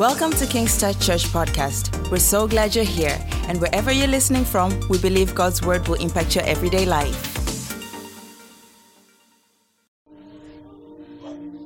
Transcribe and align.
Welcome 0.00 0.30
to 0.30 0.46
King's 0.46 0.78
Touch 0.78 0.98
Church 0.98 1.24
Podcast. 1.24 2.10
We're 2.10 2.20
so 2.20 2.48
glad 2.48 2.74
you're 2.74 2.86
here, 2.86 3.18
and 3.48 3.60
wherever 3.60 3.92
you're 3.92 4.08
listening 4.08 4.46
from, 4.46 4.80
we 4.88 4.96
believe 4.96 5.34
God's 5.34 5.60
word 5.60 5.86
will 5.86 6.00
impact 6.00 6.34
your 6.34 6.44
everyday 6.44 6.86
life. 6.86 7.76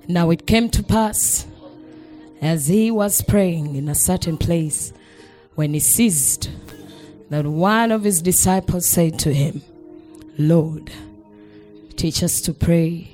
Now 0.09 0.31
it 0.31 0.49
came 0.49 0.69
to 0.71 0.83
pass, 0.83 1.47
as 2.43 2.67
he 2.67 2.91
was 2.91 3.23
praying 3.23 3.77
in 3.77 3.89
a 3.89 3.95
certain 3.95 4.37
place, 4.37 4.93
when 5.55 5.73
he 5.73 5.79
ceased, 5.79 6.51
that 7.31 7.47
one 7.47 7.93
of 7.93 8.03
his 8.03 8.21
disciples 8.21 8.85
said 8.85 9.17
to 9.21 9.33
him, 9.33 9.63
Lord, 10.39 10.91
teach 11.95 12.21
us 12.25 12.41
to 12.41 12.53
pray, 12.53 13.11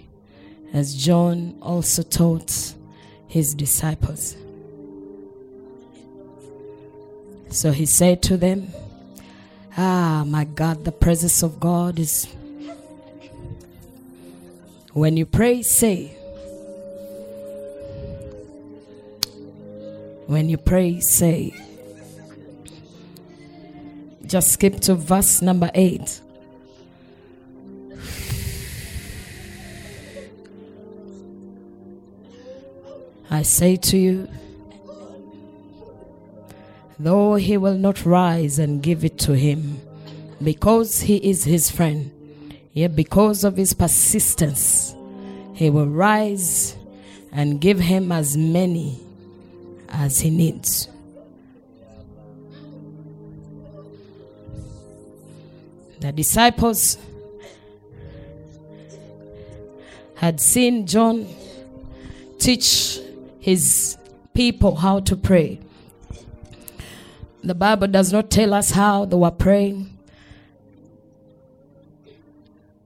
as 0.73 0.95
John 0.95 1.59
also 1.61 2.03
taught 2.03 2.73
his 3.29 3.55
disciples. 3.55 4.35
So 7.51 7.73
he 7.73 7.85
said 7.85 8.23
to 8.23 8.37
them, 8.37 8.69
Ah, 9.77 10.25
my 10.27 10.45
God, 10.45 10.85
the 10.85 10.93
presence 10.93 11.43
of 11.43 11.61
God 11.61 11.99
is. 11.99 12.27
When 14.93 15.17
you 15.17 15.27
pray, 15.27 15.63
say, 15.63 16.17
When 20.27 20.49
you 20.49 20.59
pray, 20.59 21.01
say. 21.01 21.53
Just 24.25 24.53
skip 24.53 24.79
to 24.83 24.95
verse 24.95 25.43
number 25.43 25.73
8. 25.75 26.21
I 33.29 33.43
say 33.43 33.75
to 33.75 33.99
you, 33.99 34.29
though 37.03 37.35
he 37.37 37.57
will 37.57 37.79
not 37.79 38.05
rise 38.05 38.59
and 38.59 38.83
give 38.83 39.05
it 39.05 39.19
to 39.19 39.33
him, 39.33 39.81
because 40.43 41.01
he 41.01 41.17
is 41.17 41.45
his 41.45 41.71
friend, 41.71 42.11
yet 42.75 42.95
because 42.95 43.43
of 43.43 43.57
his 43.57 43.73
persistence, 43.73 44.95
he 45.55 45.71
will 45.71 45.87
rise 45.87 46.77
and 47.33 47.59
give 47.61 47.79
him 47.81 48.13
as 48.13 48.37
many 48.37 49.01
as 49.89 50.21
he 50.21 50.29
needs. 50.29 50.89
The 56.01 56.13
disciples 56.13 56.99
had 60.17 60.39
seen 60.39 60.87
John 60.87 61.27
teach 62.39 62.99
his 63.39 63.97
people 64.35 64.77
how 64.77 65.01
to 65.01 65.17
pray. 65.17 65.61
The 67.43 67.55
Bible 67.55 67.87
does 67.89 68.13
not 68.13 68.31
tell 68.31 68.53
us 68.53 68.73
how 68.73 69.07
they 69.07 69.17
were 69.17 69.31
praying, 69.31 69.97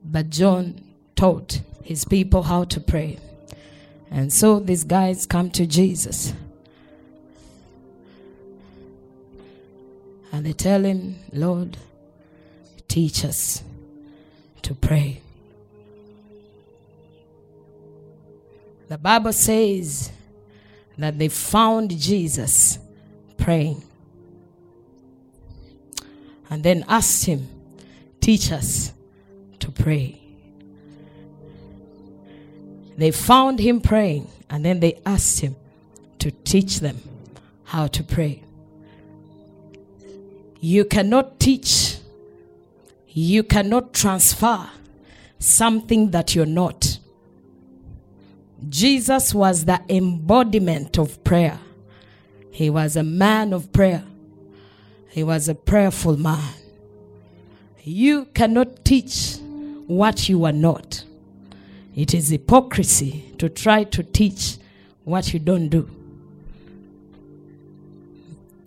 but 0.05 0.30
John 0.30 0.80
taught 1.16 1.60
his 1.83 2.05
people 2.05 2.44
how 2.44 2.64
to 2.64 2.80
pray. 2.80 3.19
And 4.10 4.32
so 4.32 4.60
these 4.60 4.84
guys 4.84 5.27
come 5.27 5.50
to 5.50 5.66
Jesus. 5.66 6.32
And 10.30 10.47
they 10.47 10.52
tell 10.52 10.84
him, 10.84 11.16
Lord, 11.32 11.77
teach 12.86 13.25
us 13.25 13.62
to 14.62 14.75
pray. 14.75 15.20
The 18.88 18.98
Bible 18.98 19.32
says 19.32 20.12
that 20.97 21.19
they 21.19 21.28
found 21.28 21.98
Jesus 21.98 22.78
praying 23.36 23.82
and 26.55 26.62
then 26.62 26.84
asked 26.86 27.27
him, 27.27 27.48
Teach 28.20 28.52
us 28.52 28.92
to 29.59 29.72
pray. 29.72 30.20
They 32.97 33.10
found 33.10 33.59
him 33.59 33.81
praying 33.81 34.28
and 34.48 34.65
then 34.65 34.78
they 34.78 35.00
asked 35.04 35.41
him 35.41 35.56
to 36.20 36.31
teach 36.31 36.78
them 36.78 37.03
how 37.65 37.88
to 37.88 38.04
pray. 38.04 38.44
You 40.60 40.84
cannot 40.84 41.41
teach, 41.41 41.97
you 43.09 43.42
cannot 43.42 43.92
transfer 43.92 44.71
something 45.41 46.12
that 46.12 46.36
you're 46.36 46.47
not. 46.47 47.00
Jesus 48.69 49.34
was 49.34 49.65
the 49.65 49.82
embodiment 49.88 51.00
of 51.00 51.25
prayer. 51.25 51.59
He 52.53 52.71
was 52.71 52.94
a 52.94 53.03
man 53.03 53.53
of 53.53 53.72
prayer. 53.72 54.04
He 55.14 55.22
was 55.22 55.48
a 55.48 55.54
prayerful 55.54 56.16
man. 56.16 56.42
You 57.84 58.25
cannot 58.34 58.84
teach 58.84 59.36
what 59.86 60.28
you 60.28 60.44
are 60.44 60.50
not. 60.50 61.04
It 61.94 62.14
is 62.14 62.30
hypocrisy 62.30 63.32
to 63.38 63.48
try 63.48 63.84
to 63.84 64.03
teach 64.03 64.56
what 65.04 65.32
you 65.32 65.38
don't 65.38 65.69
do. 65.69 65.88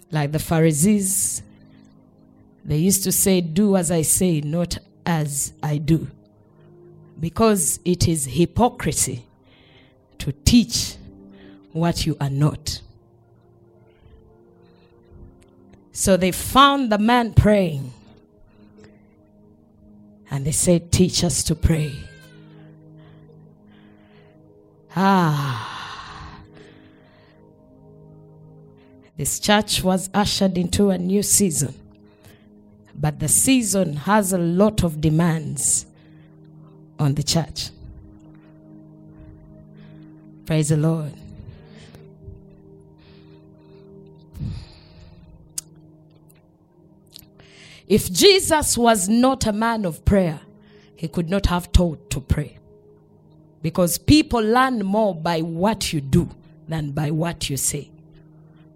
Like 0.09 0.31
the 0.31 0.39
Pharisees, 0.39 1.43
they 2.63 2.77
used 2.77 3.03
to 3.03 3.11
say, 3.11 3.41
Do 3.41 3.75
as 3.75 3.91
I 3.91 4.03
say, 4.03 4.39
not 4.39 4.77
as 5.05 5.51
I 5.61 5.79
do. 5.79 6.07
Because 7.19 7.81
it 7.83 8.07
is 8.07 8.23
hypocrisy 8.25 9.25
to 10.19 10.31
teach 10.31 10.95
what 11.73 12.05
you 12.05 12.15
are 12.21 12.29
not. 12.29 12.79
So 15.97 16.15
they 16.15 16.31
found 16.31 16.91
the 16.91 16.99
man 16.99 17.33
praying. 17.33 17.91
And 20.29 20.45
they 20.45 20.51
said, 20.51 20.91
Teach 20.91 21.23
us 21.23 21.43
to 21.45 21.55
pray. 21.55 21.91
Ah. 24.95 26.43
This 29.17 29.39
church 29.39 29.83
was 29.83 30.11
ushered 30.13 30.55
into 30.55 30.91
a 30.91 30.99
new 30.99 31.23
season. 31.23 31.73
But 32.93 33.19
the 33.19 33.27
season 33.27 33.95
has 33.95 34.31
a 34.31 34.37
lot 34.37 34.83
of 34.83 35.01
demands 35.01 35.87
on 36.99 37.15
the 37.15 37.23
church. 37.23 37.71
Praise 40.45 40.69
the 40.69 40.77
Lord. 40.77 41.13
If 47.87 48.11
Jesus 48.11 48.77
was 48.77 49.07
not 49.07 49.45
a 49.45 49.53
man 49.53 49.85
of 49.85 50.03
prayer, 50.03 50.41
he 50.95 51.07
could 51.07 51.29
not 51.29 51.45
have 51.45 51.71
taught 51.71 52.09
to 52.09 52.19
pray. 52.19 52.57
Because 53.61 53.97
people 53.97 54.41
learn 54.41 54.85
more 54.85 55.15
by 55.15 55.41
what 55.41 55.93
you 55.93 56.01
do 56.01 56.29
than 56.67 56.91
by 56.91 57.11
what 57.11 57.49
you 57.49 57.57
say. 57.57 57.89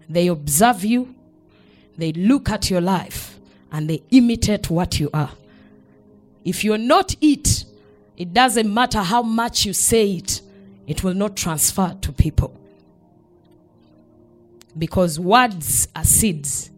They 0.08 0.28
observe 0.28 0.84
you, 0.84 1.14
they 1.96 2.12
look 2.12 2.50
at 2.50 2.70
your 2.70 2.80
life, 2.80 3.38
and 3.70 3.88
they 3.88 4.02
imitate 4.10 4.70
what 4.70 4.98
you 4.98 5.10
are. 5.12 5.30
If 6.44 6.64
you're 6.64 6.78
not 6.78 7.14
it, 7.20 7.64
it 8.16 8.32
doesn't 8.32 8.72
matter 8.72 9.00
how 9.00 9.22
much 9.22 9.64
you 9.64 9.72
say 9.72 10.12
it, 10.12 10.40
it 10.86 11.04
will 11.04 11.14
not 11.14 11.36
transfer 11.36 11.96
to 12.00 12.12
people. 12.12 12.58
Because 14.76 15.20
words 15.20 15.88
are 15.94 16.04
seeds. 16.04 16.71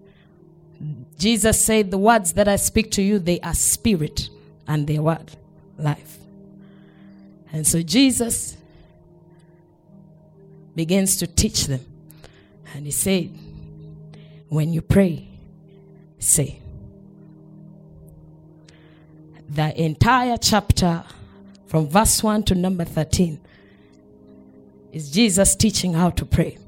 Jesus 1.19 1.65
said, 1.65 1.91
The 1.91 1.99
words 1.99 2.33
that 2.35 2.49
I 2.49 2.57
speak 2.57 2.91
to 2.93 3.03
you, 3.03 3.19
they 3.19 3.41
are 3.41 3.55
spirit 3.55 4.29
and 4.67 4.87
they 4.87 4.99
what? 4.99 5.37
Life. 5.79 6.19
And 7.53 7.67
so 7.67 7.83
Jesus 7.83 8.57
begins 10.75 11.17
to 11.19 11.27
teach 11.27 11.67
them. 11.67 11.81
And 12.75 12.87
he 12.87 12.93
said, 12.93 13.31
When 14.49 14.73
you 14.73 14.83
pray, 14.83 15.29
say. 16.19 16.61
The 19.49 19.81
entire 19.81 20.37
chapter 20.37 21.05
from 21.67 21.89
verse 21.89 22.23
1 22.23 22.45
to 22.45 22.55
number 22.55 22.85
13 22.85 23.39
is 24.93 25.11
Jesus 25.11 25.55
teaching 25.55 25.93
how 25.93 26.11
to 26.11 26.25
pray. 26.25 26.59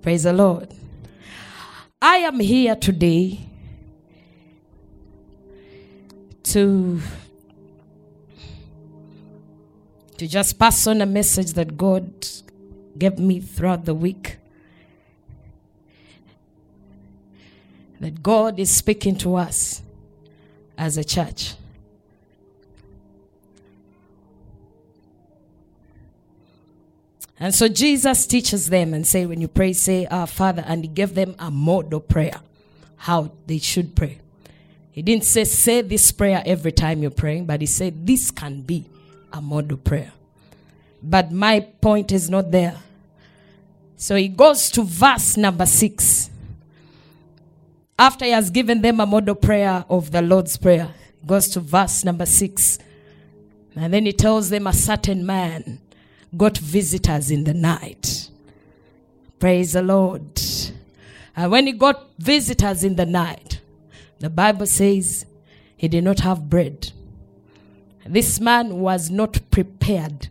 Praise 0.00 0.22
the 0.22 0.32
Lord. 0.32 0.72
I 2.06 2.16
am 2.18 2.38
here 2.38 2.76
today 2.76 3.40
to 6.42 7.00
to 10.18 10.26
just 10.26 10.58
pass 10.58 10.86
on 10.86 11.00
a 11.00 11.06
message 11.06 11.54
that 11.54 11.78
God 11.78 12.28
gave 12.98 13.18
me 13.18 13.40
throughout 13.40 13.86
the 13.86 13.94
week. 13.94 14.36
That 18.00 18.22
God 18.22 18.60
is 18.60 18.70
speaking 18.70 19.16
to 19.20 19.36
us 19.36 19.80
as 20.76 20.98
a 20.98 21.04
church. 21.04 21.54
And 27.44 27.54
so 27.54 27.68
Jesus 27.68 28.26
teaches 28.26 28.70
them 28.70 28.94
and 28.94 29.06
say, 29.06 29.26
when 29.26 29.38
you 29.42 29.48
pray, 29.48 29.74
say, 29.74 30.06
Our 30.06 30.26
Father, 30.26 30.64
and 30.66 30.82
he 30.82 30.88
gave 30.88 31.14
them 31.14 31.34
a 31.38 31.50
mode 31.50 31.92
of 31.92 32.08
prayer, 32.08 32.40
how 32.96 33.32
they 33.46 33.58
should 33.58 33.94
pray. 33.94 34.18
He 34.92 35.02
didn't 35.02 35.24
say, 35.24 35.44
say 35.44 35.82
this 35.82 36.10
prayer 36.10 36.42
every 36.46 36.72
time 36.72 37.02
you're 37.02 37.10
praying, 37.10 37.44
but 37.44 37.60
he 37.60 37.66
said, 37.66 38.06
this 38.06 38.30
can 38.30 38.62
be 38.62 38.86
a 39.30 39.42
mode 39.42 39.70
of 39.72 39.84
prayer. 39.84 40.10
But 41.02 41.32
my 41.32 41.60
point 41.60 42.12
is 42.12 42.30
not 42.30 42.50
there. 42.50 42.78
So 43.98 44.16
he 44.16 44.28
goes 44.28 44.70
to 44.70 44.82
verse 44.82 45.36
number 45.36 45.66
six. 45.66 46.30
After 47.98 48.24
he 48.24 48.30
has 48.30 48.48
given 48.48 48.80
them 48.80 49.00
a 49.00 49.06
model 49.06 49.34
prayer 49.34 49.84
of 49.90 50.12
the 50.12 50.22
Lord's 50.22 50.56
Prayer, 50.56 50.94
goes 51.26 51.48
to 51.50 51.60
verse 51.60 52.04
number 52.04 52.24
six. 52.24 52.78
And 53.76 53.92
then 53.92 54.06
he 54.06 54.14
tells 54.14 54.48
them 54.48 54.66
a 54.66 54.72
certain 54.72 55.26
man 55.26 55.80
got 56.34 56.58
visitors 56.58 57.30
in 57.30 57.44
the 57.44 57.54
night. 57.54 58.28
Praise 59.38 59.72
the 59.72 59.82
Lord. 59.82 60.40
And 61.36 61.50
when 61.50 61.66
he 61.66 61.72
got 61.72 62.08
visitors 62.18 62.84
in 62.84 62.96
the 62.96 63.06
night, 63.06 63.60
the 64.20 64.30
Bible 64.30 64.66
says 64.66 65.26
he 65.76 65.88
did 65.88 66.04
not 66.04 66.20
have 66.20 66.48
bread. 66.48 66.92
This 68.06 68.38
man 68.38 68.80
was 68.80 69.10
not 69.10 69.38
prepared. 69.50 70.28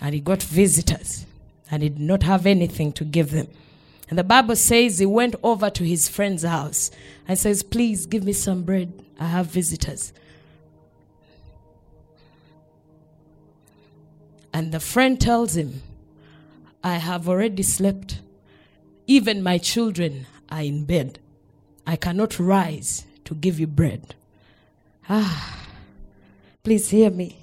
And 0.00 0.14
he 0.14 0.20
got 0.20 0.42
visitors 0.42 1.26
and 1.70 1.82
he 1.82 1.88
did 1.88 2.00
not 2.00 2.22
have 2.22 2.46
anything 2.46 2.92
to 2.92 3.04
give 3.04 3.30
them. 3.30 3.48
And 4.08 4.18
the 4.18 4.24
Bible 4.24 4.56
says 4.56 4.98
he 4.98 5.06
went 5.06 5.34
over 5.42 5.70
to 5.70 5.84
his 5.84 6.08
friend's 6.08 6.42
house 6.42 6.90
and 7.26 7.38
says, 7.38 7.62
Please 7.62 8.06
give 8.06 8.24
me 8.24 8.32
some 8.32 8.62
bread. 8.62 8.92
I 9.20 9.26
have 9.26 9.46
visitors. 9.46 10.12
And 14.52 14.72
the 14.72 14.80
friend 14.80 15.20
tells 15.20 15.56
him, 15.56 15.82
I 16.82 16.96
have 16.96 17.28
already 17.28 17.62
slept. 17.62 18.20
Even 19.06 19.42
my 19.42 19.58
children 19.58 20.26
are 20.50 20.62
in 20.62 20.84
bed. 20.84 21.18
I 21.86 21.96
cannot 21.96 22.38
rise 22.38 23.06
to 23.24 23.34
give 23.34 23.58
you 23.58 23.66
bread. 23.66 24.14
Ah, 25.08 25.66
please 26.62 26.90
hear 26.90 27.10
me. 27.10 27.38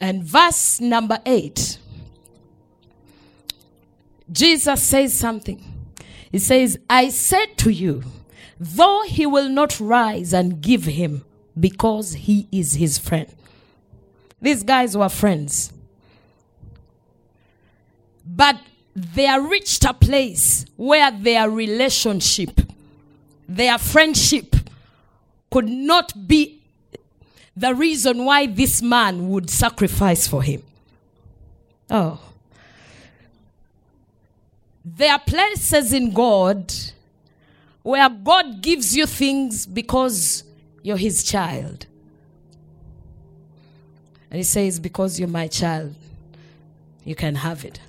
And 0.00 0.22
verse 0.22 0.80
number 0.80 1.20
eight, 1.24 1.78
Jesus 4.30 4.82
says 4.82 5.14
something. 5.14 5.62
He 6.30 6.38
says, 6.38 6.78
I 6.90 7.08
said 7.08 7.56
to 7.58 7.70
you, 7.70 8.02
though 8.60 9.02
he 9.06 9.24
will 9.24 9.48
not 9.48 9.80
rise 9.80 10.34
and 10.34 10.60
give 10.60 10.84
him 10.84 11.24
because 11.58 12.14
he 12.14 12.48
is 12.52 12.74
his 12.74 12.98
friend. 12.98 13.28
These 14.40 14.62
guys 14.62 14.96
were 14.96 15.08
friends. 15.08 15.72
But 18.26 18.56
they 18.94 19.28
reached 19.38 19.84
a 19.84 19.94
place 19.94 20.66
where 20.76 21.10
their 21.10 21.50
relationship, 21.50 22.60
their 23.48 23.78
friendship, 23.78 24.56
could 25.50 25.68
not 25.68 26.26
be 26.26 26.60
the 27.56 27.74
reason 27.74 28.24
why 28.24 28.46
this 28.46 28.82
man 28.82 29.28
would 29.28 29.48
sacrifice 29.48 30.26
for 30.26 30.42
him. 30.42 30.62
Oh. 31.88 32.20
There 34.84 35.12
are 35.12 35.18
places 35.18 35.92
in 35.92 36.12
God 36.12 36.72
where 37.82 38.08
God 38.08 38.60
gives 38.60 38.96
you 38.96 39.06
things 39.06 39.66
because 39.66 40.44
you're 40.86 40.96
his 40.96 41.24
child. 41.24 41.84
And 44.30 44.38
he 44.38 44.44
says, 44.44 44.78
Because 44.78 45.18
you're 45.18 45.28
my 45.28 45.48
child, 45.48 45.96
you 47.02 47.16
can 47.16 47.34
have 47.34 47.64
it. 47.64 47.80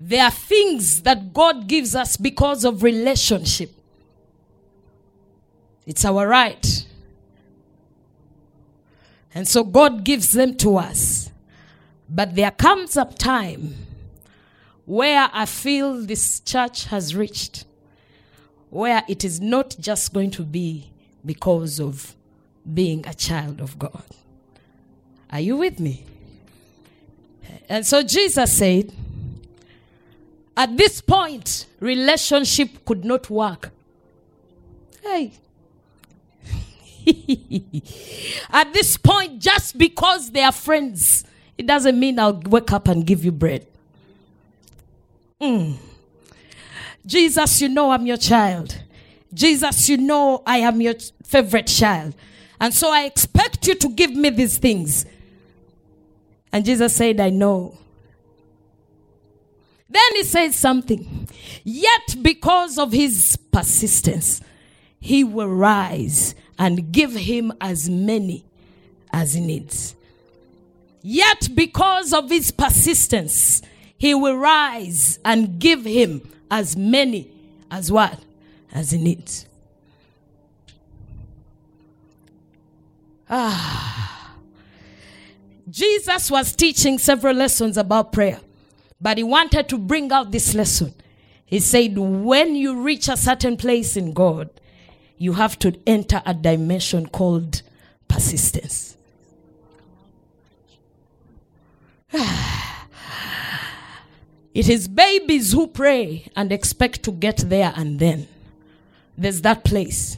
There 0.00 0.24
are 0.24 0.30
things 0.30 1.02
that 1.02 1.34
God 1.34 1.66
gives 1.68 1.94
us 1.94 2.16
because 2.16 2.64
of 2.64 2.82
relationship. 2.82 3.72
It's 5.86 6.02
our 6.06 6.26
right. 6.26 6.86
And 9.34 9.46
so 9.46 9.62
God 9.62 10.02
gives 10.02 10.32
them 10.32 10.56
to 10.56 10.78
us. 10.78 11.30
But 12.08 12.36
there 12.36 12.52
comes 12.52 12.96
a 12.96 13.04
time 13.04 13.74
where 14.86 15.28
I 15.30 15.44
feel 15.44 16.00
this 16.00 16.40
church 16.40 16.86
has 16.86 17.14
reached, 17.14 17.66
where 18.70 19.02
it 19.08 19.26
is 19.26 19.42
not 19.42 19.76
just 19.78 20.14
going 20.14 20.30
to 20.30 20.42
be 20.42 20.89
because 21.24 21.80
of 21.80 22.14
being 22.72 23.06
a 23.06 23.14
child 23.14 23.60
of 23.60 23.78
God. 23.78 24.04
Are 25.30 25.40
you 25.40 25.56
with 25.56 25.78
me? 25.80 26.04
And 27.68 27.86
so 27.86 28.02
Jesus 28.02 28.52
said, 28.52 28.92
at 30.56 30.76
this 30.76 31.00
point, 31.00 31.66
relationship 31.78 32.84
could 32.84 33.04
not 33.04 33.30
work. 33.30 33.70
Hey. 35.02 35.32
At 38.50 38.72
this 38.72 38.96
point, 38.96 39.40
just 39.40 39.78
because 39.78 40.30
they 40.30 40.42
are 40.42 40.52
friends, 40.52 41.24
it 41.56 41.66
doesn't 41.66 41.98
mean 41.98 42.18
I'll 42.18 42.34
wake 42.34 42.72
up 42.72 42.88
and 42.88 43.06
give 43.06 43.24
you 43.24 43.32
bread. 43.32 43.66
Mm. 45.40 45.76
Jesus, 47.06 47.62
you 47.62 47.68
know 47.68 47.90
I'm 47.90 48.06
your 48.06 48.18
child. 48.18 48.76
Jesus, 49.32 49.88
you 49.88 49.96
know 49.96 50.42
I 50.46 50.58
am 50.58 50.80
your 50.80 50.94
favorite 51.24 51.66
child. 51.66 52.14
And 52.60 52.74
so 52.74 52.90
I 52.90 53.04
expect 53.04 53.66
you 53.66 53.74
to 53.76 53.88
give 53.88 54.12
me 54.12 54.30
these 54.30 54.58
things. 54.58 55.06
And 56.52 56.64
Jesus 56.64 56.94
said, 56.96 57.20
I 57.20 57.30
know. 57.30 57.78
Then 59.88 60.14
he 60.14 60.24
said 60.24 60.52
something. 60.52 61.28
Yet, 61.64 62.16
because 62.22 62.78
of 62.78 62.92
his 62.92 63.36
persistence, 63.50 64.40
he 65.00 65.24
will 65.24 65.48
rise 65.48 66.34
and 66.58 66.92
give 66.92 67.14
him 67.14 67.52
as 67.60 67.88
many 67.88 68.44
as 69.12 69.34
he 69.34 69.40
needs. 69.40 69.94
Yet, 71.02 71.48
because 71.54 72.12
of 72.12 72.30
his 72.30 72.50
persistence, 72.50 73.62
he 73.96 74.14
will 74.14 74.36
rise 74.36 75.18
and 75.24 75.58
give 75.58 75.84
him 75.84 76.22
as 76.50 76.76
many 76.76 77.30
as 77.70 77.90
what? 77.90 78.18
As 78.72 78.92
he 78.92 78.98
needs. 78.98 79.46
Ah. 83.28 84.36
Jesus 85.68 86.30
was 86.30 86.54
teaching 86.54 86.98
several 86.98 87.36
lessons 87.36 87.76
about 87.76 88.12
prayer, 88.12 88.40
but 89.00 89.18
he 89.18 89.22
wanted 89.22 89.68
to 89.68 89.78
bring 89.78 90.10
out 90.10 90.32
this 90.32 90.54
lesson. 90.54 90.92
He 91.46 91.60
said, 91.60 91.96
when 91.96 92.56
you 92.56 92.80
reach 92.80 93.08
a 93.08 93.16
certain 93.16 93.56
place 93.56 93.96
in 93.96 94.12
God, 94.12 94.50
you 95.16 95.34
have 95.34 95.58
to 95.60 95.78
enter 95.86 96.22
a 96.26 96.34
dimension 96.34 97.08
called 97.08 97.62
persistence. 98.08 98.96
It 104.52 104.68
is 104.68 104.88
babies 104.88 105.52
who 105.52 105.68
pray 105.68 106.28
and 106.34 106.50
expect 106.50 107.04
to 107.04 107.12
get 107.12 107.36
there 107.36 107.72
and 107.76 108.00
then. 108.00 108.26
There's 109.20 109.42
that 109.42 109.64
place. 109.64 110.16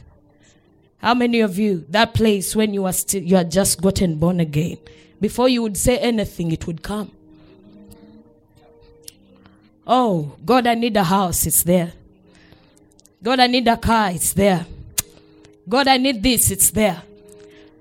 How 0.99 1.13
many 1.13 1.41
of 1.41 1.59
you, 1.59 1.85
that 1.89 2.13
place 2.13 2.55
when 2.55 2.73
you 2.73 2.85
are 2.85 2.93
still, 2.93 3.21
you 3.21 3.35
are 3.35 3.43
just 3.43 3.81
gotten 3.81 4.15
born 4.15 4.39
again, 4.39 4.77
before 5.19 5.49
you 5.49 5.61
would 5.61 5.75
say 5.75 5.97
anything, 5.97 6.53
it 6.53 6.65
would 6.65 6.81
come. 6.81 7.11
Oh, 9.85 10.37
God, 10.45 10.67
I 10.67 10.75
need 10.75 10.95
a 10.95 11.03
house, 11.03 11.45
it's 11.45 11.63
there. 11.63 11.91
God, 13.21 13.41
I 13.41 13.47
need 13.47 13.67
a 13.67 13.75
car, 13.75 14.11
it's 14.11 14.31
there. 14.31 14.65
God, 15.67 15.89
I 15.89 15.97
need 15.97 16.23
this, 16.23 16.49
it's 16.49 16.71
there. 16.71 17.01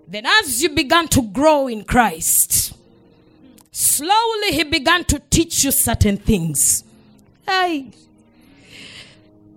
Then, 0.08 0.26
as 0.26 0.60
you 0.60 0.70
began 0.70 1.06
to 1.08 1.22
grow 1.22 1.68
in 1.68 1.84
Christ, 1.84 2.74
slowly 3.70 4.50
He 4.50 4.64
began 4.64 5.04
to 5.04 5.20
teach 5.30 5.62
you 5.62 5.70
certain 5.70 6.16
things. 6.16 6.82
Hey. 7.46 7.92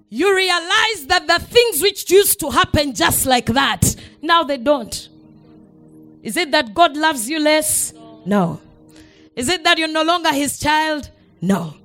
You 0.10 0.36
realize 0.36 1.08
that 1.08 1.26
the 1.28 1.40
things 1.40 1.82
which 1.82 2.10
used 2.12 2.40
to 2.42 2.50
happen 2.52 2.94
just 2.94 3.26
like 3.26 3.48
that, 3.48 3.96
now 4.22 4.44
they 4.44 4.58
don't. 4.58 5.10
Is 6.24 6.38
it 6.38 6.52
that 6.52 6.74
God 6.74 6.96
loves 6.96 7.30
you 7.30 7.40
less? 7.40 7.94
No. 8.26 8.62
Is 9.36 9.50
it 9.50 9.64
that 9.64 9.78
you're 9.78 9.88
no 9.88 10.04
longer 10.04 10.32
His 10.32 10.58
child? 10.58 11.10
No. 11.42 11.76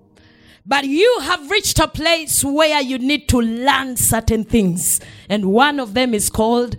But 0.64 0.84
you 0.84 1.18
have 1.22 1.50
reached 1.50 1.78
a 1.78 1.88
place 1.88 2.44
where 2.44 2.80
you 2.80 2.98
need 2.98 3.28
to 3.30 3.38
learn 3.38 3.96
certain 3.96 4.44
things. 4.44 5.00
And 5.28 5.46
one 5.46 5.80
of 5.80 5.94
them 5.94 6.14
is 6.14 6.30
called 6.30 6.76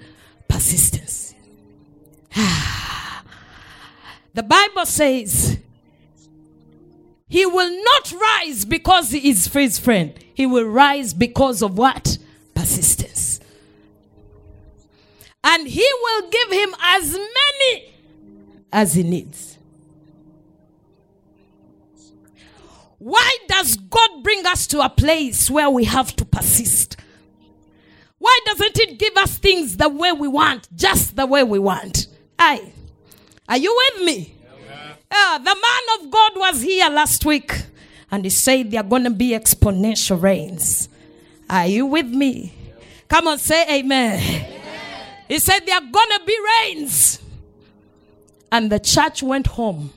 persistence. 0.48 1.36
the 4.34 4.44
Bible 4.44 4.86
says, 4.86 5.58
He 7.32 7.46
will 7.46 7.72
not 7.84 8.12
rise 8.12 8.66
because 8.66 9.12
he 9.12 9.30
is 9.30 9.48
his 9.48 9.80
friend. 9.80 10.14
He 10.34 10.46
will 10.46 10.66
rise 10.66 11.14
because 11.14 11.62
of 11.64 11.78
what? 11.78 12.18
Persistence. 12.54 13.40
and 15.44 15.66
he 15.68 15.88
will 16.04 16.30
give 16.30 16.52
him 16.52 16.76
as 16.82 17.14
many 17.14 17.94
as 18.72 18.94
he 18.94 19.04
needs. 19.04 19.58
Why 23.00 23.38
does 23.48 23.78
God 23.78 24.24
bring 24.24 24.46
us 24.46 24.68
to 24.68 24.82
a 24.82 24.90
place 24.90 25.50
where 25.50 25.70
we 25.70 25.86
have 25.86 26.16
to 26.18 26.26
persist? 26.26 26.98
Why 28.20 28.40
doesn't 28.46 28.78
it 28.78 29.00
give 29.00 29.16
us 29.18 29.38
things 29.40 29.78
the 29.78 29.90
way 29.90 30.12
we 30.12 30.28
want, 30.28 30.68
just 30.76 31.16
the 31.16 31.26
way 31.26 31.44
we 31.44 31.58
want? 31.58 32.08
Aye. 32.38 32.72
Are 33.50 33.58
you 33.58 33.76
with 33.96 34.06
me? 34.06 34.36
Yeah, 35.12 35.38
the 35.40 35.44
man 35.44 36.00
of 36.00 36.12
God 36.12 36.32
was 36.36 36.62
here 36.62 36.90
last 36.90 37.26
week 37.26 37.54
and 38.12 38.24
he 38.24 38.30
said 38.30 38.72
there 38.72 38.82
are 38.82 38.88
going 38.88 39.04
to 39.04 39.10
be 39.10 39.30
exponential 39.32 40.22
rains. 40.22 40.90
Are 41.50 41.68
you 41.68 41.86
with 41.86 42.08
me? 42.08 42.54
Come 43.08 43.28
on, 43.28 43.38
say 43.40 43.80
amen. 43.80 44.20
amen. 44.20 44.62
He 45.28 45.40
said 45.40 45.60
there 45.66 45.76
are 45.76 45.92
going 45.92 46.10
to 46.10 46.22
be 46.26 46.38
rains. 46.64 47.22
And 48.52 48.70
the 48.70 48.80
church 48.80 49.24
went 49.24 49.48
home, 49.48 49.92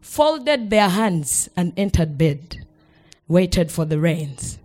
folded 0.00 0.68
their 0.68 0.88
hands, 0.88 1.48
and 1.56 1.72
entered 1.78 2.18
bed, 2.18 2.66
waited 3.26 3.72
for 3.72 3.86
the 3.86 3.98
rains. 3.98 4.58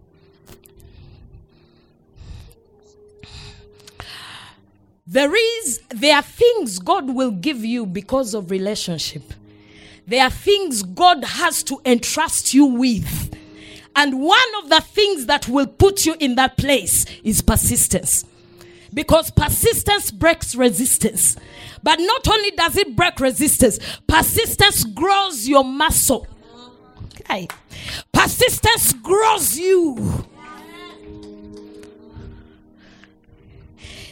There 5.08 5.34
is, 5.36 5.82
there 5.90 6.16
are 6.16 6.22
things 6.22 6.80
God 6.80 7.14
will 7.14 7.32
give 7.32 7.64
you 7.66 7.86
because 7.86 8.34
of 8.34 8.52
relationship. 8.52 9.34
There 10.12 10.26
are 10.26 10.30
things 10.30 10.84
God 10.84 11.24
has 11.24 11.64
to 11.64 11.80
entrust 11.86 12.54
you 12.54 12.66
with. 12.66 13.34
And 13.96 14.20
one 14.20 14.56
of 14.62 14.68
the 14.68 14.82
things 14.82 15.28
that 15.28 15.48
will 15.48 15.68
put 15.68 16.06
you 16.06 16.18
in 16.20 16.36
that 16.36 16.58
place 16.58 17.06
is 17.24 17.42
persistence. 17.42 18.26
Because 18.94 19.32
persistence 19.32 20.12
breaks 20.12 20.54
resistance. 20.54 21.38
But 21.82 22.02
not 22.02 22.28
only 22.28 22.52
does 22.52 22.76
it 22.76 22.94
break 22.94 23.22
resistance, 23.22 23.80
persistence 24.06 24.84
grows 24.84 25.48
your 25.48 25.64
muscle. 25.64 26.28
Okay. 27.22 27.48
Persistence 28.12 28.92
grows 28.92 29.58
you. 29.58 30.26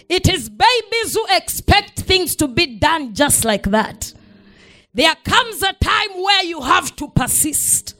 It 0.08 0.30
is 0.30 0.48
babies 0.48 1.14
who 1.14 1.26
expect 1.30 2.00
things 2.00 2.38
to 2.38 2.48
be 2.48 2.78
done 2.78 3.14
just 3.14 3.44
like 3.44 3.64
that. 3.64 4.14
There 5.00 5.16
comes 5.24 5.64
a 5.64 5.72
time 5.72 6.22
where 6.22 6.44
you 6.44 6.60
have 6.60 6.94
to 6.98 7.08
persist 7.08 7.96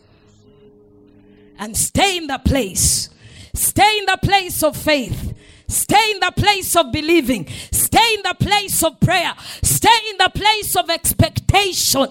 and 1.58 1.78
stay 1.78 2.18
in 2.18 2.28
the 2.28 2.42
place. 2.44 3.08
Stay 3.54 4.00
in 4.00 4.06
the 4.06 4.20
place 4.22 4.62
of 4.64 4.76
faith. 4.76 5.34
Stay 5.70 6.12
in 6.12 6.20
the 6.20 6.34
place 6.36 6.76
of 6.76 6.92
believing. 6.92 7.48
Stay 7.72 8.16
in 8.16 8.22
the 8.24 8.36
place 8.38 8.84
of 8.84 9.00
prayer. 9.00 9.34
Stay 9.64 9.98
in 10.10 10.18
the 10.18 10.30
place 10.36 10.76
of 10.76 10.90
expectation, 10.90 12.08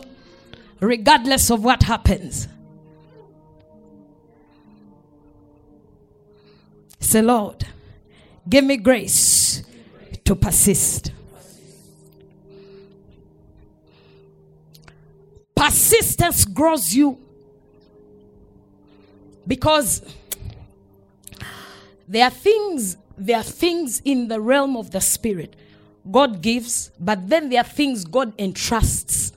regardless 0.80 1.50
of 1.50 1.62
what 1.62 1.82
happens. 1.82 2.48
Say, 6.98 7.20
Lord, 7.20 7.66
give 8.48 8.64
me 8.64 8.78
grace 8.78 9.62
to 10.24 10.34
persist. 10.34 11.12
Persistence 15.58 16.44
grows 16.44 16.94
you 16.94 17.18
because 19.46 20.02
there 22.06 22.24
are 22.24 22.30
things 22.30 22.96
there 23.16 23.38
are 23.38 23.42
things 23.42 24.00
in 24.04 24.28
the 24.28 24.40
realm 24.40 24.76
of 24.76 24.92
the 24.92 25.00
spirit 25.00 25.56
God 26.08 26.40
gives, 26.40 26.90
but 27.00 27.28
then 27.28 27.48
there 27.48 27.60
are 27.60 27.68
things 27.68 28.04
God 28.04 28.32
entrusts. 28.38 29.32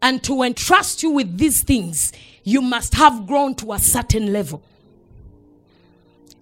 And 0.00 0.22
to 0.24 0.42
entrust 0.42 1.02
you 1.02 1.10
with 1.10 1.36
these 1.36 1.62
things, 1.62 2.12
you 2.42 2.62
must 2.62 2.94
have 2.94 3.26
grown 3.26 3.54
to 3.56 3.72
a 3.72 3.78
certain 3.78 4.32
level. 4.32 4.62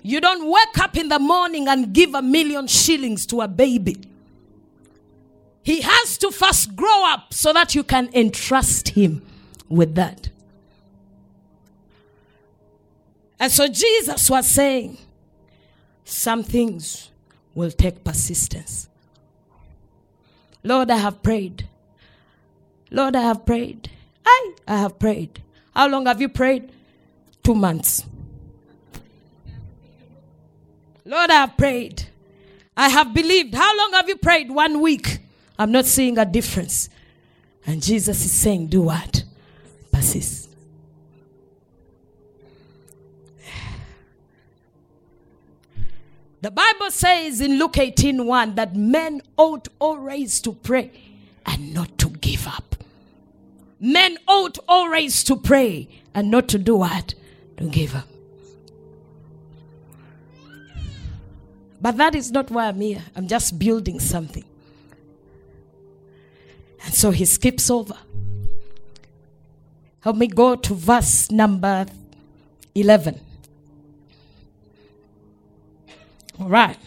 You 0.03 0.21
don't 0.21 0.49
wake 0.49 0.79
up 0.79 0.97
in 0.97 1.09
the 1.09 1.19
morning 1.19 1.67
and 1.67 1.93
give 1.93 2.15
a 2.15 2.23
million 2.23 2.67
shillings 2.67 3.27
to 3.27 3.41
a 3.41 3.49
baby. 3.49 3.97
He 5.67 5.81
has 5.81 6.17
to 6.19 6.31
first 6.31 6.77
grow 6.77 7.05
up 7.07 7.35
so 7.35 7.53
that 7.53 7.75
you 7.75 7.83
can 7.83 8.09
entrust 8.15 8.91
him 8.91 9.21
with 9.69 9.97
that. 9.97 10.29
And 13.41 13.51
so 13.51 13.67
Jesus 13.67 14.31
was 14.31 14.47
saying, 14.47 14.97
some 16.05 16.45
things 16.45 17.11
will 17.53 17.73
take 17.73 18.05
persistence. 18.05 18.89
Lord, 20.63 20.89
I 20.89 20.99
have 20.99 21.21
prayed. 21.21 21.69
Lord, 22.93 23.17
I 23.17 23.23
have 23.23 23.45
prayed. 23.45 23.91
I, 24.25 24.53
I 24.69 24.77
have 24.77 25.01
prayed. 25.01 25.43
How 25.75 25.89
long 25.89 26.07
have 26.07 26.21
you 26.21 26.29
prayed? 26.29 26.71
Two 27.43 27.57
months. 27.57 28.07
Lord, 31.05 31.29
I 31.29 31.41
have 31.41 31.57
prayed. 31.57 32.05
I 32.77 32.89
have 32.89 33.13
believed. 33.13 33.57
How 33.57 33.77
long 33.77 33.95
have 33.95 34.09
you 34.09 34.17
prayed? 34.17 34.49
One 34.53 34.81
week. 34.81 35.26
I'm 35.59 35.73
not 35.73 35.87
seeing 35.87 36.19
a 36.19 36.25
difference. 36.25 36.89
And 37.67 37.83
Jesus 37.83 38.25
is 38.25 38.33
saying, 38.33 38.69
Do 38.69 38.83
what? 38.83 39.25
Persist. 39.93 40.47
The 46.43 46.51
Bible 46.51 46.91
says 46.91 47.41
in 47.41 47.59
Luke 47.59 47.77
18 47.77 48.25
1 48.25 48.55
that 48.55 48.77
men 48.77 49.21
ought 49.37 49.67
always 49.81 50.41
to 50.43 50.53
pray 50.53 50.93
and 51.45 51.75
not 51.75 51.99
to 51.99 52.09
give 52.09 52.47
up. 52.47 52.77
Men 53.81 54.17
ought 54.29 54.59
always 54.69 55.25
to 55.25 55.37
pray 55.37 55.89
and 56.15 56.31
not 56.31 56.49
to 56.49 56.59
do 56.59 56.77
what? 56.77 57.15
To 57.57 57.65
give 57.65 57.95
up. 57.97 58.07
But 61.81 61.97
that 61.97 62.15
is 62.15 62.31
not 62.31 62.51
why 62.51 62.69
I'm 62.69 62.81
here. 62.81 63.03
I'm 63.15 63.27
just 63.27 63.59
building 63.59 63.99
something. 63.99 64.45
And 66.85 66.95
so 66.95 67.11
he 67.11 67.25
skips 67.25 67.71
over. 67.71 67.97
Help 70.01 70.17
me 70.17 70.29
go 70.29 70.55
to 70.55 70.75
verse 70.75 71.31
number 71.31 71.87
11. 72.75 73.21
All 76.39 76.49
right. 76.49 76.79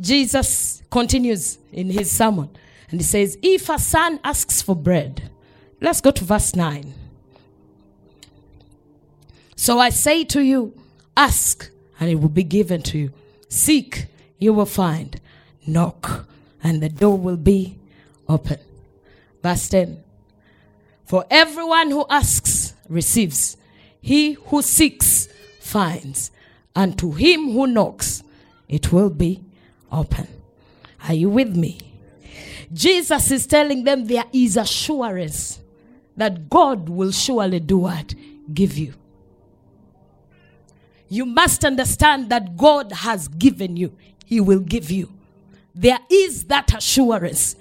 Jesus 0.00 0.82
continues 0.90 1.58
in 1.72 1.90
his 1.90 2.10
sermon 2.10 2.50
and 2.90 3.00
he 3.00 3.04
says, 3.04 3.38
If 3.42 3.68
a 3.68 3.78
son 3.78 4.20
asks 4.24 4.60
for 4.60 4.74
bread, 4.74 5.30
let's 5.80 6.00
go 6.00 6.10
to 6.10 6.24
verse 6.24 6.54
9. 6.54 6.92
So 9.56 9.78
I 9.78 9.90
say 9.90 10.24
to 10.24 10.42
you, 10.42 10.74
ask, 11.16 11.70
and 12.00 12.10
it 12.10 12.16
will 12.16 12.28
be 12.28 12.44
given 12.44 12.82
to 12.82 12.98
you. 12.98 13.12
Seek, 13.48 14.06
you 14.38 14.52
will 14.52 14.66
find. 14.66 15.20
Knock, 15.66 16.26
and 16.62 16.82
the 16.82 16.88
door 16.88 17.16
will 17.18 17.36
be 17.36 17.78
open. 18.28 18.58
Verse 19.42 19.68
10. 19.68 20.02
For 21.04 21.24
everyone 21.30 21.90
who 21.90 22.06
asks 22.08 22.74
receives, 22.88 23.56
he 24.00 24.34
who 24.34 24.62
seeks 24.62 25.28
finds, 25.60 26.30
and 26.74 26.98
to 26.98 27.12
him 27.12 27.52
who 27.52 27.66
knocks 27.66 28.22
it 28.68 28.92
will 28.92 29.10
be 29.10 29.42
open. 29.92 30.26
Are 31.06 31.14
you 31.14 31.28
with 31.28 31.54
me? 31.54 31.78
Jesus 32.72 33.30
is 33.30 33.46
telling 33.46 33.84
them 33.84 34.06
there 34.06 34.24
is 34.32 34.56
assurance 34.56 35.60
that 36.16 36.48
God 36.48 36.88
will 36.88 37.12
surely 37.12 37.60
do 37.60 37.78
what? 37.78 38.14
Give 38.52 38.76
you 38.76 38.94
you 41.14 41.24
must 41.24 41.64
understand 41.64 42.28
that 42.30 42.56
God 42.56 42.90
has 42.90 43.28
given 43.28 43.76
you, 43.76 43.96
He 44.24 44.40
will 44.40 44.58
give 44.58 44.90
you. 44.90 45.12
There 45.74 45.98
is 46.08 46.44
that 46.44 46.74
assurance. 46.74 47.56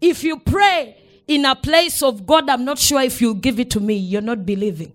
If 0.00 0.24
you 0.24 0.38
pray 0.38 0.96
in 1.28 1.44
a 1.44 1.54
place 1.54 2.02
of 2.02 2.26
God, 2.26 2.50
I'm 2.50 2.64
not 2.64 2.78
sure 2.78 3.00
if 3.00 3.20
you'll 3.20 3.34
give 3.34 3.60
it 3.60 3.70
to 3.70 3.80
me, 3.80 3.94
you're 3.94 4.20
not 4.20 4.44
believing. 4.44 4.92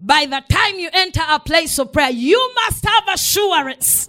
By 0.00 0.26
the 0.26 0.42
time 0.48 0.78
you 0.78 0.90
enter 0.92 1.22
a 1.28 1.40
place 1.40 1.78
of 1.78 1.92
prayer, 1.92 2.10
you 2.10 2.52
must 2.54 2.86
have 2.86 3.04
assurance 3.12 4.08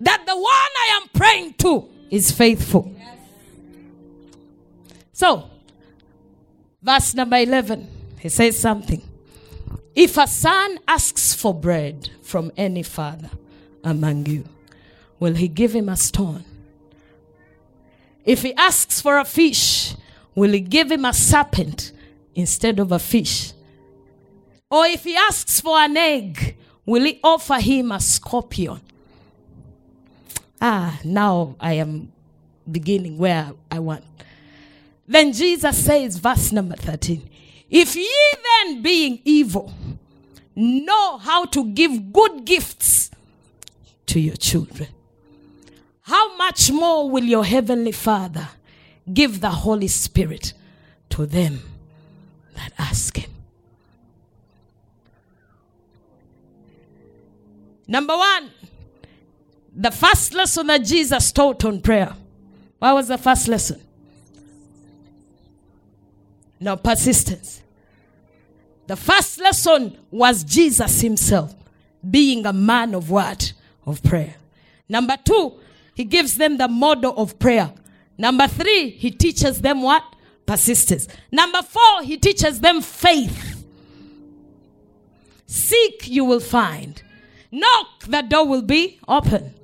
that 0.00 0.24
the 0.26 0.36
one 0.36 0.44
I 0.44 1.00
am 1.00 1.08
praying 1.14 1.54
to 1.54 1.88
is 2.10 2.30
faithful. 2.30 2.94
So, 5.12 5.48
verse 6.82 7.14
number 7.14 7.38
11, 7.38 7.88
he 8.20 8.28
says 8.28 8.58
something. 8.58 9.02
If 9.94 10.18
a 10.18 10.26
son 10.26 10.78
asks 10.86 11.34
for 11.34 11.54
bread 11.54 12.10
from 12.20 12.50
any 12.56 12.82
father 12.82 13.30
among 13.82 14.26
you, 14.26 14.44
will 15.20 15.34
he 15.34 15.48
give 15.48 15.72
him 15.72 15.88
a 15.88 15.96
stone? 15.96 16.44
If 18.24 18.42
he 18.42 18.54
asks 18.54 19.00
for 19.00 19.18
a 19.18 19.24
fish, 19.24 19.94
will 20.34 20.52
he 20.52 20.60
give 20.60 20.90
him 20.90 21.04
a 21.04 21.12
serpent 21.12 21.92
instead 22.34 22.78
of 22.78 22.92
a 22.92 22.98
fish? 22.98 23.52
Or 24.70 24.86
if 24.86 25.04
he 25.04 25.14
asks 25.14 25.60
for 25.60 25.78
an 25.78 25.96
egg, 25.96 26.56
will 26.86 27.04
he 27.04 27.20
offer 27.22 27.60
him 27.60 27.92
a 27.92 28.00
scorpion? 28.00 28.80
Ah, 30.60 30.98
now 31.04 31.56
I 31.60 31.74
am 31.74 32.12
beginning 32.70 33.18
where 33.18 33.52
I 33.70 33.78
want. 33.78 34.04
Then 35.06 35.32
Jesus 35.32 35.84
says, 35.84 36.16
verse 36.16 36.52
number 36.52 36.76
13 36.76 37.28
If 37.68 37.94
ye 37.94 38.10
then, 38.42 38.82
being 38.82 39.20
evil, 39.24 39.72
know 40.56 41.18
how 41.18 41.44
to 41.46 41.66
give 41.72 42.12
good 42.12 42.44
gifts 42.44 43.10
to 44.06 44.20
your 44.20 44.36
children, 44.36 44.88
how 46.04 46.36
much 46.36 46.70
more 46.70 47.10
will 47.10 47.24
your 47.24 47.44
heavenly 47.44 47.92
Father 47.92 48.48
give 49.12 49.40
the 49.40 49.50
Holy 49.50 49.88
Spirit 49.88 50.52
to 51.08 51.24
them 51.24 51.62
that 52.54 52.72
ask 52.78 53.16
Him? 53.16 53.30
Number 57.88 58.14
one, 58.14 58.50
the 59.74 59.90
first 59.90 60.34
lesson 60.34 60.66
that 60.66 60.84
Jesus 60.84 61.32
taught 61.32 61.64
on 61.64 61.80
prayer. 61.80 62.14
What 62.78 62.94
was 62.94 63.08
the 63.08 63.18
first 63.18 63.48
lesson? 63.48 63.80
No, 66.60 66.76
persistence. 66.76 67.62
The 68.86 68.96
first 68.96 69.38
lesson 69.40 69.98
was 70.10 70.44
Jesus 70.44 71.00
himself 71.00 71.54
being 72.08 72.44
a 72.44 72.52
man 72.52 72.94
of 72.94 73.10
what? 73.10 73.54
Of 73.86 74.02
prayer. 74.02 74.34
Number 74.88 75.16
two, 75.24 75.54
he 75.94 76.04
gives 76.04 76.36
them 76.36 76.58
the 76.58 76.68
model 76.68 77.14
of 77.16 77.38
prayer. 77.38 77.72
Number 78.18 78.46
three, 78.46 78.90
he 78.90 79.10
teaches 79.10 79.60
them 79.60 79.82
what? 79.82 80.02
Persistence. 80.46 81.08
Number 81.32 81.62
four, 81.62 82.02
he 82.02 82.16
teaches 82.16 82.60
them 82.60 82.80
faith. 82.82 83.64
Seek, 85.46 86.08
you 86.08 86.24
will 86.24 86.40
find. 86.40 87.02
Knock, 87.50 88.04
the 88.06 88.22
door 88.22 88.46
will 88.46 88.62
be 88.62 88.98
open. 89.06 89.54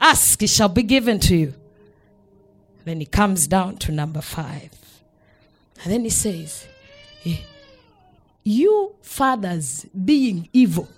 Ask, 0.00 0.42
it 0.42 0.48
shall 0.48 0.68
be 0.68 0.82
given 0.82 1.18
to 1.20 1.36
you. 1.36 1.54
Then 2.84 3.00
he 3.00 3.06
comes 3.06 3.46
down 3.46 3.76
to 3.78 3.92
number 3.92 4.20
five. 4.20 4.70
And 5.82 5.92
then 5.92 6.04
he 6.04 6.10
says, 6.10 6.66
eh, 7.24 7.38
You 8.42 8.94
fathers 9.02 9.86
being 10.04 10.48
evil, 10.52 10.88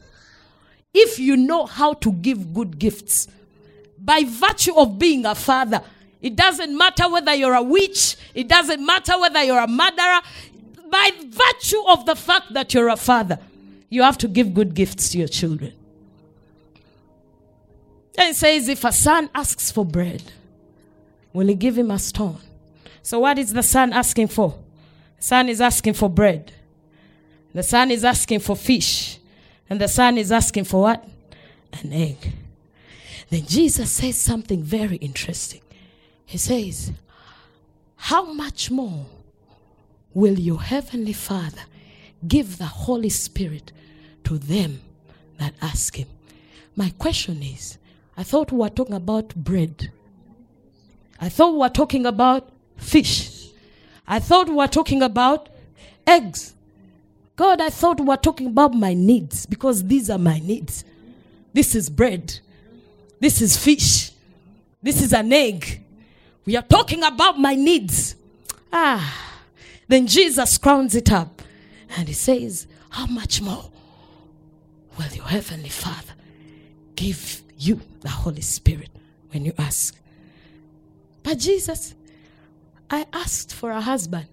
if 0.94 1.18
you 1.18 1.36
know 1.36 1.66
how 1.66 1.94
to 1.94 2.12
give 2.12 2.52
good 2.52 2.78
gifts, 2.78 3.28
by 4.04 4.24
virtue 4.24 4.74
of 4.74 4.98
being 4.98 5.24
a 5.26 5.34
father, 5.34 5.82
it 6.20 6.36
doesn't 6.36 6.76
matter 6.76 7.08
whether 7.08 7.34
you're 7.34 7.54
a 7.54 7.62
witch, 7.62 8.16
it 8.34 8.48
doesn't 8.48 8.84
matter 8.84 9.18
whether 9.18 9.42
you're 9.42 9.58
a 9.58 9.68
murderer, 9.68 10.20
by 10.90 11.10
virtue 11.26 11.82
of 11.88 12.06
the 12.06 12.14
fact 12.14 12.52
that 12.52 12.74
you're 12.74 12.88
a 12.88 12.96
father, 12.96 13.38
you 13.88 14.02
have 14.02 14.18
to 14.18 14.28
give 14.28 14.54
good 14.54 14.74
gifts 14.74 15.10
to 15.10 15.18
your 15.18 15.28
children. 15.28 15.72
And 18.18 18.30
it 18.30 18.36
says, 18.36 18.68
if 18.68 18.84
a 18.84 18.92
son 18.92 19.30
asks 19.34 19.70
for 19.70 19.84
bread, 19.84 20.22
will 21.32 21.46
he 21.46 21.54
give 21.54 21.78
him 21.78 21.90
a 21.90 21.98
stone? 21.98 22.38
So, 23.02 23.20
what 23.20 23.38
is 23.38 23.52
the 23.52 23.62
son 23.62 23.92
asking 23.92 24.28
for? 24.28 24.58
The 25.16 25.22
son 25.22 25.48
is 25.48 25.60
asking 25.60 25.94
for 25.94 26.10
bread. 26.10 26.52
The 27.54 27.62
son 27.62 27.90
is 27.90 28.04
asking 28.04 28.40
for 28.40 28.54
fish. 28.54 29.18
And 29.68 29.80
the 29.80 29.88
son 29.88 30.18
is 30.18 30.30
asking 30.30 30.64
for 30.64 30.82
what? 30.82 31.08
An 31.82 31.92
egg. 31.92 32.32
Then 33.32 33.46
Jesus 33.46 33.90
says 33.90 34.18
something 34.18 34.62
very 34.62 34.96
interesting. 34.96 35.62
He 36.26 36.36
says, 36.36 36.92
How 37.96 38.30
much 38.30 38.70
more 38.70 39.06
will 40.12 40.38
your 40.38 40.60
heavenly 40.60 41.14
Father 41.14 41.62
give 42.28 42.58
the 42.58 42.66
Holy 42.66 43.08
Spirit 43.08 43.72
to 44.24 44.36
them 44.36 44.82
that 45.38 45.54
ask 45.62 45.96
Him? 45.96 46.08
My 46.76 46.90
question 46.98 47.42
is, 47.42 47.78
I 48.18 48.22
thought 48.22 48.52
we 48.52 48.58
were 48.58 48.68
talking 48.68 48.96
about 48.96 49.34
bread. 49.34 49.90
I 51.18 51.30
thought 51.30 51.52
we 51.52 51.60
were 51.60 51.70
talking 51.70 52.04
about 52.04 52.50
fish. 52.76 53.48
I 54.06 54.18
thought 54.18 54.50
we 54.50 54.56
were 54.56 54.66
talking 54.66 55.00
about 55.00 55.48
eggs. 56.06 56.52
God, 57.36 57.62
I 57.62 57.70
thought 57.70 57.98
we 57.98 58.04
were 58.04 58.16
talking 58.18 58.48
about 58.48 58.74
my 58.74 58.92
needs 58.92 59.46
because 59.46 59.84
these 59.84 60.10
are 60.10 60.18
my 60.18 60.38
needs. 60.38 60.84
This 61.54 61.74
is 61.74 61.88
bread. 61.88 62.40
This 63.22 63.40
is 63.40 63.56
fish. 63.56 64.10
This 64.82 65.00
is 65.00 65.12
an 65.12 65.32
egg. 65.32 65.80
We 66.44 66.56
are 66.56 66.62
talking 66.62 67.04
about 67.04 67.38
my 67.38 67.54
needs. 67.54 68.16
Ah. 68.72 69.38
Then 69.86 70.08
Jesus 70.08 70.58
crowns 70.58 70.96
it 70.96 71.12
up 71.12 71.40
and 71.96 72.08
he 72.08 72.14
says, 72.14 72.66
How 72.90 73.06
much 73.06 73.40
more 73.40 73.70
will 74.98 75.06
your 75.14 75.26
heavenly 75.26 75.68
Father 75.68 76.14
give 76.96 77.42
you 77.56 77.80
the 78.00 78.08
Holy 78.08 78.40
Spirit 78.40 78.90
when 79.30 79.44
you 79.44 79.52
ask? 79.56 79.96
But 81.22 81.38
Jesus, 81.38 81.94
I 82.90 83.06
asked 83.12 83.54
for 83.54 83.70
a 83.70 83.80
husband. 83.80 84.26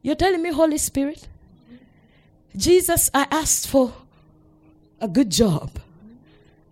You're 0.00 0.14
telling 0.14 0.42
me, 0.42 0.52
Holy 0.52 0.78
Spirit? 0.78 1.26
Jesus, 2.56 3.10
I 3.12 3.26
asked 3.32 3.66
for 3.66 3.92
a 5.00 5.08
good 5.08 5.30
job. 5.30 5.80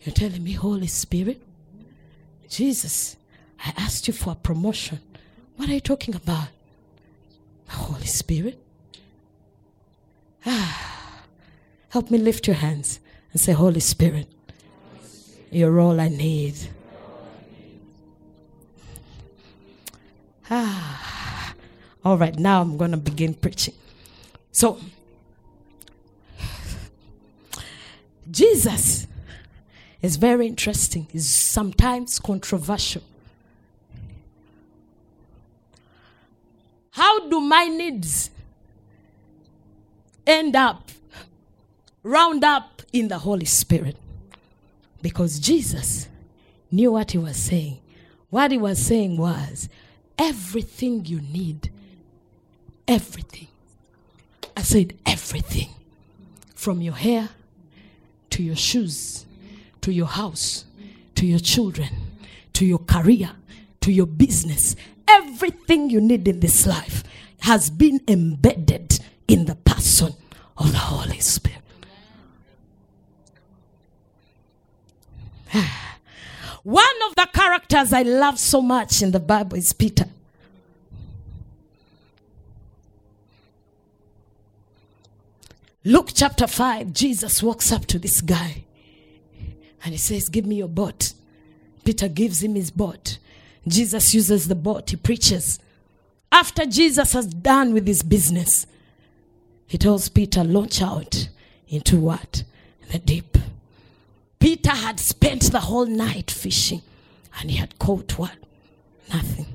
You're 0.05 0.12
telling 0.12 0.43
me, 0.43 0.53
Holy 0.53 0.88
Spirit? 0.88 1.43
Jesus, 2.49 3.17
I 3.65 3.73
asked 3.77 4.09
you 4.09 4.15
for 4.15 4.33
a 4.33 4.35
promotion. 4.35 5.01
What 5.57 5.69
are 5.69 5.75
you 5.75 5.81
talking 5.81 6.15
about? 6.15 6.49
Holy 7.69 8.07
Spirit? 8.07 8.59
Ah, 10.45 11.25
help 11.91 12.11
me 12.11 12.19
lift 12.19 12.47
your 12.47 12.57
hands 12.57 12.99
and 13.31 13.41
say, 13.41 13.53
Holy 13.53 13.81
Spirit, 13.81 14.27
you're 15.51 15.81
all 15.81 16.01
I 16.01 16.09
need. 16.09 16.57
Ah, 20.51 21.55
all 22.05 22.19
right, 22.19 22.37
now 22.37 22.61
I'm 22.61 22.77
going 22.77 22.91
to 22.91 22.97
begin 22.97 23.35
preaching. 23.35 23.75
So, 24.51 24.79
Jesus 28.31 29.07
is 30.03 30.17
very 30.17 30.47
interesting, 30.49 31.07
is 31.12 31.33
sometimes 31.33 32.19
controversial. 32.19 33.03
How 36.91 37.29
do 37.29 37.41
my 37.41 37.67
needs 37.67 38.31
end 40.27 40.55
up, 40.57 40.91
round 42.03 42.45
up 42.45 42.83
in 42.93 43.09
the 43.09 43.19
Holy 43.19 43.47
Spirit? 43.47 43.97
Because 45.01 45.38
Jesus 45.38 46.09
knew 46.71 46.93
what 46.93 47.12
he 47.12 47.19
was 47.19 47.37
saying. 47.37 47.79
What 48.29 48.51
he 48.51 48.59
was 48.59 48.79
saying 48.79 49.17
was 49.17 49.69
everything 50.19 51.05
you 51.07 51.21
need, 51.21 51.71
everything. 52.88 53.49
I 54.57 54.62
said 54.62 54.95
everything. 55.07 55.71
From 56.55 56.81
your 56.81 56.95
hair 56.95 57.31
to 58.31 58.43
your 58.43 58.55
shoes, 58.55 59.27
to 59.83 59.92
your 59.92 60.07
house, 60.07 60.64
to 61.16 61.27
your 61.27 61.38
children, 61.38 61.88
to 62.55 62.64
your 62.64 62.79
career, 62.79 63.31
to 63.81 63.92
your 63.92 64.07
business. 64.07 64.75
Everything 65.09 65.90
you 65.90 66.01
need 66.01 66.27
in 66.27 66.40
this 66.40 66.66
life 66.66 67.05
has 67.40 67.68
been 67.71 68.01
embedded 68.09 68.99
in 69.29 69.45
the 69.45 69.57
person 69.57 70.14
of 70.57 70.73
the 70.73 70.79
Holy 70.79 71.21
Spirit. 71.21 71.59
One 76.62 77.03
of 77.09 77.16
the 77.16 77.29
characters 77.33 77.92
I 77.92 78.03
love 78.03 78.38
so 78.38 78.62
much 78.62 79.03
in 79.03 79.11
the 79.11 79.21
Bible 79.21 79.59
is 79.59 79.73
Peter. 79.73 80.07
Luke 85.85 86.11
chapter 86.14 86.47
5, 86.47 86.92
Jesus 86.92 87.42
walks 87.42 87.73
up 87.73 87.87
to 87.87 87.99
this 87.99 88.21
guy 88.21 88.62
and 89.85 89.92
he 89.92 89.99
says, 89.99 90.29
Give 90.29 90.47
me 90.47 90.57
your 90.57 90.68
boat. 90.68 91.12
Peter 91.85 92.09
gives 92.09 92.42
him 92.42 92.55
his 92.55 92.71
boat. 92.71 93.18
Jesus 93.66 94.14
uses 94.14 94.49
the 94.49 94.55
boat, 94.55 94.90
he 94.90 94.97
preaches. 94.97 95.59
After 96.31 96.64
Jesus 96.64 97.12
has 97.12 97.27
done 97.27 97.75
with 97.75 97.87
his 97.87 98.03
business, 98.03 98.66
he 99.66 99.79
tells 99.79 100.09
Peter, 100.09 100.45
Launch 100.45 100.83
out 100.83 101.29
into 101.68 101.99
what? 101.99 102.45
The 102.90 102.99
deep. 102.99 103.38
Peter 104.38 104.71
had 104.71 104.99
spent 104.99 105.53
the 105.53 105.61
whole 105.61 105.87
night 105.87 106.31
fishing 106.31 106.83
and 107.38 107.51
he 107.51 107.57
had 107.57 107.79
caught 107.79 108.18
what? 108.18 108.37
Nothing. 109.12 109.47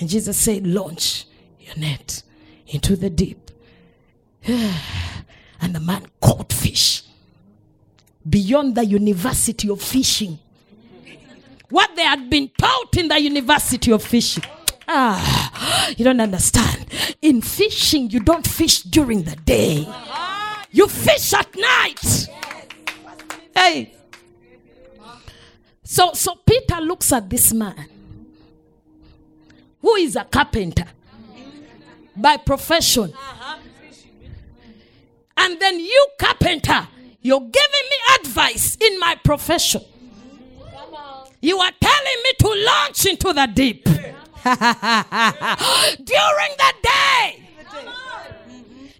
And 0.00 0.08
Jesus 0.08 0.36
said, 0.36 0.66
Launch 0.66 1.26
your 1.60 1.76
net 1.76 2.22
into 2.66 2.96
the 2.96 3.10
deep. 3.10 3.50
and 4.46 5.74
the 5.74 5.80
man 5.80 6.06
caught 6.20 6.52
fish 6.52 7.02
beyond 8.28 8.74
the 8.74 8.84
university 8.84 9.68
of 9.68 9.80
fishing. 9.80 10.38
What 11.70 11.94
they 11.96 12.02
had 12.02 12.30
been 12.30 12.50
taught 12.58 12.96
in 12.96 13.08
the 13.08 13.20
university 13.20 13.92
of 13.92 14.02
fishing. 14.02 14.44
Ah, 14.86 15.92
you 15.96 16.04
don't 16.04 16.20
understand. 16.20 16.86
In 17.20 17.42
fishing, 17.42 18.10
you 18.10 18.20
don't 18.20 18.46
fish 18.46 18.82
during 18.82 19.22
the 19.24 19.36
day, 19.36 19.86
you 20.70 20.88
fish 20.88 21.34
at 21.34 21.54
night. 21.54 22.28
Hey. 23.54 23.94
So, 25.84 26.12
so 26.12 26.36
Peter 26.46 26.80
looks 26.80 27.12
at 27.12 27.28
this 27.28 27.52
man 27.52 27.86
who 29.80 29.94
is 29.96 30.16
a 30.16 30.24
carpenter 30.24 30.84
by 32.16 32.36
profession. 32.36 33.12
And 35.36 35.60
then 35.60 35.78
you, 35.78 36.06
carpenter, 36.18 36.88
you're 37.28 37.40
giving 37.40 37.88
me 37.90 37.96
advice 38.20 38.76
in 38.80 38.98
my 38.98 39.14
profession. 39.22 39.82
You 41.42 41.58
are 41.58 41.72
telling 41.78 42.22
me 42.24 42.32
to 42.38 42.48
launch 42.66 43.04
into 43.04 43.32
the 43.34 43.46
deep 43.54 43.84
during 43.84 44.06
the 46.56 46.72
day. 46.82 47.42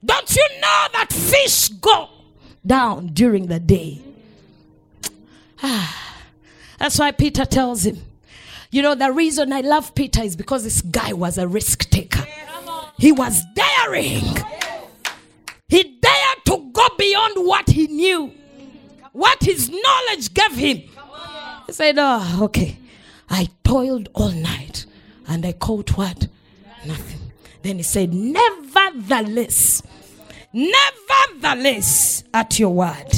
Don't 0.04 0.36
you 0.36 0.46
know 0.60 0.86
that 0.92 1.10
fish 1.10 1.68
go 1.68 2.10
down 2.66 3.06
during 3.14 3.46
the 3.46 3.58
day? 3.58 4.02
That's 6.78 6.98
why 6.98 7.12
Peter 7.12 7.46
tells 7.46 7.86
him. 7.86 7.96
You 8.70 8.82
know, 8.82 8.94
the 8.94 9.10
reason 9.10 9.54
I 9.54 9.62
love 9.62 9.94
Peter 9.94 10.22
is 10.22 10.36
because 10.36 10.64
this 10.64 10.82
guy 10.82 11.14
was 11.14 11.38
a 11.38 11.48
risk 11.48 11.88
taker. 11.88 12.26
He 12.98 13.10
was 13.10 13.42
daring. 13.54 14.22
He 15.68 15.98
dared 16.02 16.17
go 16.78 16.88
beyond 16.96 17.46
what 17.46 17.68
he 17.68 17.86
knew, 17.88 18.32
what 19.12 19.42
his 19.42 19.68
knowledge 19.68 20.32
gave 20.32 20.52
him. 20.52 20.82
He 21.66 21.72
said, 21.72 21.96
Oh, 21.98 22.38
okay. 22.42 22.78
I 23.28 23.48
toiled 23.64 24.08
all 24.14 24.30
night 24.30 24.86
and 25.26 25.44
I 25.44 25.52
caught 25.52 25.96
what? 25.96 26.28
Nothing. 26.86 27.32
Then 27.62 27.76
he 27.76 27.82
said, 27.82 28.14
Nevertheless, 28.14 29.82
nevertheless, 30.52 32.24
at 32.32 32.58
your 32.58 32.70
word, 32.70 33.12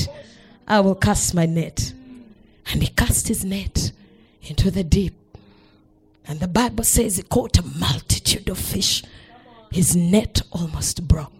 I 0.66 0.80
will 0.80 0.94
cast 0.94 1.34
my 1.34 1.46
net. 1.46 1.92
And 2.72 2.82
he 2.82 2.88
cast 2.88 3.28
his 3.28 3.44
net 3.44 3.92
into 4.42 4.70
the 4.70 4.84
deep. 4.84 5.14
And 6.26 6.40
the 6.40 6.48
Bible 6.48 6.84
says 6.84 7.16
he 7.16 7.22
caught 7.24 7.58
a 7.58 7.62
multitude 7.78 8.48
of 8.48 8.58
fish. 8.58 9.02
His 9.70 9.94
net 9.96 10.42
almost 10.52 11.06
broke. 11.06 11.39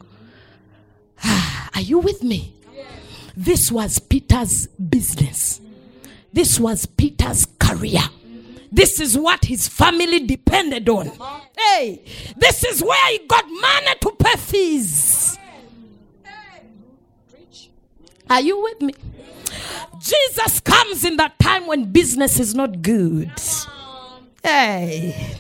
Are 1.75 1.81
you 1.81 1.99
with 1.99 2.23
me? 2.23 2.55
This 3.37 3.71
was 3.73 3.99
Peter's 3.99 4.67
business. 4.67 5.61
This 6.33 6.61
was 6.61 6.87
Peter's 6.87 7.47
career. 7.59 8.03
This 8.73 9.01
is 9.01 9.19
what 9.19 9.45
his 9.45 9.67
family 9.67 10.27
depended 10.27 10.89
on. 10.89 11.11
Hey, 11.59 12.03
this 12.37 12.65
is 12.65 12.83
where 12.83 13.11
he 13.11 13.27
got 13.27 13.45
money 13.49 13.95
to 14.01 14.13
pay 14.13 14.37
fees. 14.37 15.39
Are 18.29 18.41
you 18.41 18.63
with 18.63 18.81
me? 18.81 18.95
Jesus 20.01 20.61
comes 20.61 21.05
in 21.05 21.17
that 21.17 21.39
time 21.41 21.67
when 21.67 21.91
business 21.91 22.39
is 22.39 22.55
not 22.55 22.81
good. 22.81 23.33
Hey. 24.43 25.37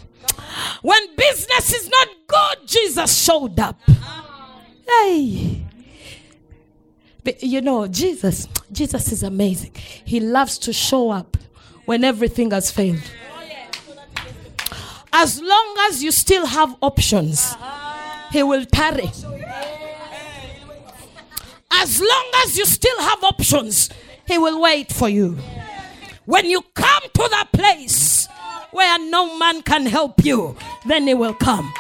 When 0.83 1.16
business 1.16 1.73
is 1.73 1.88
not 1.88 2.09
good, 2.27 2.66
Jesus 2.66 3.23
showed 3.23 3.61
up. 3.61 3.79
Hey. 4.88 5.66
But 7.25 7.43
you 7.43 7.61
know, 7.61 7.87
Jesus, 7.87 8.49
Jesus 8.73 9.13
is 9.13 9.23
amazing. 9.23 9.73
He 10.05 10.21
loves 10.21 10.59
to 10.59 10.73
show 10.73 11.11
up 11.11 11.37
when 11.85 12.05
everything 12.05 12.51
has 12.53 12.71
failed. 12.71 13.03
As 15.13 15.41
long 15.41 15.77
as 15.89 16.03
you 16.03 16.13
still 16.13 16.47
have 16.47 16.75
options, 16.81 17.57
He 18.31 18.43
will 18.43 18.65
tarry. 18.65 19.11
As 21.73 22.01
long 22.01 22.31
as 22.45 22.57
you 22.57 22.65
still 22.65 23.01
have 23.01 23.25
options, 23.25 23.91
He 24.27 24.39
will 24.39 24.61
wait 24.61 24.93
for 24.93 25.09
you. 25.09 25.37
When 26.27 26.47
you 26.49 26.63
come 26.75 27.03
to 27.03 27.29
that 27.31 27.49
place 27.53 28.29
where 28.71 28.99
no 28.99 29.37
man 29.37 29.63
can 29.63 29.87
help 29.87 30.25
you, 30.25 30.57
then 30.87 31.07
He 31.07 31.15
will 31.15 31.35
come. 31.35 31.73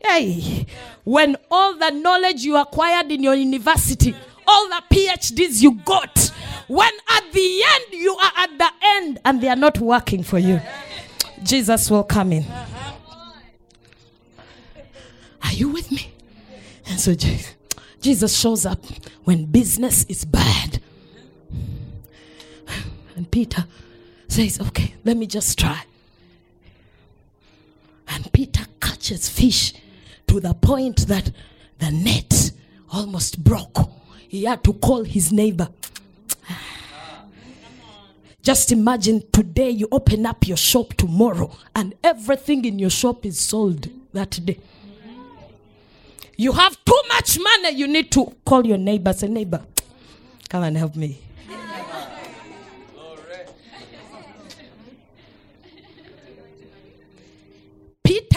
Hey, 0.00 0.66
when 1.08 1.38
all 1.50 1.74
the 1.74 1.88
knowledge 1.88 2.44
you 2.44 2.54
acquired 2.58 3.10
in 3.10 3.22
your 3.22 3.34
university, 3.34 4.14
all 4.46 4.68
the 4.68 4.82
PhDs 4.90 5.62
you 5.62 5.72
got, 5.76 6.30
when 6.66 6.92
at 7.08 7.32
the 7.32 7.62
end 7.66 7.84
you 7.92 8.14
are 8.14 8.32
at 8.36 8.58
the 8.58 8.70
end 8.82 9.18
and 9.24 9.40
they 9.40 9.48
are 9.48 9.56
not 9.56 9.78
working 9.78 10.22
for 10.22 10.38
you, 10.38 10.60
Jesus 11.42 11.90
will 11.90 12.04
come 12.04 12.32
in. 12.32 12.44
Are 15.42 15.52
you 15.52 15.70
with 15.70 15.90
me? 15.90 16.12
And 16.88 17.00
so 17.00 17.14
Jesus 17.14 18.38
shows 18.38 18.66
up 18.66 18.84
when 19.24 19.46
business 19.46 20.04
is 20.10 20.26
bad. 20.26 20.82
And 23.16 23.30
Peter 23.30 23.64
says, 24.28 24.60
Okay, 24.60 24.92
let 25.04 25.16
me 25.16 25.26
just 25.26 25.58
try. 25.58 25.84
And 28.08 28.30
Peter 28.30 28.66
catches 28.78 29.30
fish 29.30 29.72
to 30.28 30.40
the 30.40 30.54
point 30.54 31.06
that 31.08 31.30
the 31.78 31.90
net 31.90 32.52
almost 32.92 33.42
broke. 33.42 33.78
He 34.28 34.44
had 34.44 34.62
to 34.64 34.72
call 34.74 35.04
his 35.04 35.32
neighbor. 35.32 35.68
Just 38.42 38.72
imagine 38.72 39.22
today 39.32 39.70
you 39.70 39.88
open 39.92 40.24
up 40.24 40.46
your 40.46 40.56
shop 40.56 40.94
tomorrow 40.94 41.50
and 41.74 41.94
everything 42.02 42.64
in 42.64 42.78
your 42.78 42.90
shop 42.90 43.26
is 43.26 43.38
sold 43.38 43.88
that 44.12 44.38
day. 44.44 44.58
You 46.36 46.52
have 46.52 46.82
too 46.84 47.00
much 47.08 47.38
money, 47.38 47.70
you 47.76 47.88
need 47.88 48.10
to 48.12 48.32
call 48.46 48.64
your 48.64 48.78
neighbor. 48.78 49.12
Say, 49.12 49.28
neighbor, 49.28 49.60
come 50.48 50.62
and 50.62 50.76
help 50.76 50.94
me. 50.94 51.18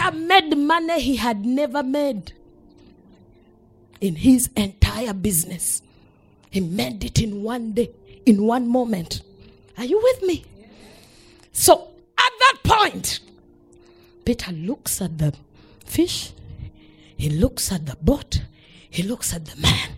Peter 0.02 0.16
made 0.16 0.56
money 0.56 1.00
he 1.00 1.16
had 1.16 1.44
never 1.44 1.82
made 1.82 2.32
in 4.00 4.16
his 4.16 4.50
entire 4.56 5.12
business. 5.12 5.82
He 6.50 6.60
made 6.60 7.04
it 7.04 7.20
in 7.20 7.42
one 7.42 7.72
day, 7.72 7.90
in 8.26 8.42
one 8.44 8.66
moment. 8.68 9.22
Are 9.78 9.84
you 9.84 10.00
with 10.02 10.22
me? 10.22 10.44
So 11.52 11.88
at 12.18 12.32
that 12.40 12.58
point, 12.64 13.20
Peter 14.24 14.52
looks 14.52 15.00
at 15.00 15.18
the 15.18 15.34
fish, 15.84 16.32
he 17.16 17.30
looks 17.30 17.70
at 17.70 17.86
the 17.86 17.96
boat, 17.96 18.42
he 18.90 19.02
looks 19.02 19.32
at 19.32 19.44
the 19.44 19.56
man. 19.60 19.90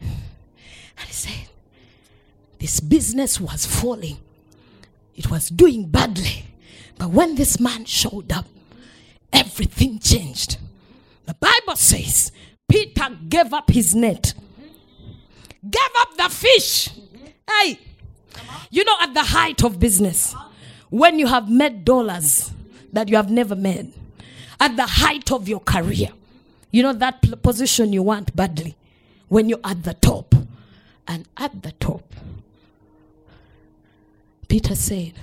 And 0.00 1.06
he 1.06 1.12
said, 1.12 1.48
This 2.58 2.80
business 2.80 3.40
was 3.40 3.64
falling, 3.64 4.18
it 5.16 5.30
was 5.30 5.48
doing 5.48 5.86
badly. 5.86 6.44
But 7.00 7.12
when 7.12 7.34
this 7.34 7.58
man 7.58 7.86
showed 7.86 8.30
up, 8.30 8.44
everything 9.32 10.00
changed. 10.00 10.58
The 11.24 11.32
Bible 11.32 11.76
says 11.76 12.30
Peter 12.68 13.08
gave 13.26 13.54
up 13.54 13.70
his 13.70 13.94
net, 13.94 14.34
gave 15.62 15.94
up 15.96 16.14
the 16.18 16.28
fish. 16.28 16.90
Hey, 17.48 17.78
you 18.70 18.84
know, 18.84 18.96
at 19.00 19.14
the 19.14 19.22
height 19.22 19.64
of 19.64 19.80
business, 19.80 20.34
when 20.90 21.18
you 21.18 21.26
have 21.26 21.48
made 21.48 21.86
dollars 21.86 22.52
that 22.92 23.08
you 23.08 23.16
have 23.16 23.30
never 23.30 23.56
made, 23.56 23.94
at 24.60 24.76
the 24.76 24.86
height 24.86 25.32
of 25.32 25.48
your 25.48 25.60
career, 25.60 26.10
you 26.70 26.82
know 26.82 26.92
that 26.92 27.42
position 27.42 27.94
you 27.94 28.02
want 28.02 28.36
badly 28.36 28.76
when 29.28 29.48
you're 29.48 29.58
at 29.64 29.84
the 29.84 29.94
top. 29.94 30.34
And 31.08 31.26
at 31.38 31.62
the 31.62 31.72
top, 31.72 32.02
Peter 34.48 34.74
said, 34.74 35.14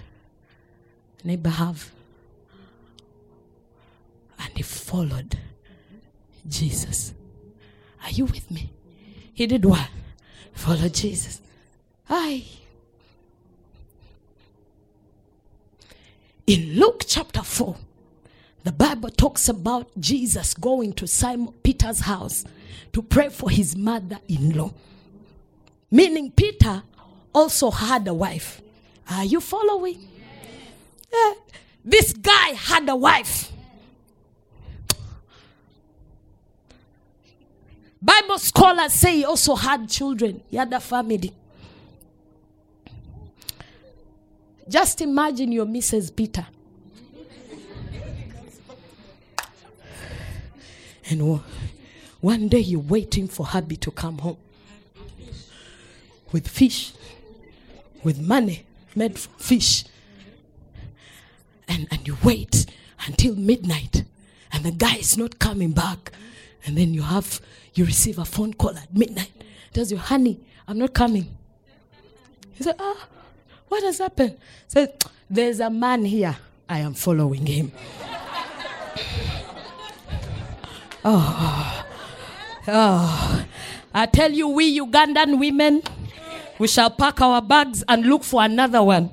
neighbor 1.27 1.49
have. 1.49 1.91
And 4.39 4.49
he 4.55 4.63
followed 4.63 5.37
Jesus. 6.47 7.13
Are 8.03 8.11
you 8.11 8.25
with 8.25 8.49
me? 8.49 8.71
He 9.33 9.45
did 9.45 9.65
what? 9.65 9.89
Follow 10.53 10.89
Jesus. 10.89 11.41
Aye. 12.09 12.45
In 16.47 16.79
Luke 16.79 17.03
chapter 17.05 17.43
4, 17.43 17.75
the 18.63 18.71
Bible 18.71 19.09
talks 19.09 19.49
about 19.49 19.89
Jesus 19.99 20.53
going 20.53 20.93
to 20.93 21.07
Simon 21.07 21.53
Peter's 21.61 21.99
house 22.01 22.45
to 22.93 23.01
pray 23.01 23.29
for 23.29 23.49
his 23.49 23.75
mother 23.75 24.19
in 24.29 24.55
law. 24.55 24.73
Meaning, 25.91 26.31
Peter 26.31 26.83
also 27.33 27.69
had 27.69 28.07
a 28.07 28.13
wife. 28.13 28.61
Are 29.09 29.25
you 29.25 29.41
following? 29.41 30.07
This 31.83 32.13
guy 32.13 32.49
had 32.49 32.87
a 32.89 32.95
wife. 32.95 33.51
Bible 38.01 38.37
scholars 38.39 38.93
say 38.93 39.17
he 39.17 39.25
also 39.25 39.55
had 39.55 39.89
children. 39.89 40.41
He 40.49 40.57
had 40.57 40.71
a 40.73 40.79
family. 40.79 41.33
Just 44.69 45.01
imagine 45.01 45.51
your 45.51 45.65
Mrs. 45.65 46.13
Peter. 46.13 46.45
And 51.09 51.39
one 52.19 52.49
day 52.49 52.59
you're 52.59 52.81
waiting 52.81 53.27
for 53.29 53.45
hubby 53.45 53.77
to 53.77 53.91
come 53.91 54.17
home. 54.17 54.37
with 56.31 56.47
fish, 56.47 56.91
with 58.03 58.19
money 58.19 58.65
made 58.95 59.17
from 59.17 59.33
fish. 59.37 59.85
And, 61.67 61.87
and 61.91 62.07
you 62.07 62.17
wait 62.23 62.65
until 63.05 63.35
midnight 63.35 64.03
and 64.51 64.63
the 64.63 64.71
guy 64.71 64.95
is 64.95 65.17
not 65.17 65.39
coming 65.39 65.71
back. 65.71 66.11
And 66.65 66.77
then 66.77 66.93
you 66.93 67.01
have, 67.03 67.39
you 67.73 67.85
receive 67.85 68.17
a 68.19 68.25
phone 68.25 68.53
call 68.53 68.75
at 68.77 68.93
midnight. 68.93 69.31
Tells 69.73 69.91
you, 69.91 69.97
honey, 69.97 70.39
I'm 70.67 70.77
not 70.77 70.93
coming. 70.93 71.35
He 72.53 72.63
said, 72.63 72.75
ah, 72.79 73.07
what 73.67 73.83
has 73.83 73.99
happened? 73.99 74.37
Said, 74.67 75.03
there's 75.29 75.59
a 75.59 75.69
man 75.69 76.05
here. 76.05 76.35
I 76.67 76.79
am 76.79 76.93
following 76.93 77.45
him. 77.45 77.71
oh, 81.05 81.85
oh. 82.67 83.45
I 83.93 84.05
tell 84.05 84.31
you, 84.31 84.47
we 84.49 84.79
Ugandan 84.79 85.39
women, 85.39 85.81
we 86.59 86.67
shall 86.67 86.89
pack 86.89 87.21
our 87.21 87.41
bags 87.41 87.83
and 87.87 88.05
look 88.05 88.23
for 88.23 88.43
another 88.43 88.83
one. 88.83 89.11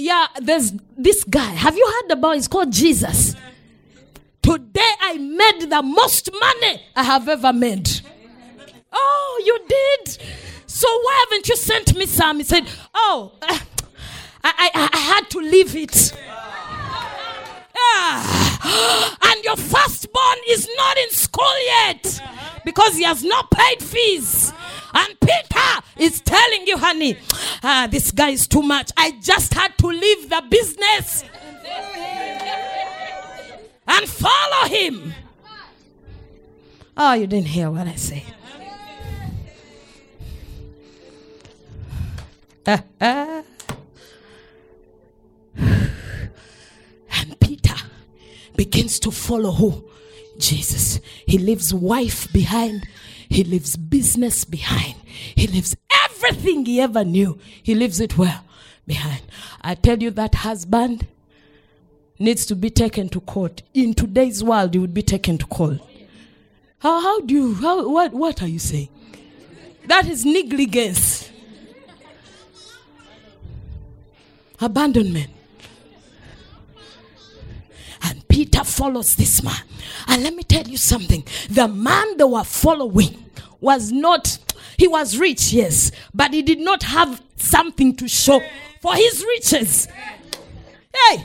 Yeah, 0.00 0.28
there's 0.40 0.72
this 0.96 1.24
guy. 1.24 1.50
Have 1.50 1.76
you 1.76 1.86
heard 1.86 2.12
about? 2.12 2.36
It's 2.38 2.48
called 2.48 2.72
Jesus. 2.72 3.36
Today 4.42 4.92
I 5.00 5.18
made 5.18 5.68
the 5.68 5.82
most 5.82 6.30
money 6.32 6.82
I 6.96 7.02
have 7.02 7.28
ever 7.28 7.52
made. 7.52 7.88
Oh, 8.90 9.42
you 9.44 9.58
did? 9.68 10.18
So 10.66 10.88
why 10.88 11.26
haven't 11.28 11.48
you 11.48 11.56
sent 11.56 11.94
me 11.94 12.06
some? 12.06 12.38
He 12.38 12.44
said, 12.44 12.66
Oh, 12.94 13.32
I, 13.42 13.60
I, 14.42 14.88
I 14.92 14.96
had 14.96 15.28
to 15.30 15.38
leave 15.38 15.76
it. 15.76 16.12
Yeah. 17.92 18.36
And 19.22 19.44
your 19.44 19.56
firstborn 19.56 20.38
is 20.48 20.68
not 20.76 20.98
in 20.98 21.10
school 21.10 21.64
yet 21.66 22.22
because 22.64 22.96
he 22.96 23.04
has 23.04 23.22
not 23.22 23.50
paid 23.50 23.82
fees. 23.82 24.52
And 25.00 25.18
Peter 25.20 25.80
is 25.98 26.20
telling 26.20 26.66
you, 26.66 26.76
honey, 26.76 27.16
ah, 27.62 27.88
this 27.90 28.10
guy 28.10 28.30
is 28.30 28.46
too 28.46 28.62
much. 28.62 28.90
I 28.96 29.12
just 29.22 29.54
had 29.54 29.78
to 29.78 29.86
leave 29.86 30.28
the 30.28 30.42
business 30.50 31.24
and 33.88 34.08
follow 34.08 34.68
him. 34.68 35.14
Oh, 36.96 37.14
you 37.14 37.26
didn't 37.26 37.48
hear 37.48 37.70
what 37.70 37.86
I 37.86 37.94
said. 37.94 38.22
and 43.00 43.44
Peter 47.40 47.74
begins 48.54 49.00
to 49.00 49.10
follow 49.10 49.52
who? 49.52 49.88
Jesus. 50.38 51.00
He 51.26 51.38
leaves 51.38 51.72
wife 51.72 52.30
behind. 52.32 52.86
He 53.30 53.44
leaves 53.44 53.76
business 53.76 54.44
behind. 54.44 54.96
He 55.06 55.46
leaves 55.46 55.76
everything 56.04 56.66
he 56.66 56.80
ever 56.80 57.04
knew. 57.04 57.38
He 57.62 57.74
leaves 57.74 58.00
it 58.00 58.18
where? 58.18 58.40
Behind. 58.86 59.22
I 59.62 59.76
tell 59.76 60.02
you 60.02 60.10
that 60.10 60.34
husband 60.34 61.06
needs 62.18 62.44
to 62.46 62.56
be 62.56 62.68
taken 62.68 63.08
to 63.10 63.20
court. 63.20 63.62
In 63.72 63.94
today's 63.94 64.42
world, 64.44 64.74
he 64.74 64.80
would 64.80 64.92
be 64.92 65.02
taken 65.02 65.38
to 65.38 65.46
court. 65.46 65.78
How, 66.80 67.00
how 67.00 67.20
do 67.20 67.32
you, 67.32 67.54
how, 67.54 67.88
what, 67.88 68.12
what 68.12 68.42
are 68.42 68.48
you 68.48 68.58
saying? 68.58 68.88
That 69.86 70.08
is 70.08 70.26
negligence. 70.26 71.30
abandonment. 74.60 75.30
Peter 78.60 78.70
follows 78.70 79.16
this 79.16 79.42
man. 79.42 79.54
And 80.06 80.22
let 80.22 80.34
me 80.34 80.42
tell 80.42 80.66
you 80.66 80.76
something 80.76 81.24
the 81.48 81.68
man 81.68 82.16
they 82.16 82.24
were 82.24 82.44
following 82.44 83.24
was 83.60 83.92
not, 83.92 84.38
he 84.78 84.88
was 84.88 85.18
rich, 85.18 85.52
yes, 85.52 85.90
but 86.14 86.32
he 86.32 86.42
did 86.42 86.58
not 86.60 86.82
have 86.82 87.22
something 87.36 87.94
to 87.96 88.08
show 88.08 88.40
for 88.80 88.94
his 88.94 89.24
riches. 89.36 89.88
Hey, 91.08 91.18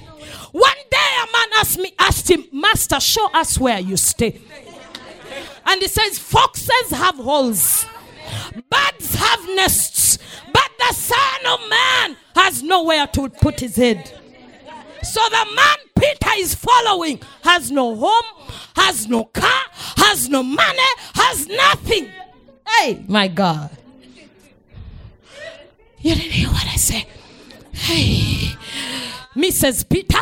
one 0.52 0.78
day 0.92 0.98
a 1.24 1.32
man 1.32 1.48
asked 1.58 1.80
me, 1.80 1.94
asked 2.00 2.30
him, 2.30 2.46
Master, 2.52 3.00
show 3.00 3.30
us 3.34 3.58
where 3.60 3.80
you 3.80 3.98
stay. 3.98 4.40
And 5.66 5.82
he 5.82 5.88
says, 5.88 6.20
Foxes 6.20 6.92
have 6.92 7.16
holes, 7.16 7.86
birds 8.70 9.16
have 9.16 9.40
nests, 9.56 10.20
but 10.54 10.72
the 10.78 10.94
Son 10.94 11.46
of 11.48 11.70
Man 11.70 12.18
has 12.36 12.62
nowhere 12.62 13.08
to 13.08 13.30
put 13.30 13.60
his 13.60 13.76
head. 13.76 14.22
So 15.06 15.22
the 15.30 15.46
man 15.56 15.78
Peter 16.00 16.32
is 16.38 16.56
following 16.56 17.22
has 17.44 17.72
no 17.72 17.96
home, 17.96 18.52
has 18.76 19.08
no 19.08 19.26
car, 19.26 19.62
has 19.98 20.30
no 20.30 20.42
money, 20.42 20.80
has 21.14 21.48
nothing. 21.48 22.10
Hey, 22.68 23.04
my 23.08 23.28
God. 23.28 23.70
You 26.00 26.16
didn't 26.16 26.32
hear 26.32 26.50
what 26.50 26.66
I 26.66 26.76
said. 26.76 27.06
Hey, 27.72 28.56
Mrs. 29.36 29.88
Peter, 29.88 30.20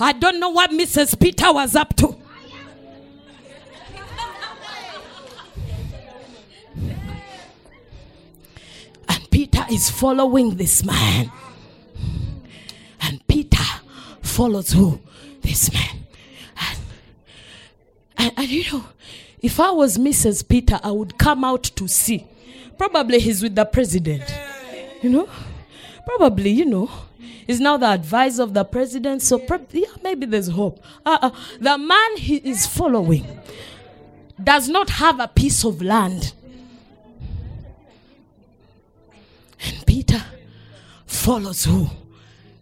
I 0.00 0.14
don't 0.18 0.38
know 0.38 0.50
what 0.50 0.70
Mrs. 0.70 1.18
Peter 1.18 1.52
was 1.52 1.74
up 1.74 1.96
to. 1.96 2.16
And 9.08 9.30
Peter 9.30 9.64
is 9.70 9.90
following 9.90 10.56
this 10.56 10.84
man. 10.84 11.30
Follows 14.40 14.72
who? 14.72 14.98
This 15.42 15.70
man. 15.70 16.06
And, 16.56 16.78
and, 18.16 18.32
and, 18.38 18.48
you 18.48 18.72
know, 18.72 18.84
if 19.42 19.60
I 19.60 19.70
was 19.70 19.98
Mrs. 19.98 20.48
Peter, 20.48 20.80
I 20.82 20.92
would 20.92 21.18
come 21.18 21.44
out 21.44 21.64
to 21.64 21.86
see. 21.86 22.26
Probably 22.78 23.20
he's 23.20 23.42
with 23.42 23.54
the 23.54 23.66
president. 23.66 24.24
You 25.02 25.10
know? 25.10 25.28
Probably, 26.06 26.48
you 26.48 26.64
know. 26.64 26.90
He's 27.46 27.60
now 27.60 27.76
the 27.76 27.88
advisor 27.88 28.42
of 28.42 28.54
the 28.54 28.64
president, 28.64 29.20
so 29.20 29.38
yeah, 29.72 29.88
maybe 30.02 30.24
there's 30.24 30.48
hope. 30.48 30.82
Uh-uh. 31.04 31.32
The 31.60 31.76
man 31.76 32.16
he 32.16 32.36
is 32.36 32.64
following 32.64 33.26
does 34.42 34.70
not 34.70 34.88
have 34.88 35.20
a 35.20 35.28
piece 35.28 35.64
of 35.66 35.82
land. 35.82 36.32
And 39.62 39.86
Peter 39.86 40.24
follows 41.04 41.64
who? 41.66 41.90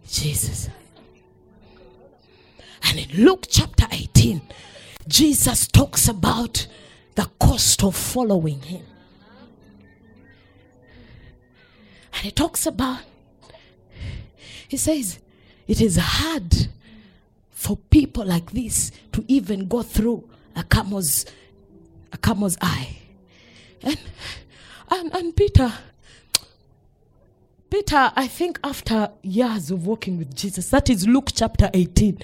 Jesus. 0.05 0.67
And 2.83 2.99
in 2.99 3.23
Luke 3.23 3.45
chapter 3.49 3.85
18, 3.91 4.41
Jesus 5.07 5.67
talks 5.67 6.07
about 6.07 6.67
the 7.15 7.29
cost 7.39 7.83
of 7.83 7.95
following 7.95 8.61
him. 8.61 8.85
And 12.13 12.23
he 12.23 12.31
talks 12.31 12.65
about, 12.65 12.99
he 14.67 14.77
says, 14.77 15.19
it 15.67 15.81
is 15.81 15.97
hard 15.97 16.67
for 17.49 17.77
people 17.77 18.25
like 18.25 18.51
this 18.51 18.91
to 19.11 19.23
even 19.27 19.67
go 19.67 19.83
through 19.83 20.27
a 20.55 20.63
camel's, 20.63 21.25
a 22.11 22.17
camel's 22.17 22.57
eye. 22.61 22.97
And, 23.81 23.99
and, 24.89 25.13
and 25.13 25.35
Peter, 25.35 25.71
Peter, 27.69 28.11
I 28.15 28.27
think 28.27 28.59
after 28.63 29.11
years 29.21 29.69
of 29.69 29.85
walking 29.85 30.17
with 30.17 30.35
Jesus, 30.35 30.69
that 30.69 30.89
is 30.89 31.07
Luke 31.07 31.29
chapter 31.33 31.69
18, 31.73 32.17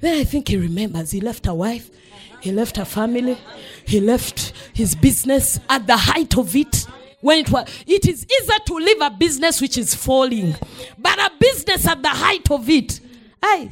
then 0.00 0.20
I 0.20 0.24
think 0.24 0.48
he 0.48 0.56
remembers 0.56 1.10
he 1.10 1.20
left 1.20 1.46
a 1.48 1.54
wife, 1.54 1.90
he 2.40 2.52
left 2.52 2.78
a 2.78 2.84
family, 2.84 3.36
he 3.84 4.00
left 4.00 4.52
his 4.72 4.94
business 4.94 5.58
at 5.68 5.86
the 5.86 5.96
height 5.96 6.36
of 6.38 6.54
it. 6.54 6.86
When 7.20 7.38
it 7.38 7.50
was, 7.50 7.68
it 7.86 8.06
is 8.06 8.26
easier 8.26 8.58
to 8.66 8.74
leave 8.74 9.00
a 9.00 9.10
business 9.10 9.60
which 9.60 9.76
is 9.78 9.94
falling, 9.94 10.54
but 10.98 11.18
a 11.18 11.30
business 11.38 11.86
at 11.86 12.02
the 12.02 12.08
height 12.08 12.50
of 12.50 12.68
it. 12.68 13.00
Aye. 13.42 13.70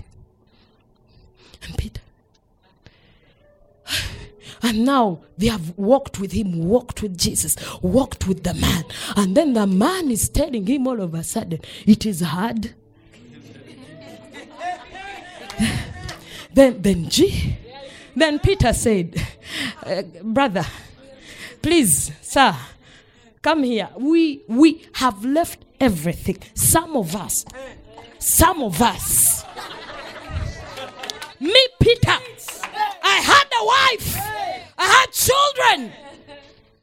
And 1.62 1.78
Peter, 1.78 2.00
and 4.62 4.84
now 4.84 5.20
they 5.38 5.46
have 5.46 5.76
walked 5.78 6.20
with 6.20 6.32
him, 6.32 6.64
walked 6.64 7.02
with 7.02 7.16
Jesus, 7.16 7.56
walked 7.80 8.26
with 8.28 8.44
the 8.44 8.54
man. 8.54 8.84
And 9.16 9.36
then 9.36 9.54
the 9.54 9.66
man 9.66 10.10
is 10.10 10.28
telling 10.28 10.66
him 10.66 10.86
all 10.86 11.00
of 11.00 11.14
a 11.14 11.22
sudden, 11.22 11.60
it 11.86 12.04
is 12.04 12.20
hard. 12.20 12.74
then, 16.52 16.82
then, 16.82 17.08
G. 17.08 17.56
Then 18.14 18.38
Peter 18.38 18.72
said, 18.72 19.14
uh, 19.84 20.02
Brother, 20.22 20.66
please, 21.62 22.12
sir, 22.20 22.54
come 23.40 23.62
here. 23.62 23.88
We, 23.96 24.42
we 24.46 24.86
have 24.94 25.24
left 25.24 25.64
everything. 25.80 26.38
Some 26.54 26.96
of 26.96 27.16
us, 27.16 27.46
some 28.18 28.62
of 28.62 28.82
us. 28.82 29.44
Me, 31.40 31.66
Peter, 31.80 32.18
a 33.60 33.64
wife, 33.64 34.16
I 34.78 34.84
had 34.84 35.12
children, 35.12 35.92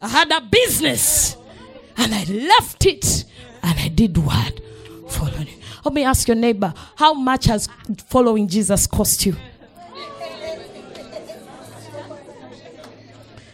I 0.01 0.07
had 0.07 0.31
a 0.31 0.41
business, 0.41 1.35
and 1.97 2.13
I 2.13 2.23
left 2.25 2.85
it 2.85 3.25
and 3.63 3.79
I 3.79 3.87
did 3.87 4.17
what? 4.17 4.59
Following. 5.09 5.47
Let 5.83 5.93
me 5.93 6.03
ask 6.03 6.27
your 6.27 6.35
neighbor, 6.35 6.73
how 6.95 7.13
much 7.13 7.45
has 7.45 7.69
following 8.07 8.47
Jesus 8.47 8.87
cost 8.87 9.25
you? 9.25 9.35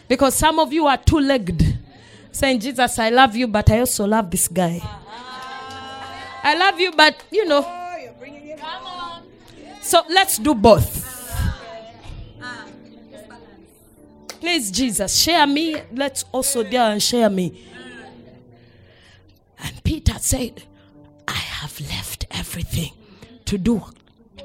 Because 0.06 0.34
some 0.34 0.58
of 0.58 0.72
you 0.72 0.86
are 0.86 0.98
two 0.98 1.18
legged, 1.18 1.78
saying, 2.30 2.60
Jesus, 2.60 2.98
I 2.98 3.08
love 3.08 3.34
you, 3.34 3.48
but 3.48 3.70
I 3.70 3.80
also 3.80 4.06
love 4.06 4.30
this 4.30 4.48
guy. 4.48 4.80
I 6.42 6.54
love 6.56 6.78
you, 6.78 6.92
but 6.92 7.24
you 7.30 7.46
know. 7.46 7.62
So 9.80 10.02
let's 10.10 10.38
do 10.38 10.54
both. 10.54 11.03
Please, 14.44 14.70
Jesus, 14.70 15.16
share 15.16 15.46
me. 15.46 15.80
Let's 15.90 16.22
also 16.30 16.62
deal 16.62 16.82
and 16.82 17.02
share 17.02 17.30
me. 17.30 17.66
And 19.58 19.82
Peter 19.82 20.18
said, 20.18 20.64
I 21.26 21.32
have 21.32 21.80
left 21.80 22.26
everything 22.30 22.92
to 23.46 23.56
do, 23.56 23.82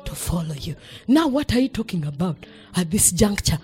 to 0.06 0.16
follow 0.16 0.56
you. 0.56 0.78
Now, 1.06 1.28
what 1.28 1.54
are 1.54 1.60
you 1.60 1.68
talking 1.68 2.06
about 2.06 2.38
at 2.78 2.90
this 2.90 3.12
juncture? 3.12 3.58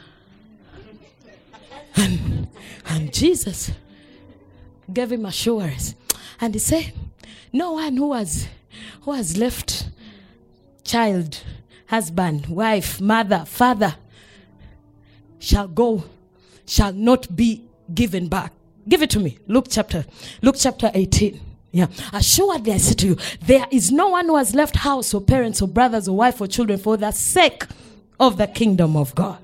And, 1.96 2.50
and 2.88 3.14
Jesus 3.14 3.72
gave 4.92 5.14
him 5.14 5.26
assurance. 5.26 5.96
And 6.42 6.54
he 6.54 6.60
said, 6.60 6.92
No 7.54 7.72
one 7.72 7.96
who 7.96 8.12
has, 8.12 8.50
who 9.04 9.14
has 9.14 9.38
left 9.38 9.88
child, 10.84 11.40
husband, 11.88 12.48
wife, 12.48 13.00
mother, 13.00 13.46
father 13.48 13.96
shall 15.40 15.70
go, 15.70 16.04
shall 16.66 16.94
not 16.94 17.36
be 17.36 17.64
given 17.94 18.28
back. 18.28 18.54
Give 18.88 19.02
it 19.02 19.10
to 19.12 19.20
me. 19.20 19.38
Luke 19.48 19.68
chapter, 19.70 20.06
Luke 20.42 20.56
chapter 20.58 20.92
18. 20.94 21.40
Yeah. 21.72 21.88
Assuredly, 22.14 22.72
I 22.72 22.78
say 22.78 22.94
to 22.96 23.08
you, 23.08 23.18
there 23.42 23.68
is 23.70 23.92
no 23.92 24.08
one 24.10 24.28
who 24.28 24.38
has 24.38 24.56
left 24.56 24.78
house 24.78 25.14
or 25.14 25.20
parents 25.20 25.62
or 25.62 25.68
brothers 25.68 26.08
or 26.08 26.16
wife 26.16 26.40
or 26.40 26.48
children 26.48 26.80
for 26.80 26.96
the 26.96 27.12
sake 27.12 27.66
of 28.20 28.38
the 28.38 28.48
kingdom 28.48 28.96
of 28.96 29.14
God. 29.14 29.40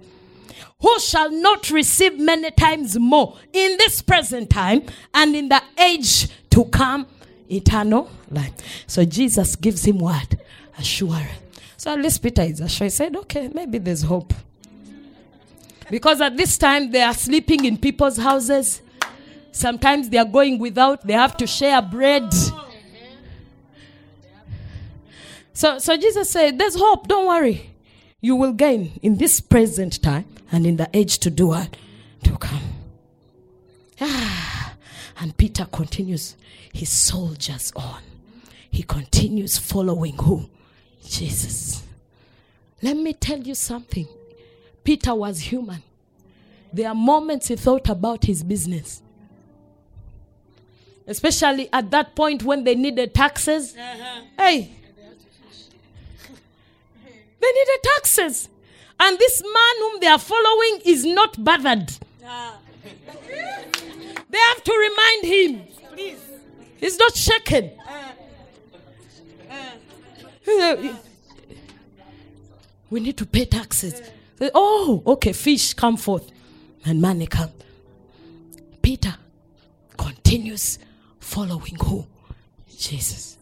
Who 0.81 0.99
shall 0.99 1.29
not 1.29 1.69
receive 1.69 2.17
many 2.17 2.49
times 2.51 2.97
more 2.97 3.37
in 3.51 3.77
this 3.77 4.01
present 4.01 4.49
time 4.49 4.83
and 5.13 5.35
in 5.35 5.49
the 5.49 5.61
age 5.77 6.29
to 6.51 6.65
come 6.65 7.05
eternal 7.49 8.09
life. 8.29 8.53
So 8.87 9.03
Jesus 9.03 9.55
gives 9.55 9.85
him 9.85 9.99
what? 9.99 10.35
Assurance. 10.77 11.31
So 11.77 11.91
at 11.91 11.99
least 11.99 12.23
Peter 12.23 12.43
is 12.43 12.61
assured. 12.61 12.91
He 12.91 12.95
said, 12.95 13.15
okay, 13.15 13.49
maybe 13.53 13.77
there's 13.77 14.03
hope. 14.03 14.33
Because 15.91 16.21
at 16.21 16.37
this 16.37 16.57
time 16.57 16.89
they 16.89 17.01
are 17.01 17.13
sleeping 17.13 17.65
in 17.65 17.77
people's 17.77 18.15
houses. 18.15 18.81
Sometimes 19.51 20.07
they 20.07 20.17
are 20.17 20.25
going 20.25 20.57
without, 20.57 21.05
they 21.05 21.13
have 21.13 21.35
to 21.35 21.45
share 21.45 21.81
bread. 21.81 22.33
So, 25.51 25.79
so 25.79 25.97
Jesus 25.97 26.29
said, 26.29 26.57
There's 26.57 26.75
hope, 26.75 27.09
don't 27.09 27.27
worry. 27.27 27.69
You 28.21 28.37
will 28.37 28.53
gain 28.53 28.99
in 29.01 29.17
this 29.17 29.41
present 29.41 30.01
time 30.01 30.25
and 30.49 30.65
in 30.65 30.77
the 30.77 30.89
age 30.93 31.19
to 31.19 31.29
do 31.29 31.47
what? 31.47 31.75
To 32.23 32.37
come. 32.37 32.61
Ah, 33.99 34.73
and 35.19 35.35
Peter 35.35 35.65
continues, 35.65 36.37
he 36.71 36.85
soldiers 36.85 37.73
on. 37.75 38.01
He 38.69 38.83
continues 38.83 39.57
following 39.57 40.15
who? 40.17 40.49
Jesus. 41.05 41.83
Let 42.81 42.95
me 42.95 43.11
tell 43.11 43.39
you 43.39 43.55
something. 43.55 44.07
Peter 44.83 45.13
was 45.13 45.39
human. 45.39 45.83
There 46.73 46.87
are 46.87 46.95
moments 46.95 47.47
he 47.49 47.55
thought 47.55 47.89
about 47.89 48.25
his 48.25 48.43
business. 48.43 49.01
Especially 51.05 51.69
at 51.73 51.91
that 51.91 52.15
point 52.15 52.43
when 52.43 52.63
they 52.63 52.75
needed 52.75 53.13
taxes. 53.13 53.75
Uh-huh. 53.75 54.21
Hey. 54.37 54.71
They 57.39 57.51
needed 57.51 57.79
taxes. 57.95 58.49
And 58.99 59.17
this 59.17 59.41
man 59.41 59.75
whom 59.79 59.99
they 59.99 60.07
are 60.07 60.19
following 60.19 60.81
is 60.85 61.05
not 61.05 61.43
bothered. 61.43 61.91
Ah. 62.25 62.57
They 64.29 64.37
have 64.37 64.63
to 64.63 64.71
remind 64.71 65.25
him. 65.25 65.61
Please. 65.91 66.19
He's 66.77 66.97
not 66.97 67.15
shaken. 67.15 67.71
Uh. 67.87 68.11
Uh. 70.47 70.95
We 72.89 72.99
need 72.99 73.17
to 73.17 73.25
pay 73.25 73.45
taxes. 73.45 73.99
Uh. 73.99 74.05
Oh, 74.53 75.03
okay, 75.05 75.33
fish 75.33 75.73
come 75.73 75.97
forth 75.97 76.31
and 76.85 77.01
money 77.01 77.27
come. 77.27 77.51
Peter 78.81 79.15
continues 79.97 80.79
following 81.19 81.75
who? 81.83 82.07
Jesus. 82.75 83.37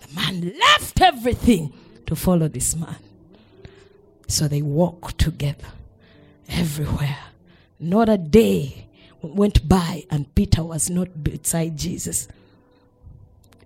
The 0.00 0.14
man 0.14 0.52
left 0.58 1.00
everything 1.00 1.72
to 2.06 2.14
follow 2.14 2.46
this 2.48 2.76
man. 2.76 2.96
So 4.28 4.46
they 4.46 4.62
walk 4.62 5.16
together 5.16 5.68
everywhere. 6.48 7.18
Not 7.80 8.08
a 8.08 8.18
day 8.18 8.86
went 9.20 9.68
by 9.68 10.04
and 10.10 10.32
Peter 10.34 10.62
was 10.62 10.88
not 10.90 11.24
beside 11.24 11.76
Jesus. 11.76 12.28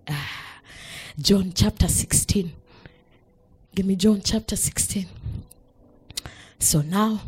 Ah, 0.08 0.60
John 1.20 1.52
chapter 1.54 1.88
16. 1.88 2.52
Give 3.74 3.86
me 3.86 3.96
John 3.96 4.22
chapter 4.24 4.56
16. 4.56 5.06
So 6.58 6.80
now 6.82 7.20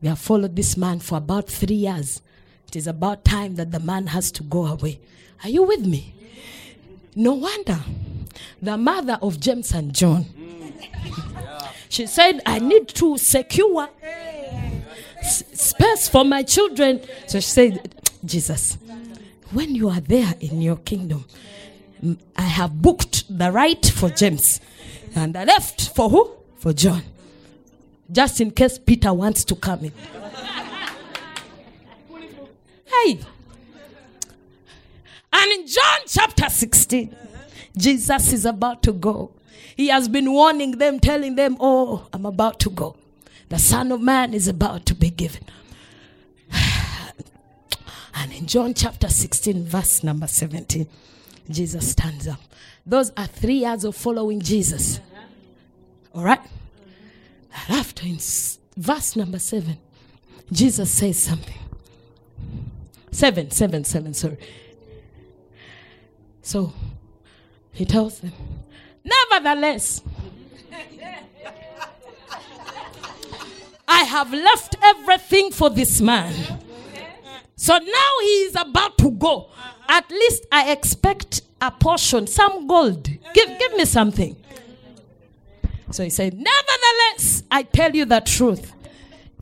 we 0.00 0.08
have 0.08 0.18
followed 0.18 0.54
this 0.56 0.76
man 0.76 1.00
for 1.00 1.18
about 1.18 1.48
three 1.48 1.76
years. 1.76 2.20
It 2.68 2.76
is 2.76 2.86
about 2.86 3.24
time 3.24 3.54
that 3.56 3.70
the 3.72 3.80
man 3.80 4.08
has 4.08 4.30
to 4.32 4.42
go 4.42 4.66
away. 4.66 5.00
Are 5.42 5.48
you 5.48 5.62
with 5.62 5.86
me? 5.86 6.14
No 7.14 7.34
wonder 7.34 7.78
the 8.60 8.76
mother 8.76 9.18
of 9.22 9.40
James 9.40 9.72
and 9.72 9.94
John. 9.94 10.26
She 11.88 12.06
said, 12.06 12.40
I 12.44 12.58
need 12.58 12.88
to 12.88 13.16
secure 13.18 13.88
s- 15.20 15.44
space 15.52 16.08
for 16.08 16.24
my 16.24 16.42
children. 16.42 17.00
So 17.28 17.38
she 17.40 17.48
said, 17.48 17.94
Jesus, 18.24 18.76
when 19.52 19.74
you 19.76 19.88
are 19.90 20.00
there 20.00 20.34
in 20.40 20.60
your 20.60 20.76
kingdom, 20.76 21.24
I 22.36 22.42
have 22.42 22.82
booked 22.82 23.24
the 23.38 23.52
right 23.52 23.84
for 23.86 24.10
James 24.10 24.60
and 25.14 25.34
the 25.34 25.44
left 25.46 25.94
for 25.94 26.10
who? 26.10 26.32
For 26.58 26.72
John. 26.72 27.02
Just 28.10 28.40
in 28.40 28.50
case 28.50 28.78
Peter 28.78 29.12
wants 29.12 29.44
to 29.44 29.54
come 29.54 29.86
in. 29.86 29.92
Hey. 32.84 33.20
And 35.32 35.52
in 35.52 35.66
John 35.66 36.00
chapter 36.06 36.48
16, 36.48 37.14
Jesus 37.76 38.32
is 38.32 38.44
about 38.44 38.82
to 38.84 38.92
go. 38.92 39.32
He 39.76 39.88
has 39.88 40.08
been 40.08 40.30
warning 40.32 40.78
them, 40.78 41.00
telling 41.00 41.34
them, 41.34 41.56
Oh, 41.58 42.06
I'm 42.12 42.24
about 42.26 42.60
to 42.60 42.70
go. 42.70 42.96
The 43.48 43.58
Son 43.58 43.90
of 43.92 44.00
Man 44.00 44.32
is 44.32 44.48
about 44.48 44.86
to 44.86 44.94
be 44.94 45.10
given. 45.10 45.44
And 48.16 48.32
in 48.32 48.46
John 48.46 48.74
chapter 48.74 49.08
16, 49.08 49.64
verse 49.64 50.04
number 50.04 50.28
17, 50.28 50.86
Jesus 51.50 51.90
stands 51.90 52.28
up. 52.28 52.40
Those 52.86 53.10
are 53.16 53.26
three 53.26 53.58
years 53.58 53.82
of 53.84 53.96
following 53.96 54.40
Jesus. 54.40 55.00
All 56.14 56.22
right? 56.22 56.40
After 57.68 58.04
in 58.06 58.18
verse 58.76 59.16
number 59.16 59.38
7, 59.38 59.78
Jesus 60.52 60.90
says 60.90 61.18
something. 61.22 61.58
Seven, 63.10 63.50
seven, 63.50 63.84
seven, 63.84 64.12
sorry. 64.12 64.38
So 66.42 66.72
he 67.72 67.84
tells 67.84 68.18
them, 68.20 68.32
Nevertheless, 69.04 70.02
I 73.86 73.98
have 74.04 74.32
left 74.32 74.76
everything 74.82 75.52
for 75.52 75.70
this 75.70 76.00
man. 76.00 76.34
So 77.56 77.78
now 77.78 78.10
he 78.20 78.26
is 78.26 78.56
about 78.56 78.98
to 78.98 79.10
go. 79.12 79.48
At 79.88 80.10
least 80.10 80.46
I 80.50 80.72
expect 80.72 81.42
a 81.60 81.70
portion, 81.70 82.26
some 82.26 82.66
gold. 82.66 83.04
Give, 83.32 83.58
give 83.58 83.76
me 83.76 83.84
something. 83.84 84.36
So 85.94 86.02
he 86.02 86.10
said, 86.10 86.34
Nevertheless, 86.34 87.44
I 87.52 87.62
tell 87.62 87.94
you 87.94 88.04
the 88.04 88.18
truth. 88.18 88.72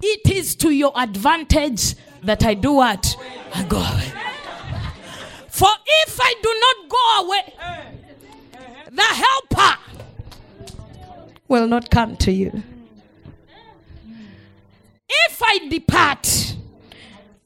It 0.02 0.30
is 0.30 0.54
to 0.56 0.70
your 0.70 0.92
advantage 0.94 1.94
that 2.24 2.44
I 2.44 2.52
do 2.52 2.74
what? 2.74 3.16
I 3.54 3.64
go 3.64 3.78
away. 3.78 4.12
For 5.48 5.70
if 6.04 6.18
I 6.20 6.34
do 6.42 6.60
not 6.60 6.90
go 6.90 7.24
away, 7.24 7.54
the 8.90 9.02
helper 9.02 9.78
will 11.48 11.66
not 11.66 11.88
come 11.88 12.18
to 12.18 12.30
you. 12.30 12.62
If 15.08 15.42
I 15.42 15.68
depart, 15.70 16.56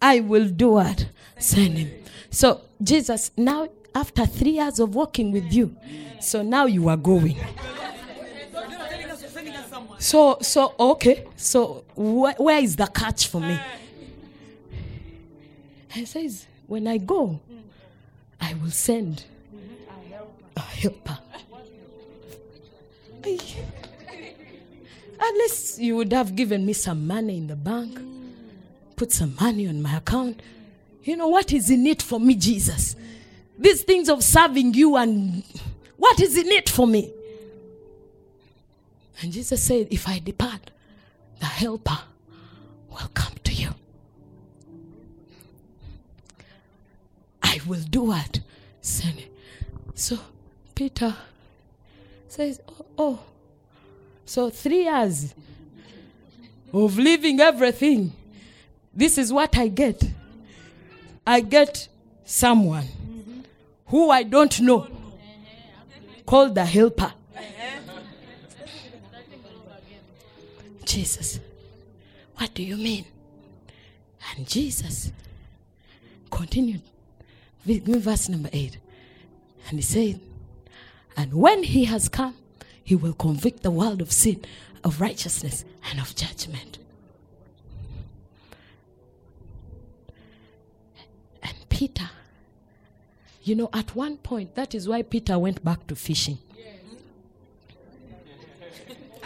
I 0.03 0.19
will 0.19 0.49
do 0.49 0.71
what? 0.71 1.07
Send 1.39 1.79
him. 1.79 1.93
So, 2.31 2.63
Jesus, 2.83 3.31
now 3.37 3.69
after 3.95 4.27
three 4.27 4.53
years 4.53 4.81
of 4.81 4.97
walking 4.97 5.31
with 5.31 5.53
you, 5.53 5.77
so 6.21 6.43
now 6.43 6.67
you 6.67 6.89
are 6.89 6.97
going. 6.97 7.37
So, 9.99 10.39
so 10.41 10.75
okay. 10.79 11.27
So, 11.37 11.85
wh- 11.95 12.39
where 12.39 12.59
is 12.63 12.77
the 12.77 12.87
catch 12.87 13.29
for 13.29 13.41
me? 13.41 13.59
He 15.93 16.05
says, 16.05 16.47
when 16.67 16.87
I 16.87 16.99
go, 16.99 17.41
I 18.41 18.55
will 18.55 18.71
send 18.71 19.25
a 20.57 20.61
helper. 20.61 21.19
At 25.19 25.33
least 25.35 25.79
you 25.81 25.97
would 25.97 26.13
have 26.13 26.37
given 26.37 26.65
me 26.67 26.73
some 26.75 27.07
money 27.07 27.39
in 27.39 27.47
the 27.47 27.57
bank 27.57 27.99
put 28.97 29.13
some 29.13 29.37
money 29.39 29.69
on 29.69 29.81
my 29.83 29.99
account. 29.99 30.41
You 31.05 31.17
know, 31.17 31.29
what 31.29 31.53
is 31.53 31.71
in 31.71 31.87
it 31.87 32.03
for 32.03 32.19
me, 32.19 32.35
Jesus? 32.35 32.97
These 33.59 33.83
things 33.83 34.09
of 34.09 34.25
serving 34.25 34.75
you 34.75 34.97
and 34.97 35.45
what 35.97 36.21
is 36.21 36.37
in 36.37 36.49
it 36.49 36.69
for 36.69 36.87
me? 36.87 37.13
And 39.21 39.33
Jesus 39.33 39.63
said, 39.63 39.89
If 39.91 40.09
I 40.09 40.19
depart, 40.19 40.71
the 41.39 41.47
helper 41.47 41.99
will 42.91 43.09
come 43.15 43.35
to 43.45 43.53
you. 43.53 43.71
I 47.43 47.61
will 47.67 47.83
do 47.83 48.03
what? 48.03 48.41
Send 48.81 49.19
it. 49.19 49.33
So 49.95 50.19
Peter 50.75 51.15
says, 52.29 52.61
oh, 52.69 52.85
oh, 52.99 53.21
so 54.27 54.51
three 54.51 54.85
years 54.85 55.35
of 56.73 56.99
leaving 56.99 57.41
everything. 57.41 58.13
This 58.95 59.17
is 59.17 59.33
what 59.33 59.57
I 59.57 59.69
get. 59.69 60.03
I 61.27 61.41
get 61.41 61.89
someone 62.25 62.87
who 63.87 64.11
I 64.11 64.23
don't 64.23 64.61
know 64.61 64.87
called 66.27 66.55
the 66.55 66.65
helper. 66.65 67.13
Uh-huh. 67.35 67.86
Jesus, 70.97 71.41
what 72.37 72.55
do 72.55 72.63
you 72.63 72.79
mean? 72.79 73.05
And 74.35 74.49
Jesus 74.49 75.13
continued. 76.31 76.81
Give 77.67 77.87
me 77.87 77.99
verse 77.99 78.31
number 78.31 78.49
8. 78.51 78.79
And 79.69 79.79
he 79.79 79.83
said, 79.83 80.21
And 81.15 81.35
when 81.35 81.65
he 81.65 81.85
has 81.85 82.09
come, 82.09 82.35
he 82.83 82.95
will 82.95 83.13
convict 83.13 83.63
the 83.63 83.71
world 83.71 84.01
of 84.01 84.11
sin, 84.11 84.43
of 84.83 84.99
righteousness, 84.99 85.67
and 85.91 86.01
of 86.01 86.17
judgment. 86.17 86.79
And 91.43 91.57
Peter, 91.69 92.09
you 93.43 93.55
know, 93.55 93.69
at 93.75 93.95
one 93.95 94.17
point, 94.17 94.55
that 94.55 94.75
is 94.75 94.89
why 94.89 95.03
Peter 95.03 95.39
went 95.39 95.63
back 95.63 95.87
to 95.89 95.95
fishing. 95.95 96.39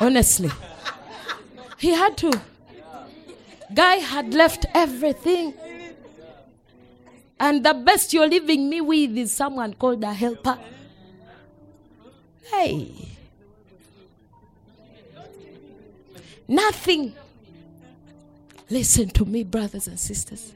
Honestly, 0.01 0.51
he 1.81 1.93
had 1.93 2.17
to. 2.19 2.31
Guy 3.73 3.97
had 3.97 4.35
left 4.35 4.67
everything. 4.75 5.55
And 7.39 7.65
the 7.65 7.73
best 7.73 8.13
you're 8.13 8.29
leaving 8.29 8.69
me 8.69 8.83
with 8.83 9.17
is 9.17 9.33
someone 9.33 9.73
called 9.73 10.05
a 10.05 10.13
helper. 10.13 10.59
Hey. 12.51 13.09
Nothing. 16.47 17.15
Listen 18.69 19.09
to 19.11 19.25
me, 19.25 19.43
brothers 19.45 19.89
and 19.89 19.99
sisters. 19.99 20.53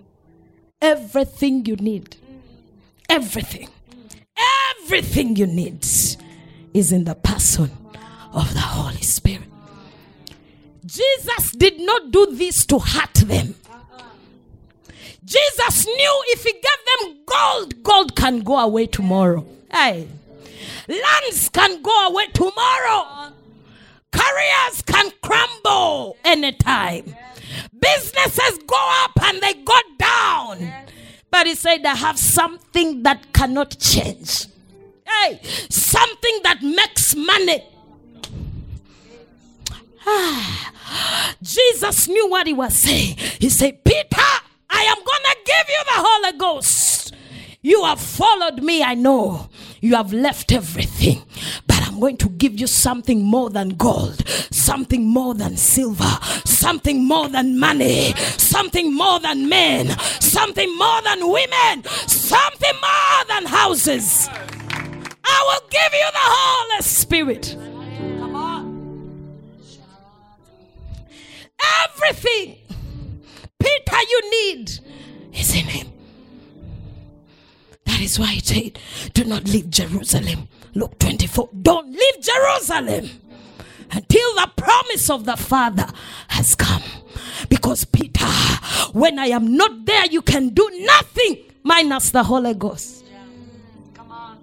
Everything 0.83 1.65
you 1.65 1.77
need, 1.77 2.17
everything, 3.09 3.71
everything 4.83 5.37
you 5.37 5.47
need 5.47 5.87
is 6.75 6.93
in 6.93 7.05
the 7.05 7.15
person 7.15 7.71
of 8.33 8.53
the 8.53 8.61
Holy 8.61 9.01
Spirit. 9.01 9.54
Jesus 10.95 11.53
did 11.53 11.81
not 11.81 12.13
do 12.13 12.27
this 12.27 12.65
to 12.67 12.79
hurt 12.79 13.15
them. 13.15 13.57
Jesus 15.25 15.87
knew 15.87 16.23
if 16.29 16.45
he 16.45 16.53
gave 16.53 16.63
them 16.63 17.19
gold, 17.27 17.83
gold 17.83 18.15
can 18.15 18.41
go 18.41 18.59
away 18.59 18.87
tomorrow. 18.87 19.45
Hey. 19.73 20.07
Lands 20.87 21.49
can 21.49 21.83
go 21.83 22.09
away 22.09 22.27
tomorrow. 22.29 23.33
Careers 24.13 24.83
can 24.87 25.11
crumble 25.23 26.17
anytime. 26.25 27.17
Businesses 27.81 28.59
go 28.67 29.03
up 29.03 29.21
and 29.23 29.41
they 29.41 29.55
go 29.55 29.79
down. 29.99 30.73
But 31.31 31.49
he 31.49 31.55
said, 31.57 31.85
I 31.85 31.97
have 31.97 32.19
something 32.19 33.03
that 33.03 33.33
cannot 33.33 33.77
change. 33.81 34.47
Hey, 35.05 35.41
something 35.71 36.41
that 36.45 36.63
makes 36.63 37.17
money. 37.17 37.65
Jesus 41.43 42.09
knew 42.09 42.29
what 42.29 42.47
he 42.47 42.53
was 42.53 42.75
saying. 42.75 43.17
He 43.39 43.49
said, 43.49 43.85
Peter, 43.85 44.21
I 44.71 44.83
am 44.83 44.97
going 44.97 45.05
to 45.05 45.37
give 45.45 45.69
you 45.69 45.85
the 45.85 46.05
Holy 46.07 46.39
Ghost. 46.39 47.15
You 47.63 47.85
have 47.85 48.01
followed 48.01 48.63
me, 48.63 48.83
I 48.83 48.95
know. 48.95 49.49
You 49.81 49.97
have 49.97 50.13
left 50.13 50.53
everything. 50.53 51.23
But 51.67 51.83
I'm 51.87 51.99
going 51.99 52.19
to 52.19 52.29
give 52.29 52.59
you 52.59 52.67
something 52.67 53.23
more 53.23 53.49
than 53.51 53.71
gold, 53.71 54.27
something 54.51 55.07
more 55.07 55.35
than 55.35 55.57
silver, 55.57 56.19
something 56.45 57.07
more 57.07 57.29
than 57.29 57.59
money, 57.59 58.15
something 58.37 58.95
more 58.95 59.19
than 59.21 59.49
men, 59.49 59.89
something 60.21 60.77
more 60.77 61.03
than 61.03 61.29
women, 61.29 61.85
something 62.07 62.75
more 62.81 63.25
than 63.29 63.47
houses. 63.47 64.29
I 65.25 65.45
will 65.47 65.69
give 65.71 65.93
you 65.93 66.07
the 66.13 66.19
Holy 66.21 66.83
Spirit. 66.83 67.74
Everything 72.09 72.59
Peter 73.59 73.97
you 74.11 74.31
need 74.31 74.71
is 75.33 75.55
in 75.55 75.65
him. 75.67 75.93
That 77.85 78.01
is 78.01 78.19
why 78.19 78.27
he 78.27 78.41
said, 78.41 78.79
Do 79.15 79.25
not 79.25 79.45
leave 79.45 79.71
Jerusalem. 79.71 80.49
Luke 80.75 80.99
24. 80.99 81.49
Don't 81.63 81.91
leave 81.91 82.21
Jerusalem 82.21 83.09
until 83.91 84.35
the 84.35 84.51
promise 84.57 85.09
of 85.09 85.25
the 85.25 85.37
Father 85.37 85.87
has 86.29 86.55
come. 86.55 86.83
Because, 87.49 87.85
Peter, 87.85 88.27
when 88.93 89.19
I 89.19 89.27
am 89.27 89.57
not 89.57 89.87
there, 89.87 90.07
you 90.07 90.23
can 90.23 90.49
do 90.49 90.69
nothing 90.81 91.45
minus 91.63 92.11
the 92.11 92.25
Holy 92.25 92.55
Ghost. 92.55 93.05
Come 93.95 94.11
on. 94.11 94.39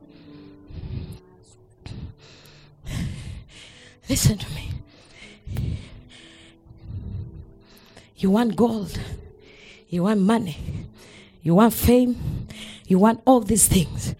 Listen 4.10 4.38
to 4.38 4.50
me. 4.52 4.71
You 8.22 8.30
want 8.30 8.56
gold. 8.56 9.00
You 9.90 10.04
want 10.04 10.22
money. 10.22 10.58
You 11.42 11.56
want 11.56 11.74
fame. 11.74 12.48
You 12.86 13.00
want 13.00 13.22
all 13.26 13.40
these 13.40 13.68
things. 13.68 14.14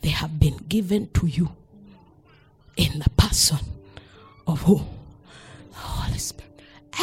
They 0.00 0.10
have 0.10 0.38
been 0.38 0.58
given 0.68 1.08
to 1.14 1.26
you 1.26 1.50
in 2.76 3.00
the 3.00 3.10
person 3.10 3.58
of 4.46 4.62
who? 4.62 4.76
The 5.70 5.76
Holy 5.76 6.18
Spirit. 6.18 6.60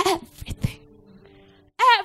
Everything. 0.07 0.79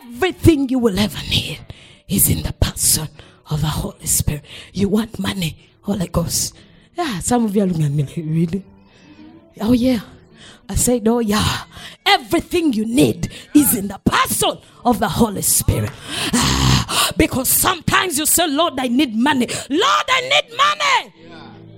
Everything 0.02 0.68
you 0.68 0.80
will 0.80 0.98
ever 0.98 1.20
need 1.30 1.60
is 2.08 2.28
in 2.28 2.42
the 2.42 2.54
person 2.54 3.06
of 3.50 3.60
the 3.60 3.68
Holy 3.68 4.06
Spirit. 4.06 4.44
You 4.72 4.88
want 4.88 5.16
money, 5.20 5.56
Holy 5.82 6.08
Ghost. 6.08 6.56
Yeah, 6.96 7.20
some 7.20 7.44
of 7.44 7.54
you 7.54 7.62
are 7.62 7.66
looking 7.66 7.84
at 7.84 7.92
me 7.92 8.08
really? 8.16 8.64
Oh, 9.60 9.72
yeah. 9.72 10.00
I 10.68 10.74
said, 10.76 11.06
Oh, 11.06 11.18
yeah, 11.20 11.64
everything 12.06 12.72
you 12.72 12.84
need 12.86 13.30
is 13.54 13.74
in 13.76 13.88
the 13.88 13.98
person 14.04 14.58
of 14.84 14.98
the 15.00 15.08
Holy 15.08 15.42
Spirit. 15.42 15.90
Because 17.16 17.48
sometimes 17.48 18.18
you 18.18 18.26
say, 18.26 18.48
Lord, 18.48 18.74
I 18.78 18.88
need 18.88 19.14
money. 19.14 19.46
Lord, 19.68 20.04
I 20.08 20.20
need 20.22 20.56
money. 20.56 21.14
Yeah. 21.28 21.74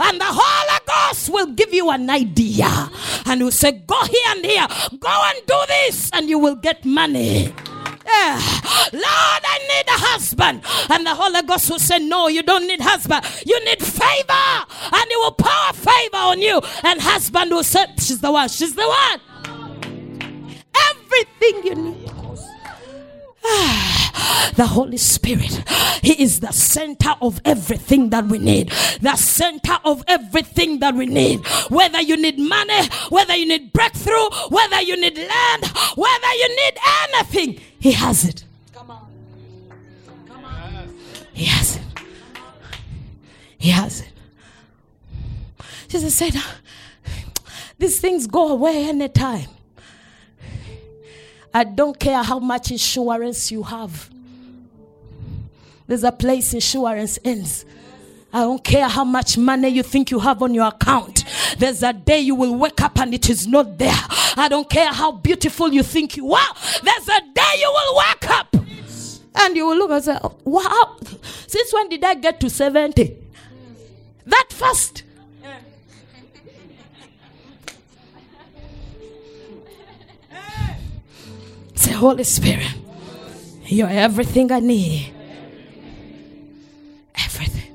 And 0.00 0.20
the 0.20 0.26
Holy 0.28 0.80
Ghost 0.86 1.30
will 1.30 1.46
give 1.54 1.72
you 1.72 1.90
an 1.90 2.08
idea 2.10 2.90
and 3.26 3.42
will 3.42 3.50
say, 3.50 3.72
Go 3.72 4.00
here 4.04 4.28
and 4.28 4.44
here, 4.44 4.66
go 4.98 5.22
and 5.26 5.46
do 5.46 5.60
this, 5.68 6.10
and 6.12 6.28
you 6.28 6.38
will 6.38 6.56
get 6.56 6.84
money. 6.84 7.52
Yeah. 8.06 8.40
Lord, 8.92 9.04
I 9.04 9.58
need 9.68 9.88
a 9.88 9.98
husband. 9.98 10.62
And 10.90 11.04
the 11.06 11.14
Holy 11.14 11.42
Ghost 11.42 11.70
will 11.70 11.78
say, 11.78 11.98
No, 11.98 12.28
you 12.28 12.42
don't 12.42 12.66
need 12.66 12.80
husband. 12.80 13.24
You 13.44 13.62
need 13.64 13.82
favor. 13.82 14.32
And 14.92 15.04
he 15.10 15.16
will 15.16 15.32
pour 15.32 15.72
favor 15.72 16.16
on 16.16 16.40
you. 16.40 16.60
And 16.84 17.00
husband 17.00 17.50
will 17.50 17.64
say, 17.64 17.86
She's 17.98 18.20
the 18.20 18.30
one. 18.30 18.48
She's 18.48 18.74
the 18.74 18.86
one. 18.86 19.20
Everything 20.90 21.66
you 21.66 21.74
need. 21.74 22.10
The 24.54 24.66
Holy 24.66 24.96
Spirit, 24.96 25.62
He 26.02 26.22
is 26.22 26.40
the 26.40 26.52
center 26.52 27.14
of 27.20 27.40
everything 27.44 28.10
that 28.10 28.26
we 28.26 28.38
need. 28.38 28.70
The 29.00 29.16
center 29.16 29.78
of 29.84 30.02
everything 30.06 30.78
that 30.80 30.94
we 30.94 31.06
need. 31.06 31.46
Whether 31.68 32.00
you 32.00 32.16
need 32.16 32.38
money, 32.38 32.86
whether 33.10 33.34
you 33.36 33.46
need 33.46 33.72
breakthrough, 33.72 34.30
whether 34.48 34.80
you 34.80 34.98
need 34.98 35.18
land, 35.18 35.66
whether 35.94 36.32
you 36.34 36.48
need 36.48 36.78
anything, 37.04 37.60
He 37.78 37.92
has 37.92 38.24
it. 38.24 38.44
Come 38.72 38.90
on. 38.90 39.06
Come 40.26 40.44
on. 40.44 40.94
He 41.32 41.44
has 41.44 41.76
it. 41.76 41.82
He 43.58 43.70
has 43.70 44.00
it. 44.00 44.12
Jesus 45.88 46.14
said, 46.14 46.32
ah, 46.36 46.56
These 47.78 48.00
things 48.00 48.26
go 48.26 48.48
away 48.52 48.88
anytime. 48.88 49.48
I 51.56 51.64
don't 51.64 51.98
care 51.98 52.22
how 52.22 52.38
much 52.38 52.70
insurance 52.70 53.50
you 53.50 53.62
have. 53.62 54.10
There's 55.86 56.04
a 56.04 56.12
place 56.12 56.52
insurance 56.52 57.18
ends. 57.24 57.64
I 58.30 58.40
don't 58.40 58.62
care 58.62 58.86
how 58.86 59.04
much 59.04 59.38
money 59.38 59.68
you 59.68 59.82
think 59.82 60.10
you 60.10 60.18
have 60.18 60.42
on 60.42 60.52
your 60.52 60.66
account. 60.66 61.24
There's 61.56 61.82
a 61.82 61.94
day 61.94 62.20
you 62.20 62.34
will 62.34 62.54
wake 62.56 62.82
up 62.82 62.98
and 62.98 63.14
it 63.14 63.30
is 63.30 63.46
not 63.46 63.78
there. 63.78 63.98
I 64.36 64.48
don't 64.50 64.68
care 64.68 64.92
how 64.92 65.12
beautiful 65.12 65.72
you 65.72 65.82
think 65.82 66.18
you 66.18 66.30
are. 66.34 66.54
There's 66.82 67.08
a 67.08 67.20
day 67.32 67.52
you 67.58 67.72
will 67.74 67.96
wake 67.96 68.30
up 68.30 68.54
and 69.36 69.56
you 69.56 69.66
will 69.66 69.78
look 69.78 69.92
and 69.92 70.04
say, 70.04 70.18
Wow, 70.44 70.98
since 71.46 71.72
when 71.72 71.88
did 71.88 72.04
I 72.04 72.16
get 72.16 72.38
to 72.40 72.50
70? 72.50 73.16
That 74.26 74.46
fast. 74.50 75.04
Holy 81.96 82.24
Spirit, 82.24 82.74
you're 83.64 83.88
everything 83.88 84.52
I 84.52 84.60
need. 84.60 85.12
Everything. 87.14 87.72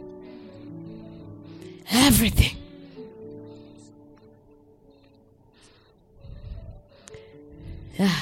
Everything. 1.92 2.56
Yeah. 7.98 8.16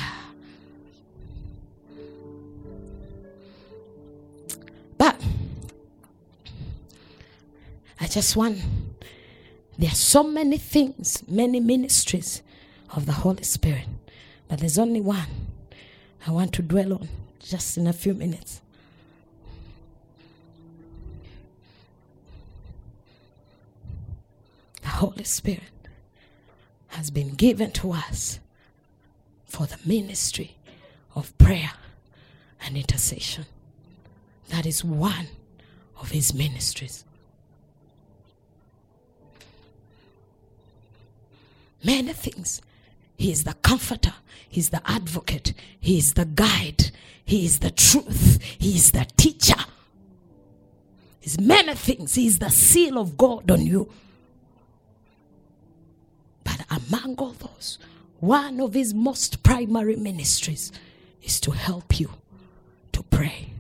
But 4.97 5.21
I 7.99 8.07
just 8.07 8.37
want, 8.37 8.57
there 9.77 9.89
are 9.89 9.95
so 9.95 10.23
many 10.23 10.57
things, 10.57 11.23
many 11.27 11.59
ministries 11.59 12.41
of 12.95 13.05
the 13.05 13.11
Holy 13.11 13.43
Spirit, 13.43 13.85
but 14.47 14.59
there's 14.59 14.79
only 14.79 15.01
one 15.01 15.27
I 16.27 16.31
want 16.31 16.53
to 16.53 16.61
dwell 16.61 16.93
on 16.93 17.09
just 17.39 17.77
in 17.77 17.87
a 17.87 17.93
few 17.93 18.13
minutes. 18.13 18.61
The 24.81 24.87
Holy 24.89 25.23
Spirit 25.23 25.61
has 26.89 27.09
been 27.09 27.35
given 27.35 27.71
to 27.71 27.93
us 27.93 28.39
for 29.45 29.65
the 29.65 29.77
ministry 29.85 30.57
of 31.15 31.35
prayer 31.37 31.71
and 32.65 32.75
intercession. 32.75 33.45
That 34.49 34.65
is 34.65 34.83
one 34.83 35.27
of 35.99 36.11
his 36.11 36.33
ministries. 36.33 37.05
Many 41.83 42.13
things. 42.13 42.61
He 43.19 43.33
is 43.33 43.43
the 43.43 43.53
comforter, 43.53 44.13
he 44.47 44.61
is 44.61 44.69
the 44.69 44.81
advocate, 44.89 45.53
he 45.77 45.97
is 45.97 46.13
the 46.13 46.23
guide, 46.23 46.91
he 47.25 47.43
is 47.43 47.59
the 47.59 47.69
truth, 47.69 48.41
he 48.57 48.77
is 48.77 48.91
the 48.91 49.05
teacher. 49.17 49.59
He's 51.19 51.37
many 51.37 51.75
things. 51.75 52.15
He 52.15 52.27
is 52.27 52.39
the 52.39 52.49
seal 52.49 52.97
of 52.97 53.17
God 53.17 53.51
on 53.51 53.65
you. 53.65 53.91
But 56.45 56.65
among 56.71 57.15
all 57.17 57.33
those, 57.33 57.77
one 58.21 58.61
of 58.61 58.73
his 58.73 58.93
most 58.93 59.43
primary 59.43 59.97
ministries 59.97 60.71
is 61.21 61.41
to 61.41 61.51
help 61.51 61.99
you 61.99 62.09
to 62.93 63.03
pray. 63.03 63.51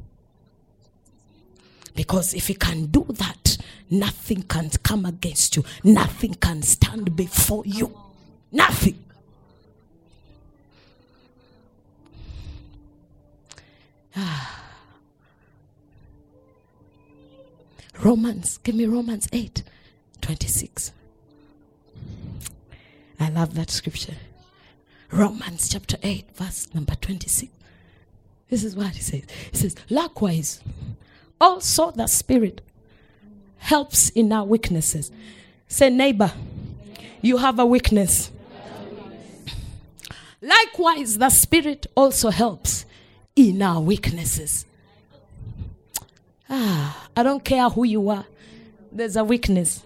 Because 1.95 2.33
if 2.33 2.47
he 2.47 2.53
can 2.53 2.85
do 2.85 3.05
that, 3.09 3.57
nothing 3.89 4.43
can 4.43 4.69
come 4.81 5.05
against 5.05 5.57
you, 5.57 5.65
nothing 5.83 6.35
can 6.35 6.61
stand 6.61 7.13
before 7.17 7.65
you. 7.65 7.93
Nothing. 8.53 9.03
Romans, 18.01 18.59
give 18.63 18.75
me 18.75 18.85
Romans 18.85 19.27
8 19.31 19.63
26. 20.21 20.91
I 23.19 23.29
love 23.29 23.53
that 23.55 23.69
scripture. 23.69 24.15
Romans 25.11 25.69
chapter 25.69 25.97
8, 26.03 26.35
verse 26.35 26.67
number 26.73 26.95
26. 26.95 27.51
This 28.49 28.63
is 28.63 28.75
what 28.75 28.95
he 28.95 29.01
says. 29.01 29.23
He 29.51 29.57
says, 29.57 29.75
Likewise, 29.89 30.61
also 31.39 31.91
the 31.91 32.07
Spirit 32.07 32.61
helps 33.57 34.09
in 34.09 34.31
our 34.31 34.45
weaknesses. 34.45 35.11
Say, 35.67 35.89
neighbor, 35.89 36.31
you 37.21 37.37
have 37.37 37.59
a 37.59 37.65
weakness. 37.65 38.31
Likewise, 40.41 41.17
the 41.17 41.29
Spirit 41.29 41.87
also 41.95 42.29
helps 42.29 42.85
in 43.39 43.61
our 43.61 43.79
weaknesses. 43.79 44.65
Ah, 46.49 47.07
I 47.15 47.23
don't 47.23 47.43
care 47.43 47.69
who 47.69 47.85
you 47.85 48.09
are, 48.09 48.25
there's 48.91 49.15
a 49.15 49.23
weakness. 49.23 49.83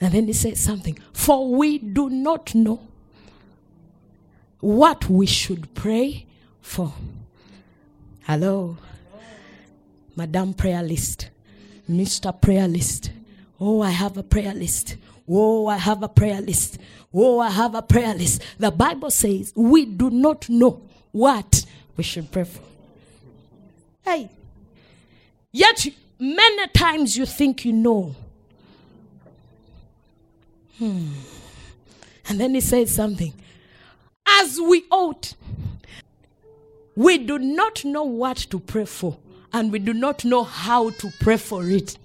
And 0.00 0.14
then 0.14 0.26
he 0.26 0.32
says 0.32 0.60
something. 0.60 0.96
For 1.12 1.52
we 1.52 1.78
do 1.78 2.08
not 2.08 2.54
know 2.54 2.80
what 4.60 5.10
we 5.10 5.26
should 5.26 5.74
pray 5.74 6.26
for. 6.60 6.92
Hello. 8.22 8.78
Madam 10.14 10.54
prayer 10.54 10.82
list. 10.82 11.30
Mr. 11.90 12.40
prayer 12.40 12.68
list. 12.68 13.10
Oh, 13.60 13.82
I 13.82 13.90
have 13.90 14.16
a 14.16 14.22
prayer 14.22 14.54
list. 14.54 14.96
Oh, 15.28 15.66
I 15.66 15.76
have 15.78 16.02
a 16.02 16.08
prayer 16.08 16.40
list. 16.40 16.78
Oh, 17.12 17.40
I 17.40 17.50
have 17.50 17.74
a 17.74 17.82
prayer 17.82 18.14
list. 18.14 18.42
The 18.58 18.70
Bible 18.70 19.10
says 19.10 19.52
we 19.56 19.84
do 19.84 20.10
not 20.10 20.48
know 20.48 20.87
what 21.18 21.64
we 21.96 22.04
should 22.04 22.30
pray 22.30 22.44
for. 22.44 22.62
Hey. 24.02 24.30
Yet, 25.50 25.88
many 26.18 26.68
times 26.68 27.16
you 27.16 27.26
think 27.26 27.64
you 27.64 27.72
know. 27.72 28.14
Hmm. 30.78 31.08
And 32.28 32.38
then 32.38 32.54
he 32.54 32.60
says 32.60 32.94
something. 32.94 33.32
As 34.26 34.60
we 34.60 34.84
ought, 34.90 35.34
we 36.94 37.18
do 37.18 37.38
not 37.38 37.84
know 37.84 38.04
what 38.04 38.36
to 38.36 38.60
pray 38.60 38.84
for, 38.84 39.16
and 39.52 39.72
we 39.72 39.80
do 39.80 39.92
not 39.92 40.24
know 40.24 40.44
how 40.44 40.90
to 40.90 41.10
pray 41.20 41.36
for 41.36 41.68
it. 41.68 41.98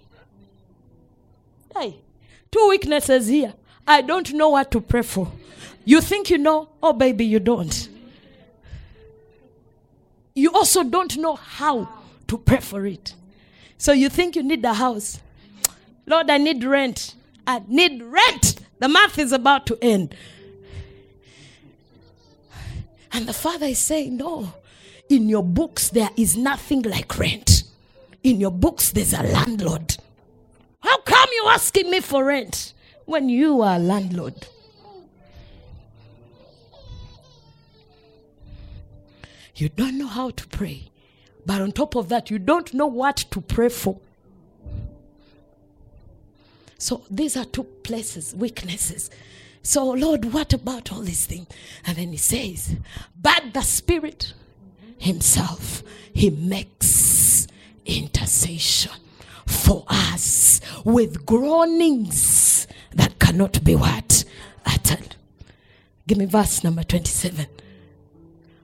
Hey, 1.76 1.98
two 2.52 2.68
weaknesses 2.70 3.28
here. 3.28 3.54
I 3.86 4.02
don't 4.02 4.34
know 4.34 4.50
what 4.50 4.72
to 4.72 4.82
pray 4.82 5.04
for. 5.04 5.32
You 5.86 6.02
think 6.02 6.30
you 6.30 6.38
know? 6.38 6.70
Oh, 6.82 6.94
baby, 6.94 7.26
you 7.26 7.40
don't. 7.40 7.90
You 10.34 10.52
also 10.52 10.84
don't 10.84 11.18
know 11.18 11.36
how 11.36 11.88
to 12.28 12.38
pray 12.38 12.60
for 12.60 12.86
it. 12.86 13.16
So 13.78 13.92
you 13.92 14.10
think 14.10 14.36
you 14.36 14.44
need 14.44 14.64
a 14.66 14.74
house. 14.74 15.20
Lord, 16.06 16.30
I 16.30 16.38
need 16.38 16.64
rent. 16.64 17.16
I 17.46 17.62
need 17.68 18.02
rent. 18.02 18.56
The 18.80 18.88
month 18.88 19.20
is 19.20 19.32
about 19.32 19.66
to 19.68 19.78
end. 19.82 20.16
And 23.12 23.28
the 23.28 23.34
father 23.34 23.68
is 23.68 23.80
saying, 23.80 24.18
No, 24.18 24.54
in 25.08 25.30
your 25.30 25.44
books, 25.44 25.90
there 25.90 26.10
is 26.18 26.36
nothing 26.36 26.82
like 26.82 27.18
rent. 27.18 27.64
In 28.24 28.40
your 28.40 28.52
books, 28.52 28.92
there's 28.92 29.14
a 29.14 29.22
landlord. 29.22 29.98
How 30.80 30.98
come 31.02 31.30
you 31.34 31.46
asking 31.50 31.92
me 31.92 32.00
for 32.00 32.26
rent 32.26 32.74
when 33.06 33.30
you 33.30 33.62
are 33.62 33.76
a 33.76 33.80
landlord? 33.80 34.48
You 39.56 39.70
don't 39.70 39.98
know 39.98 40.08
how 40.08 40.32
to 40.32 40.48
pray. 40.48 40.92
But 41.46 41.62
on 41.62 41.72
top 41.72 41.96
of 41.96 42.10
that, 42.10 42.30
you 42.32 42.40
don't 42.40 42.74
know 42.74 42.88
what 42.88 43.18
to 43.18 43.42
pray 43.42 43.70
for. 43.70 44.00
So 46.78 47.04
these 47.10 47.38
are 47.38 47.46
two 47.46 47.64
places, 47.64 48.34
weaknesses. 48.36 49.10
So, 49.62 49.90
Lord, 49.92 50.34
what 50.34 50.52
about 50.52 50.92
all 50.92 51.02
these 51.02 51.26
things? 51.26 51.48
And 51.86 51.98
then 51.98 52.10
he 52.12 52.18
says, 52.18 52.76
But 53.22 53.54
the 53.54 53.62
Spirit 53.62 54.34
Himself, 54.98 55.84
He 56.14 56.30
makes 56.30 57.48
intercession 57.86 58.92
for 59.46 59.86
us 59.88 60.60
with 60.84 61.26
groanings 61.26 62.68
that 62.94 63.20
cannot 63.20 63.64
be 63.64 63.76
what? 63.76 64.26
Uttered. 64.66 65.16
Give 66.08 66.18
me 66.18 66.26
verse 66.26 66.64
number 66.64 66.84
27. 66.84 67.48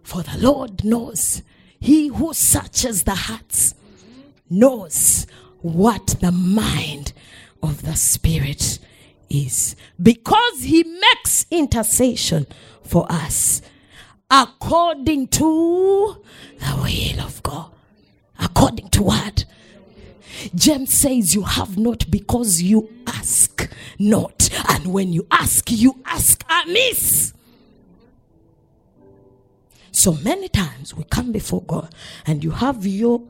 For 0.09 0.23
the 0.23 0.39
Lord 0.39 0.83
knows, 0.83 1.43
He 1.79 2.07
who 2.07 2.33
searches 2.33 3.03
the 3.03 3.13
hearts 3.13 3.75
knows 4.49 5.27
what 5.61 6.15
the 6.19 6.31
mind 6.31 7.13
of 7.61 7.83
the 7.83 7.95
Spirit 7.95 8.79
is. 9.29 9.75
Because 10.01 10.63
He 10.63 10.83
makes 10.83 11.45
intercession 11.51 12.47
for 12.83 13.05
us 13.07 13.61
according 14.31 15.27
to 15.27 16.23
the 16.57 16.75
will 16.81 17.23
of 17.23 17.43
God. 17.43 17.71
According 18.39 18.89
to 18.89 19.03
what? 19.03 19.45
James 20.55 20.91
says, 20.91 21.35
You 21.35 21.43
have 21.43 21.77
not 21.77 22.09
because 22.09 22.63
you 22.63 22.89
ask 23.05 23.69
not. 23.99 24.49
And 24.69 24.87
when 24.91 25.13
you 25.13 25.27
ask, 25.29 25.69
you 25.69 26.01
ask 26.03 26.43
amiss. 26.49 27.33
So 29.91 30.13
many 30.13 30.47
times 30.49 30.93
we 30.93 31.03
come 31.03 31.31
before 31.31 31.61
God 31.63 31.93
and 32.25 32.43
you 32.43 32.51
have 32.51 32.85
your 32.85 33.21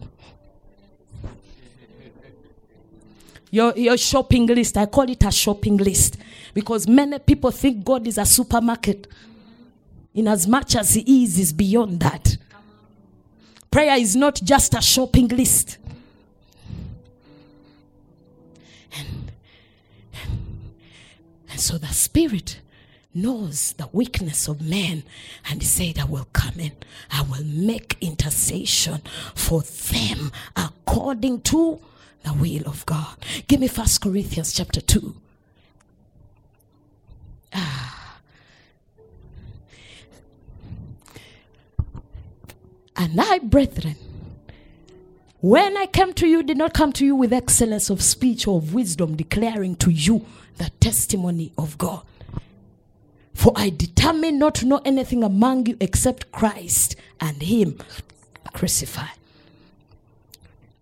Your, 3.52 3.76
your 3.76 3.98
shopping 3.98 4.46
list. 4.46 4.78
I 4.78 4.86
call 4.86 5.10
it 5.10 5.24
a 5.24 5.32
shopping 5.32 5.78
list 5.78 6.18
because 6.54 6.88
many 6.88 7.18
people 7.18 7.50
think 7.50 7.84
God 7.84 8.06
is 8.06 8.20
a 8.20 8.26
supermarket. 8.26 9.08
In 10.14 10.28
as 10.28 10.48
much 10.48 10.76
as 10.76 10.94
He 10.94 11.24
is, 11.24 11.40
is 11.40 11.52
beyond 11.52 12.00
that. 12.02 12.38
Prayer 13.72 13.98
is 13.98 14.16
not 14.16 14.40
just 14.44 14.76
a 14.76 14.82
shopping 14.84 15.30
list. 15.30 15.80
And, 18.96 19.32
and 21.50 21.60
so 21.60 21.80
the 21.80 21.88
Spirit 21.88 22.62
knows 23.14 23.74
the 23.74 23.88
weakness 23.92 24.48
of 24.48 24.62
man 24.62 25.04
and 25.50 25.62
he 25.62 25.68
said 25.68 25.98
i 25.98 26.06
will 26.06 26.28
come 26.32 26.60
in 26.60 26.72
i 27.12 27.22
will 27.24 27.44
make 27.44 27.98
intercession 28.02 29.02
for 29.34 29.62
them 29.62 30.32
according 30.56 31.42
to 31.42 31.80
the 32.24 32.34
will 32.34 32.68
of 32.68 32.86
god 32.86 33.18
give 33.48 33.60
me 33.60 33.68
first 33.68 34.02
corinthians 34.02 34.54
chapter 34.54 34.80
2 34.82 35.16
ah. 37.54 38.20
and 42.96 43.20
i 43.20 43.40
brethren 43.40 43.96
when 45.42 45.78
I 45.78 45.86
came 45.86 46.12
to 46.16 46.28
you, 46.28 46.44
did 46.44 46.58
not 46.58 46.74
come 46.74 46.92
to 46.94 47.06
you 47.06 47.16
with 47.16 47.32
excellence 47.32 47.90
of 47.90 48.02
speech 48.02 48.46
or 48.46 48.58
of 48.58 48.74
wisdom, 48.74 49.16
declaring 49.16 49.76
to 49.78 49.90
you 49.90 50.26
the 50.58 50.70
testimony 50.82 51.54
of 51.58 51.78
God. 51.78 52.04
For 53.40 53.54
I 53.56 53.70
determined 53.70 54.38
not 54.38 54.56
to 54.56 54.66
know 54.66 54.82
anything 54.84 55.24
among 55.24 55.68
you 55.68 55.78
except 55.80 56.30
Christ 56.30 56.98
and 57.22 57.42
Him 57.42 57.80
crucified. 58.52 59.18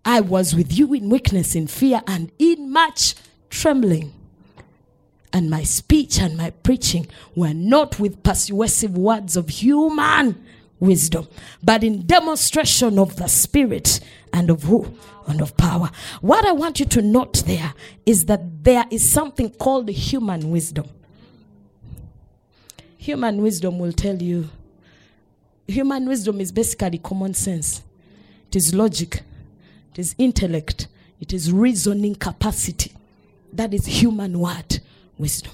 I 0.04 0.18
was 0.18 0.56
with 0.56 0.76
you 0.76 0.92
in 0.92 1.08
weakness, 1.08 1.54
in 1.54 1.68
fear, 1.68 2.02
and 2.08 2.32
in 2.36 2.72
much 2.72 3.14
trembling. 3.48 4.12
And 5.32 5.48
my 5.48 5.62
speech 5.62 6.18
and 6.18 6.36
my 6.36 6.50
preaching 6.50 7.06
were 7.36 7.54
not 7.54 8.00
with 8.00 8.24
persuasive 8.24 8.98
words 8.98 9.36
of 9.36 9.50
human 9.50 10.44
wisdom, 10.80 11.28
but 11.62 11.84
in 11.84 12.06
demonstration 12.06 12.98
of 12.98 13.14
the 13.14 13.28
Spirit 13.28 14.00
and 14.32 14.50
of 14.50 14.64
who? 14.64 14.98
And 15.28 15.40
of 15.40 15.56
power. 15.56 15.92
What 16.22 16.44
I 16.44 16.50
want 16.50 16.80
you 16.80 16.86
to 16.86 17.02
note 17.02 17.44
there 17.46 17.72
is 18.04 18.24
that 18.24 18.64
there 18.64 18.86
is 18.90 19.08
something 19.08 19.50
called 19.50 19.88
human 19.90 20.50
wisdom. 20.50 20.88
Human 22.98 23.40
wisdom 23.40 23.78
will 23.78 23.92
tell 23.92 24.20
you. 24.20 24.50
Human 25.66 26.06
wisdom 26.06 26.40
is 26.40 26.52
basically 26.52 26.98
common 26.98 27.32
sense. 27.34 27.82
It 28.48 28.56
is 28.56 28.74
logic. 28.74 29.22
It 29.92 29.98
is 29.98 30.14
intellect. 30.18 30.88
It 31.20 31.32
is 31.32 31.52
reasoning 31.52 32.14
capacity. 32.14 32.92
That 33.52 33.72
is 33.72 33.86
human 33.86 34.38
word 34.38 34.80
wisdom. 35.16 35.52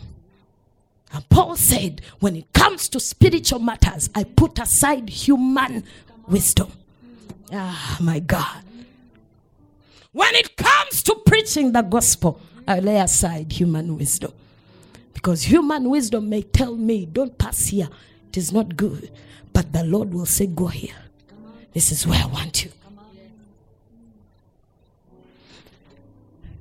And 1.12 1.28
Paul 1.28 1.56
said, 1.56 2.00
when 2.18 2.34
it 2.34 2.52
comes 2.52 2.88
to 2.88 2.98
spiritual 2.98 3.60
matters, 3.60 4.10
I 4.14 4.24
put 4.24 4.58
aside 4.58 5.08
human 5.08 5.84
wisdom. 6.26 6.72
Ah, 7.52 7.98
my 8.00 8.18
God. 8.18 8.64
When 10.12 10.34
it 10.34 10.56
comes 10.56 11.02
to 11.04 11.14
preaching 11.26 11.72
the 11.72 11.82
gospel, 11.82 12.40
I 12.66 12.80
lay 12.80 12.98
aside 12.98 13.52
human 13.52 13.96
wisdom. 13.96 14.32
Because 15.24 15.44
human 15.44 15.88
wisdom 15.88 16.28
may 16.28 16.42
tell 16.42 16.76
me, 16.76 17.06
don't 17.06 17.38
pass 17.38 17.68
here. 17.68 17.88
It 18.28 18.36
is 18.36 18.52
not 18.52 18.76
good. 18.76 19.10
But 19.54 19.72
the 19.72 19.82
Lord 19.82 20.12
will 20.12 20.26
say, 20.26 20.46
go 20.46 20.66
here. 20.66 20.96
This 21.72 21.90
is 21.90 22.06
where 22.06 22.22
I 22.22 22.26
want 22.26 22.62
you. 22.62 22.70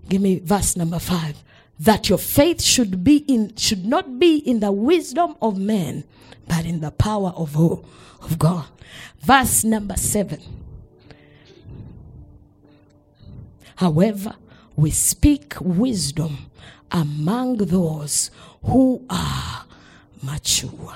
Give 0.08 0.22
me 0.22 0.40
verse 0.40 0.78
number 0.78 1.00
five. 1.00 1.44
That 1.78 2.08
your 2.08 2.18
faith 2.18 2.62
should 2.62 3.04
be 3.04 3.18
in 3.18 3.54
should 3.58 3.86
not 3.86 4.18
be 4.18 4.38
in 4.38 4.62
the 4.62 4.72
wisdom 4.72 5.36
of 5.42 5.58
men, 5.58 6.06
but 6.48 6.64
in 6.64 6.80
the 6.80 6.92
power 6.92 7.34
of 7.36 7.56
who? 7.56 7.84
Of 8.22 8.40
God. 8.40 8.68
Verse 9.20 9.66
number 9.66 9.98
seven. 9.98 10.40
However, 13.76 14.36
we 14.78 14.90
speak 14.92 15.56
wisdom 15.60 16.50
among 16.94 17.58
those 17.58 18.32
who 18.64 19.04
are 19.10 19.66
mature. 20.22 20.96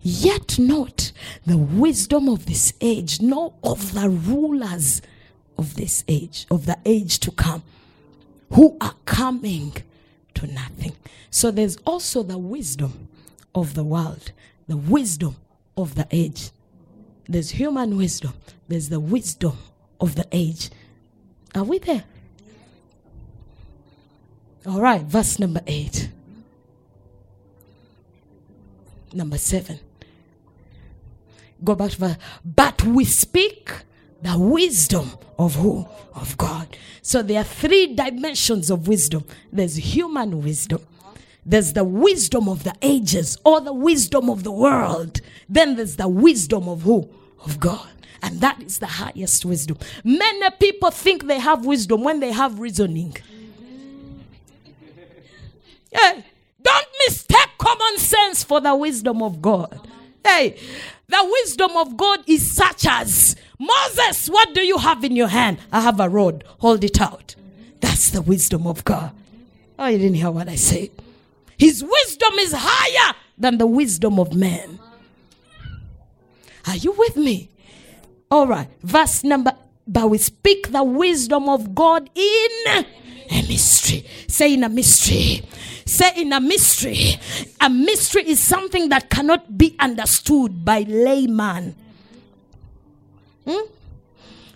Yet 0.00 0.58
not 0.58 1.10
the 1.44 1.58
wisdom 1.58 2.28
of 2.28 2.46
this 2.46 2.72
age, 2.80 3.20
nor 3.20 3.52
of 3.64 3.92
the 3.92 4.08
rulers 4.08 5.02
of 5.58 5.74
this 5.74 6.04
age, 6.06 6.46
of 6.50 6.66
the 6.66 6.78
age 6.84 7.18
to 7.20 7.32
come, 7.32 7.64
who 8.52 8.76
are 8.80 8.94
coming 9.04 9.74
to 10.34 10.46
nothing. 10.46 10.92
So 11.30 11.50
there's 11.50 11.76
also 11.84 12.22
the 12.22 12.38
wisdom 12.38 13.08
of 13.54 13.74
the 13.74 13.82
world, 13.82 14.30
the 14.68 14.76
wisdom 14.76 15.36
of 15.76 15.96
the 15.96 16.06
age. 16.12 16.50
There's 17.28 17.50
human 17.50 17.96
wisdom, 17.96 18.34
there's 18.68 18.88
the 18.88 19.00
wisdom 19.00 19.58
of 20.00 20.14
the 20.14 20.26
age. 20.30 20.70
Are 21.54 21.64
we 21.64 21.78
there? 21.78 22.04
All 24.66 24.80
right, 24.80 25.02
verse 25.02 25.38
number 25.38 25.60
eight. 25.66 26.10
Number 29.12 29.38
seven. 29.38 29.78
Go 31.62 31.74
back 31.74 31.92
to 31.92 31.96
verse. 31.98 32.16
But 32.44 32.82
we 32.84 33.04
speak 33.04 33.70
the 34.22 34.36
wisdom 34.36 35.12
of 35.38 35.54
who? 35.54 35.86
Of 36.14 36.36
God. 36.36 36.76
So 37.00 37.22
there 37.22 37.40
are 37.40 37.44
three 37.44 37.94
dimensions 37.94 38.70
of 38.70 38.88
wisdom 38.88 39.24
there's 39.52 39.76
human 39.76 40.42
wisdom, 40.42 40.84
there's 41.44 41.72
the 41.72 41.84
wisdom 41.84 42.48
of 42.48 42.64
the 42.64 42.74
ages 42.82 43.38
or 43.44 43.60
the 43.60 43.72
wisdom 43.72 44.28
of 44.28 44.42
the 44.42 44.50
world, 44.50 45.20
then 45.48 45.76
there's 45.76 45.96
the 45.96 46.08
wisdom 46.08 46.68
of 46.68 46.82
who? 46.82 47.08
Of 47.44 47.60
God. 47.60 47.88
And 48.22 48.40
that 48.40 48.60
is 48.60 48.80
the 48.80 48.86
highest 48.86 49.44
wisdom. 49.44 49.78
Many 50.02 50.50
people 50.58 50.90
think 50.90 51.26
they 51.26 51.38
have 51.38 51.64
wisdom 51.64 52.02
when 52.02 52.18
they 52.18 52.32
have 52.32 52.58
reasoning. 52.58 53.16
Hey, 55.92 56.24
don't 56.62 56.86
mistake 57.06 57.48
common 57.58 57.98
sense 57.98 58.44
for 58.44 58.60
the 58.60 58.74
wisdom 58.74 59.22
of 59.22 59.40
God. 59.40 59.88
Hey, 60.24 60.58
the 61.08 61.36
wisdom 61.42 61.76
of 61.76 61.96
God 61.96 62.20
is 62.26 62.50
such 62.50 62.86
as 62.86 63.36
Moses, 63.58 64.28
what 64.28 64.54
do 64.54 64.60
you 64.60 64.78
have 64.78 65.04
in 65.04 65.14
your 65.14 65.28
hand? 65.28 65.58
I 65.72 65.80
have 65.80 66.00
a 66.00 66.08
rod. 66.08 66.44
Hold 66.58 66.84
it 66.84 67.00
out. 67.00 67.34
That's 67.80 68.10
the 68.10 68.22
wisdom 68.22 68.66
of 68.66 68.84
God. 68.84 69.12
Oh, 69.78 69.86
you 69.86 69.98
didn't 69.98 70.16
hear 70.16 70.30
what 70.30 70.48
I 70.48 70.56
said. 70.56 70.90
His 71.58 71.82
wisdom 71.82 72.32
is 72.40 72.52
higher 72.56 73.14
than 73.38 73.58
the 73.58 73.66
wisdom 73.66 74.18
of 74.18 74.34
man. 74.34 74.78
Are 76.66 76.76
you 76.76 76.92
with 76.92 77.16
me? 77.16 77.50
All 78.30 78.46
right. 78.46 78.68
Verse 78.82 79.22
number, 79.22 79.52
but 79.86 80.10
we 80.10 80.18
speak 80.18 80.72
the 80.72 80.82
wisdom 80.82 81.48
of 81.48 81.74
God 81.74 82.10
in 82.14 82.84
a 83.30 83.42
mystery. 83.48 84.04
Say 84.26 84.54
in 84.54 84.64
a 84.64 84.68
mystery. 84.68 85.42
Say 85.86 86.12
in 86.16 86.32
a 86.32 86.40
mystery. 86.40 87.14
A 87.60 87.70
mystery 87.70 88.28
is 88.28 88.40
something 88.40 88.88
that 88.88 89.08
cannot 89.08 89.56
be 89.56 89.76
understood 89.78 90.64
by 90.64 90.80
layman. 90.80 91.76
Hmm? 93.46 93.70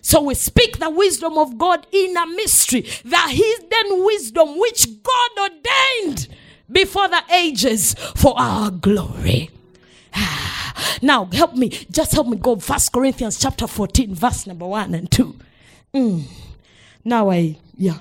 So 0.01 0.21
we 0.23 0.33
speak 0.33 0.79
the 0.79 0.89
wisdom 0.89 1.37
of 1.37 1.57
God 1.57 1.87
in 1.91 2.17
a 2.17 2.27
mystery, 2.27 2.81
the 2.81 3.17
hidden 3.29 4.03
wisdom 4.03 4.59
which 4.59 4.87
God 5.01 5.29
ordained 5.39 6.27
before 6.69 7.07
the 7.07 7.21
ages 7.33 7.93
for 8.15 8.33
our 8.37 8.69
glory. 8.69 9.49
Now 11.03 11.25
help 11.25 11.55
me, 11.55 11.69
just 11.69 12.11
help 12.11 12.27
me 12.27 12.37
go. 12.37 12.57
First 12.57 12.91
Corinthians 12.91 13.39
chapter 13.39 13.65
14, 13.65 14.13
verse 14.13 14.45
number 14.45 14.67
1 14.67 14.93
and 14.93 15.09
2. 15.09 15.35
Mm. 15.95 16.23
Now 17.03 17.31
I, 17.31 17.57
yeah. 17.77 17.97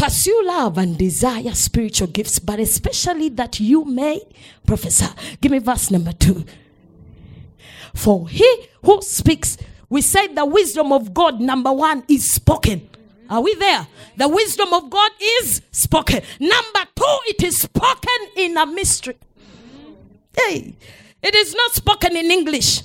Pursue 0.00 0.44
love 0.46 0.78
and 0.78 0.96
desire 0.96 1.52
spiritual 1.54 2.06
gifts, 2.06 2.38
but 2.38 2.58
especially 2.58 3.28
that 3.28 3.60
you 3.60 3.84
may 3.84 4.22
prophesy. 4.66 5.04
Give 5.42 5.52
me 5.52 5.58
verse 5.58 5.90
number 5.90 6.12
two. 6.12 6.46
For 7.94 8.26
he 8.26 8.66
who 8.82 9.02
speaks, 9.02 9.58
we 9.90 10.00
say 10.00 10.28
the 10.28 10.46
wisdom 10.46 10.90
of 10.90 11.12
God, 11.12 11.38
number 11.38 11.70
one, 11.70 12.02
is 12.08 12.32
spoken. 12.32 12.88
Are 13.28 13.42
we 13.42 13.54
there? 13.56 13.86
The 14.16 14.26
wisdom 14.26 14.72
of 14.72 14.88
God 14.88 15.10
is 15.20 15.60
spoken. 15.70 16.22
Number 16.40 16.80
two, 16.96 17.18
it 17.26 17.42
is 17.42 17.60
spoken 17.60 18.28
in 18.36 18.56
a 18.56 18.64
mystery. 18.64 19.18
Hey, 20.34 20.76
it 21.22 21.34
is 21.34 21.54
not 21.54 21.72
spoken 21.72 22.16
in 22.16 22.30
English, 22.30 22.84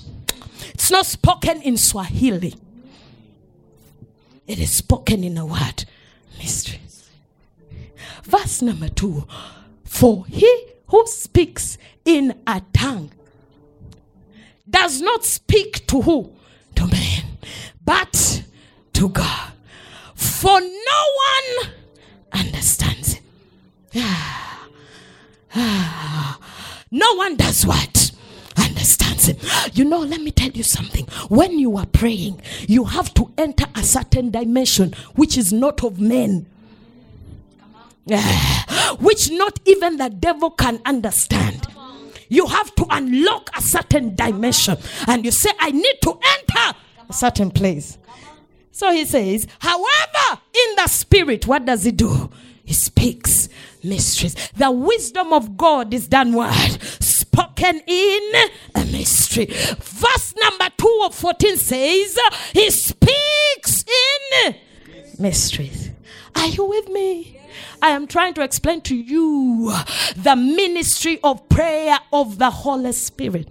it's 0.74 0.90
not 0.90 1.06
spoken 1.06 1.62
in 1.62 1.78
Swahili. 1.78 2.56
It 4.46 4.58
is 4.58 4.70
spoken 4.70 5.24
in 5.24 5.38
a 5.38 5.46
word 5.46 5.86
mystery. 6.36 6.80
Verse 8.26 8.60
number 8.60 8.88
two 8.88 9.24
For 9.84 10.26
he 10.26 10.66
who 10.88 11.06
speaks 11.06 11.78
in 12.04 12.34
a 12.46 12.60
tongue 12.72 13.12
does 14.68 15.00
not 15.00 15.24
speak 15.24 15.86
to 15.86 16.02
who? 16.02 16.32
To 16.74 16.86
man, 16.88 17.38
but 17.84 18.42
to 18.94 19.08
God. 19.10 19.52
For 20.14 20.60
no 20.60 21.02
one 21.60 21.70
understands 22.32 23.14
it. 23.14 23.22
no 26.90 27.14
one 27.14 27.36
does 27.36 27.64
what? 27.64 28.10
Understands 28.56 29.26
him. 29.26 29.36
You 29.72 29.84
know, 29.84 30.00
let 30.00 30.20
me 30.20 30.32
tell 30.32 30.50
you 30.50 30.64
something. 30.64 31.06
When 31.28 31.60
you 31.60 31.76
are 31.76 31.86
praying, 31.86 32.42
you 32.66 32.84
have 32.84 33.14
to 33.14 33.32
enter 33.38 33.66
a 33.76 33.84
certain 33.84 34.30
dimension 34.30 34.94
which 35.14 35.38
is 35.38 35.52
not 35.52 35.84
of 35.84 36.00
men. 36.00 36.46
which 39.00 39.30
not 39.30 39.58
even 39.66 39.96
the 39.96 40.10
devil 40.10 40.50
can 40.50 40.80
understand. 40.84 41.66
You 42.28 42.46
have 42.46 42.74
to 42.76 42.86
unlock 42.90 43.50
a 43.56 43.62
certain 43.62 44.14
dimension 44.14 44.76
and 45.06 45.24
you 45.24 45.30
say, 45.30 45.50
I 45.58 45.70
need 45.70 45.96
to 46.02 46.10
enter 46.10 46.78
a 47.08 47.12
certain 47.12 47.50
place. 47.50 47.98
So 48.72 48.92
he 48.92 49.04
says, 49.04 49.46
however, 49.58 50.40
in 50.52 50.76
the 50.76 50.86
spirit, 50.86 51.46
what 51.46 51.64
does 51.64 51.84
he 51.84 51.92
do? 51.92 52.30
He 52.64 52.74
speaks 52.74 53.48
mysteries. 53.82 54.34
The 54.56 54.70
wisdom 54.70 55.32
of 55.32 55.56
God 55.56 55.94
is 55.94 56.08
done 56.08 56.32
what? 56.32 56.82
Spoken 57.00 57.80
in 57.86 58.32
a 58.74 58.84
mystery. 58.86 59.46
Verse 59.46 60.34
number 60.36 60.68
2 60.76 61.02
of 61.06 61.14
14 61.14 61.56
says, 61.56 62.18
He 62.52 62.70
speaks 62.70 63.84
in 64.46 64.56
mysteries. 65.18 65.90
Are 66.34 66.48
you 66.48 66.64
with 66.64 66.88
me? 66.88 67.35
I 67.82 67.90
am 67.90 68.06
trying 68.06 68.34
to 68.34 68.42
explain 68.42 68.80
to 68.82 68.96
you 68.96 69.72
the 70.16 70.36
ministry 70.36 71.18
of 71.22 71.48
prayer 71.48 71.98
of 72.12 72.38
the 72.38 72.50
Holy 72.50 72.92
Spirit. 72.92 73.48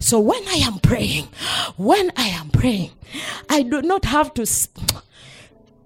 So 0.00 0.20
when 0.20 0.46
I 0.48 0.60
am 0.64 0.78
praying, 0.78 1.28
when 1.76 2.10
I 2.16 2.28
am 2.28 2.50
praying, 2.50 2.92
I 3.48 3.62
do 3.62 3.82
not 3.82 4.04
have 4.06 4.32
to. 4.34 4.46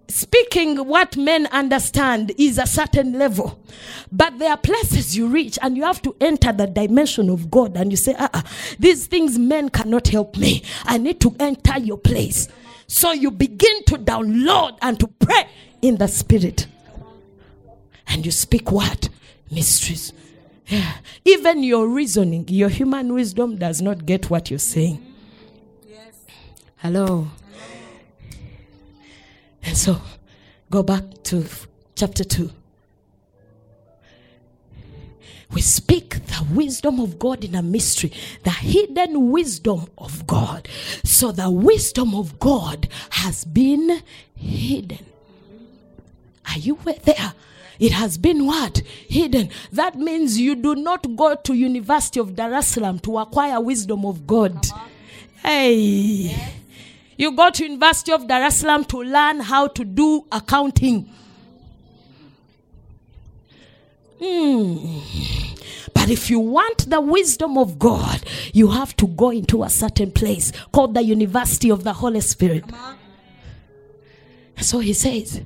Speaking 0.08 0.76
what 0.86 1.16
men 1.16 1.46
understand 1.46 2.32
is 2.36 2.58
a 2.58 2.66
certain 2.66 3.14
level. 3.18 3.58
But 4.12 4.38
there 4.38 4.50
are 4.50 4.58
places 4.58 5.16
you 5.16 5.26
reach 5.26 5.58
and 5.62 5.74
you 5.76 5.84
have 5.84 6.02
to 6.02 6.14
enter 6.20 6.52
the 6.52 6.66
dimension 6.66 7.30
of 7.30 7.50
God 7.50 7.76
and 7.76 7.90
you 7.90 7.96
say, 7.96 8.14
ah, 8.18 8.28
uh-uh, 8.32 8.42
these 8.78 9.06
things 9.06 9.38
men 9.38 9.70
cannot 9.70 10.08
help 10.08 10.36
me. 10.36 10.62
I 10.84 10.98
need 10.98 11.18
to 11.22 11.34
enter 11.40 11.78
your 11.78 11.96
place. 11.96 12.48
So 12.92 13.12
you 13.12 13.30
begin 13.30 13.84
to 13.84 13.96
download 13.96 14.76
and 14.82 15.00
to 15.00 15.06
pray 15.06 15.48
in 15.80 15.96
the 15.96 16.06
spirit. 16.08 16.66
And 18.06 18.26
you 18.26 18.30
speak 18.30 18.70
what? 18.70 19.08
Mysteries. 19.50 20.12
Yeah. 20.66 20.92
Even 21.24 21.62
your 21.62 21.88
reasoning, 21.88 22.44
your 22.48 22.68
human 22.68 23.14
wisdom 23.14 23.56
does 23.56 23.80
not 23.80 24.04
get 24.04 24.28
what 24.28 24.50
you're 24.50 24.58
saying. 24.58 25.02
Yes. 25.88 26.12
Hello. 26.76 27.28
And 29.62 29.74
so, 29.74 29.98
go 30.70 30.82
back 30.82 31.02
to 31.24 31.46
chapter 31.94 32.24
2. 32.24 32.50
We 35.52 35.60
speak 35.60 36.26
the 36.26 36.46
wisdom 36.52 36.98
of 36.98 37.18
God 37.18 37.44
in 37.44 37.54
a 37.54 37.62
mystery, 37.62 38.12
the 38.42 38.50
hidden 38.50 39.30
wisdom 39.30 39.86
of 39.98 40.26
God. 40.26 40.68
So, 41.04 41.30
the 41.30 41.50
wisdom 41.50 42.14
of 42.14 42.38
God 42.38 42.88
has 43.10 43.44
been 43.44 44.02
hidden. 44.34 45.04
Are 46.48 46.58
you 46.58 46.78
there? 47.04 47.34
It 47.78 47.92
has 47.92 48.16
been 48.16 48.46
what? 48.46 48.78
Hidden. 49.08 49.50
That 49.72 49.96
means 49.96 50.38
you 50.38 50.54
do 50.54 50.74
not 50.74 51.16
go 51.16 51.34
to 51.34 51.54
University 51.54 52.20
of 52.20 52.34
Dar 52.36 52.54
es 52.54 52.68
Salaam 52.68 52.98
to 53.00 53.18
acquire 53.18 53.60
wisdom 53.60 54.06
of 54.06 54.26
God. 54.26 54.66
Hey. 55.42 55.72
Yes. 55.72 56.52
You 57.16 57.32
go 57.32 57.50
to 57.50 57.64
University 57.64 58.12
of 58.12 58.26
Dar 58.26 58.42
es 58.42 58.58
Salaam 58.58 58.84
to 58.86 59.02
learn 59.02 59.40
how 59.40 59.68
to 59.68 59.84
do 59.84 60.24
accounting. 60.32 61.08
Hmm. 64.22 64.98
But 65.94 66.10
if 66.10 66.30
you 66.30 66.38
want 66.38 66.88
the 66.88 67.00
wisdom 67.00 67.58
of 67.58 67.78
God, 67.78 68.24
you 68.52 68.68
have 68.68 68.94
to 68.96 69.06
go 69.06 69.30
into 69.30 69.62
a 69.62 69.68
certain 69.68 70.10
place 70.10 70.52
called 70.72 70.94
the 70.94 71.02
University 71.02 71.70
of 71.70 71.84
the 71.84 71.92
Holy 71.92 72.20
Spirit. 72.20 72.64
So 74.60 74.78
he 74.78 74.92
says, 74.92 75.42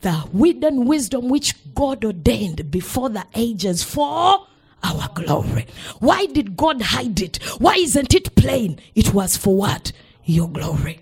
the 0.00 0.12
hidden 0.12 0.86
wisdom 0.86 1.28
which 1.28 1.54
God 1.74 2.04
ordained 2.04 2.70
before 2.70 3.10
the 3.10 3.26
ages 3.34 3.84
for 3.84 4.46
our 4.82 5.08
glory. 5.14 5.66
Why 5.98 6.26
did 6.26 6.56
God 6.56 6.80
hide 6.80 7.20
it? 7.20 7.36
Why 7.58 7.74
isn't 7.74 8.14
it 8.14 8.34
plain? 8.34 8.80
It 8.94 9.12
was 9.12 9.36
for 9.36 9.54
what? 9.56 9.92
your 10.30 10.48
glory. 10.48 11.00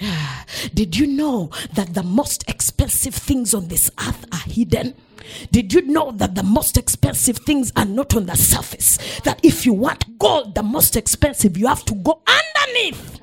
Did 0.74 0.96
you 0.96 1.06
know 1.06 1.50
that 1.74 1.94
the 1.94 2.02
most 2.02 2.48
expensive 2.48 3.14
things 3.14 3.54
on 3.54 3.68
this 3.68 3.90
earth 4.06 4.24
are 4.32 4.50
hidden? 4.50 4.94
Did 5.50 5.72
you 5.72 5.82
know 5.82 6.10
that 6.12 6.34
the 6.34 6.42
most 6.42 6.76
expensive 6.76 7.38
things 7.38 7.72
are 7.76 7.84
not 7.84 8.14
on 8.14 8.26
the 8.26 8.36
surface? 8.36 8.98
That 9.20 9.40
if 9.42 9.64
you 9.64 9.72
want 9.72 10.18
gold, 10.18 10.54
the 10.54 10.62
most 10.62 10.96
expensive, 10.96 11.56
you 11.56 11.66
have 11.66 11.84
to 11.86 11.94
go 11.94 12.20
underneath 12.26 13.20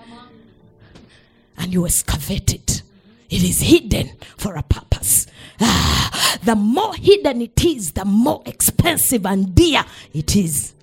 and 1.57 1.71
you 1.71 1.85
excavate 1.85 2.53
it. 2.53 2.81
It 3.29 3.43
is 3.43 3.61
hidden 3.61 4.11
for 4.37 4.55
a 4.55 4.63
purpose. 4.63 5.27
Ah, 5.59 6.37
the 6.43 6.55
more 6.55 6.95
hidden 6.95 7.41
it 7.41 7.63
is, 7.63 7.91
the 7.91 8.03
more 8.03 8.41
expensive 8.45 9.25
and 9.25 9.53
dear 9.53 9.85
it 10.13 10.35
is. 10.35 10.73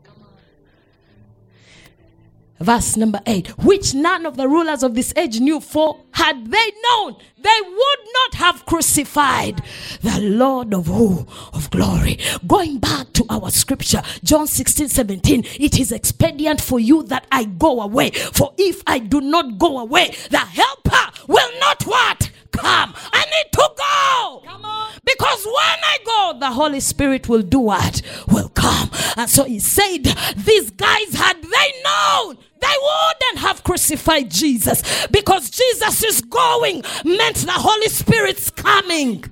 Verse 2.61 2.97
number 2.97 3.21
8, 3.27 3.59
which 3.59 3.95
none 3.95 4.27
of 4.27 4.37
the 4.37 4.49
rulers 4.49 4.83
of 4.83 4.95
this 4.95 5.13
age 5.17 5.39
knew, 5.41 5.61
for 5.61 6.01
had 6.13 6.51
they 6.51 6.73
known, 6.91 7.17
they 7.37 7.61
would 7.63 7.99
not 8.15 8.35
have 8.35 8.67
crucified 8.67 9.63
the 10.03 10.21
Lord 10.21 10.75
of 10.75 10.87
who? 10.87 11.27
Of 11.53 11.71
glory. 11.71 12.19
Going 12.47 12.79
back 12.79 13.13
to 13.13 13.25
our 13.31 13.51
scripture, 13.51 14.03
John 14.25 14.49
16, 14.49 14.89
17, 14.89 15.45
it 15.61 15.79
is 15.79 15.93
expedient 15.93 16.61
for 16.61 16.81
you 16.81 17.05
that 17.05 17.27
I 17.31 17.45
go 17.45 17.81
away. 17.81 18.11
For 18.11 18.53
if 18.59 18.83
I 18.87 18.99
do 18.99 19.21
not 19.21 19.59
go 19.59 19.79
away, 19.79 20.15
the 20.31 20.39
helper 20.39 21.13
will 21.29 21.61
not 21.61 21.87
what? 21.87 22.31
Come. 22.51 22.93
I 23.13 23.25
need 23.25 23.53
to 23.53 23.71
go. 23.77 24.43
Come 24.45 24.65
on. 24.65 24.93
Because 25.05 25.45
when 25.45 25.55
I 25.55 25.99
go, 26.05 26.39
the 26.41 26.51
Holy 26.51 26.81
Spirit 26.81 27.29
will 27.29 27.43
do 27.43 27.61
what? 27.61 28.03
Will 28.29 28.49
come. 28.49 28.91
And 29.17 29.31
so 29.31 29.45
he 29.45 29.59
said, 29.59 30.05
these 30.37 30.71
guys, 30.71 31.15
had 31.15 31.41
they 31.43 31.83
known, 31.85 32.39
they 32.61 32.75
wouldn't 32.83 33.39
have 33.39 33.65
crucified 33.65 34.31
Jesus 34.31 35.07
because 35.09 35.51
Jesus 35.51 36.03
is 36.05 36.21
going 36.23 36.83
meant 37.05 37.37
the 37.37 37.53
Holy 37.53 37.89
Spirit's 37.89 38.51
coming. 38.51 39.25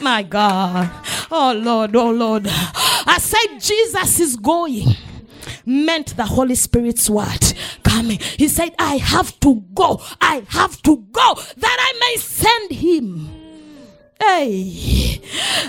My 0.00 0.22
God. 0.22 0.90
Oh 1.30 1.52
Lord, 1.52 1.94
oh 1.96 2.10
Lord. 2.10 2.46
I 2.48 3.18
said 3.20 3.58
Jesus 3.58 4.20
is 4.20 4.36
going 4.36 4.96
meant 5.64 6.16
the 6.16 6.24
Holy 6.24 6.54
Spirit's 6.54 7.08
word 7.10 7.54
coming. 7.82 8.18
He 8.18 8.48
said, 8.48 8.74
I 8.78 8.96
have 8.96 9.38
to 9.40 9.62
go. 9.74 10.00
I 10.20 10.42
have 10.48 10.80
to 10.82 10.96
go 10.96 11.34
that 11.56 11.76
I 11.80 11.98
may 12.00 12.16
send 12.20 12.72
him. 12.72 13.28
Hey, 14.20 15.20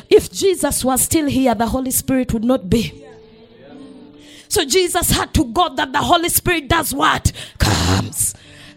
if 0.10 0.32
Jesus 0.32 0.84
was 0.84 1.02
still 1.02 1.28
here, 1.28 1.54
the 1.54 1.68
Holy 1.68 1.92
Spirit 1.92 2.34
would 2.34 2.44
not 2.44 2.70
be. 2.70 3.06
So 4.50 4.66
Jesus 4.66 5.12
had 5.12 5.34
to 5.36 5.46
go 5.46 5.74
that 5.76 5.94
the 5.94 6.00
Holy 6.00 6.30
Spirit 6.30 6.68
does 6.68 6.94
what? 6.94 7.32
Comes. 7.60 8.34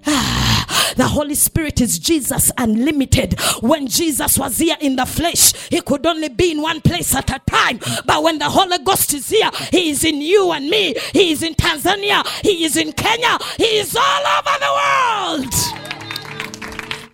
Ah, 0.07 0.93
the 0.97 1.07
Holy 1.09 1.35
Spirit 1.35 1.81
is 1.81 1.99
Jesus 1.99 2.53
unlimited. 2.59 3.41
When 3.61 3.87
Jesus 3.87 4.37
was 4.39 4.59
here 4.59 4.77
in 4.81 4.97
the 4.97 5.07
flesh, 5.07 5.55
he 5.71 5.81
could 5.81 6.05
only 6.05 6.29
be 6.29 6.51
in 6.53 6.61
one 6.61 6.81
place 6.81 7.15
at 7.15 7.31
a 7.31 7.39
time. 7.47 7.81
But 8.05 8.23
when 8.23 8.39
the 8.39 8.51
Holy 8.51 8.79
Ghost 8.79 9.15
is 9.15 9.29
here, 9.31 9.51
he 9.71 9.91
is 9.91 10.05
in 10.05 10.21
you 10.21 10.53
and 10.53 10.69
me. 10.69 10.95
He 11.13 11.33
is 11.33 11.43
in 11.43 11.55
Tanzania. 11.55 12.27
He 12.43 12.65
is 12.65 12.77
in 12.77 12.93
Kenya. 12.93 13.39
He 13.57 13.79
is 13.79 13.97
all 13.97 14.27
over 14.39 14.59
the 14.61 14.73
world. 14.81 15.55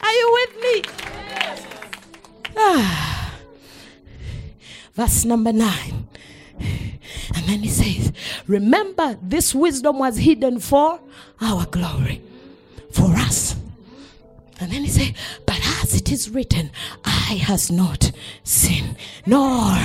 Are 0.01 0.13
you 0.13 0.33
with 0.33 0.63
me? 0.63 0.83
Ah. 2.57 3.35
Verse 4.95 5.25
number 5.25 5.53
nine. 5.53 6.08
And 7.35 7.47
then 7.47 7.61
he 7.61 7.69
says, 7.69 8.13
Remember, 8.47 9.19
this 9.23 9.55
wisdom 9.55 9.99
was 9.99 10.19
hidden 10.19 10.61
for 10.61 11.01
our 11.41 11.67
glory, 11.67 12.23
for 12.91 13.11
us. 13.15 13.57
And 14.61 14.73
then 14.73 14.83
he 14.83 14.89
said, 14.89 15.15
But 15.47 15.61
as 15.83 15.95
it 15.95 16.11
is 16.11 16.31
written, 16.31 16.71
eye 17.05 17.41
has 17.45 17.71
not 17.71 18.11
seen, 18.43 18.97
nor 19.25 19.77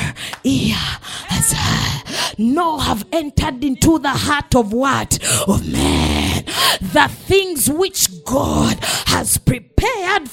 ear 0.44 0.76
has 0.76 1.54
heard, 1.54 2.40
nor 2.40 2.82
have 2.82 3.06
entered 3.12 3.64
into 3.64 4.00
the 4.00 4.10
heart 4.10 4.56
of 4.56 4.74
what? 4.74 5.20
Of 5.48 5.72
man. 5.72 6.46
The 6.82 7.08
things 7.08 7.70
which 7.70 7.94
which 7.94 8.24
God 8.26 8.80
has 9.06 9.38
prepared 9.38 9.73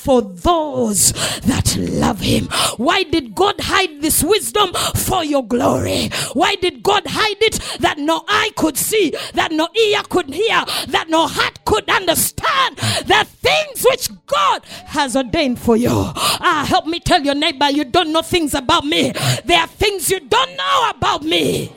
for 0.01 0.22
those 0.22 1.12
that 1.42 1.76
love 1.78 2.20
him. 2.20 2.46
Why 2.76 3.03
did 3.03 3.34
God 3.34 3.61
hide 3.61 4.01
this 4.01 4.22
wisdom? 4.22 4.72
For 4.96 5.24
your 5.24 5.46
glory. 5.46 6.09
Why 6.32 6.55
did 6.57 6.82
God 6.82 7.05
hide 7.07 7.40
it? 7.40 7.61
That 7.80 7.98
no 7.98 8.24
eye 8.28 8.51
could 8.57 8.76
see, 8.76 9.14
that 9.34 9.53
no 9.53 9.68
ear 9.76 10.03
could 10.09 10.32
hear, 10.32 10.64
that 10.88 11.07
no 11.09 11.26
heart 11.26 11.64
could 11.64 11.88
understand 11.88 12.76
the 12.76 13.26
things 13.42 13.84
which 13.88 14.09
God 14.26 14.64
has 14.86 15.16
ordained 15.16 15.59
for 15.59 15.76
you. 15.76 15.90
Ah, 15.92 16.64
help 16.66 16.86
me 16.86 17.01
tell 17.01 17.22
your 17.22 17.34
neighbor, 17.34 17.70
you 17.70 17.84
don't 17.84 18.12
know 18.12 18.22
things 18.22 18.55
about 18.55 18.84
me. 18.84 19.12
There 19.44 19.61
are 19.61 19.68
things 19.68 20.11
you 20.11 20.20
don't 20.20 20.57
know 20.57 20.90
about 20.96 21.22
me. 21.22 21.72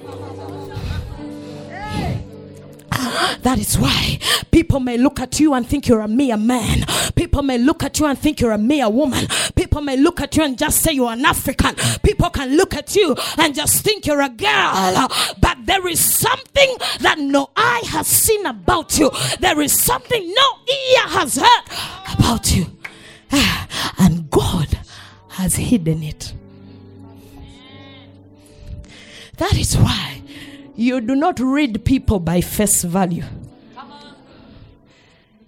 That 3.44 3.60
is 3.60 3.78
why 3.78 4.20
people 4.52 4.80
may 4.80 4.98
look 4.98 5.20
at 5.20 5.40
you 5.40 5.54
and 5.54 5.68
think 5.68 5.88
you're 5.88 6.02
a 6.02 6.08
mere 6.08 6.38
man. 6.38 6.86
People 7.16 7.42
may 7.42 7.58
look 7.58 7.84
at 7.84 8.00
you 8.00 8.06
and 8.06 8.18
think 8.18 8.40
you're 8.40 8.52
a 8.52 8.58
mere 8.58 8.90
woman. 8.90 9.28
People 9.56 9.82
may 9.82 9.98
look 9.98 10.22
at 10.22 10.36
you 10.38 10.44
and 10.44 10.58
just 10.58 10.82
say 10.82 10.94
you're 10.94 11.12
an 11.12 11.26
African. 11.26 11.76
People 12.04 12.30
can 12.30 12.56
look 12.56 12.74
at 12.74 12.96
you 12.96 13.16
and 13.38 13.54
just 13.54 13.84
think 13.84 14.06
you're 14.06 14.22
a 14.22 14.30
girl. 14.30 15.08
But 15.42 15.58
there 15.66 15.86
is 15.88 16.00
something 16.00 16.78
that 17.02 17.20
no 17.20 17.50
eye 17.56 17.82
has 17.88 18.08
seen 18.08 18.46
about 18.46 18.98
you. 18.98 19.12
There 19.40 19.60
is 19.62 19.78
something 19.78 20.34
no 20.34 20.74
ear 20.74 21.08
has 21.08 21.36
heard 21.36 22.18
about 22.18 22.56
you. 22.56 22.66
Ah, 23.32 23.68
and 24.00 24.30
God 24.30 24.80
has 25.30 25.56
hidden 25.56 26.04
it. 26.04 26.34
That 29.38 29.58
is 29.58 29.76
why 29.76 30.13
you 30.76 31.02
do 31.02 31.16
not 31.16 31.40
read 31.40 31.86
people 31.86 32.20
by 32.20 32.42
face 32.42 32.84
value. 32.84 33.24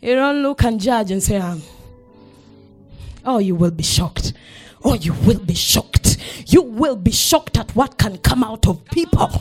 You 0.01 0.15
don't 0.15 0.43
look 0.43 0.63
and 0.63 0.80
judge 0.80 1.09
and 1.11 1.21
say, 1.23 1.38
um, 1.38 1.61
Oh, 3.26 3.39
you 3.39 3.55
will 3.55 3.71
be 3.71 3.84
shocked. 3.84 4.34
Oh, 4.84 4.93
you 4.93 5.13
will 5.13 5.39
be 5.39 5.55
shocked. 5.55 6.17
You 6.45 6.61
will 6.61 6.95
be 6.95 7.11
shocked 7.11 7.57
at 7.57 7.76
what 7.76 7.97
can 7.97 8.19
come 8.19 8.43
out 8.43 8.67
of 8.67 8.86
people. 8.86 9.32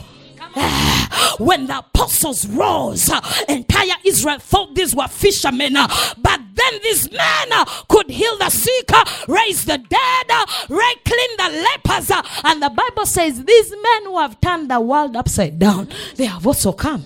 When 1.37 1.67
the 1.67 1.79
apostles 1.79 2.47
rose, 2.47 3.09
uh, 3.09 3.19
entire 3.49 3.95
Israel 4.05 4.39
thought 4.39 4.73
these 4.73 4.95
were 4.95 5.07
fishermen, 5.07 5.75
uh, 5.75 5.87
but 6.17 6.39
then 6.53 6.79
these 6.81 7.11
men 7.11 7.51
uh, 7.51 7.65
could 7.89 8.09
heal 8.09 8.37
the 8.37 8.49
sick, 8.49 8.89
raise 9.27 9.65
the 9.65 9.77
dead, 9.77 10.29
right, 10.69 10.95
clean 11.03 11.37
the 11.37 11.67
lepers. 11.67 12.11
and 12.43 12.61
the 12.63 12.69
Bible 12.69 13.05
says 13.05 13.43
these 13.43 13.71
men 13.71 14.03
who 14.05 14.17
have 14.17 14.39
turned 14.39 14.71
the 14.71 14.79
world 14.79 15.15
upside 15.15 15.59
down, 15.59 15.89
they 16.15 16.25
have 16.25 16.45
also 16.47 16.71
come. 16.71 17.05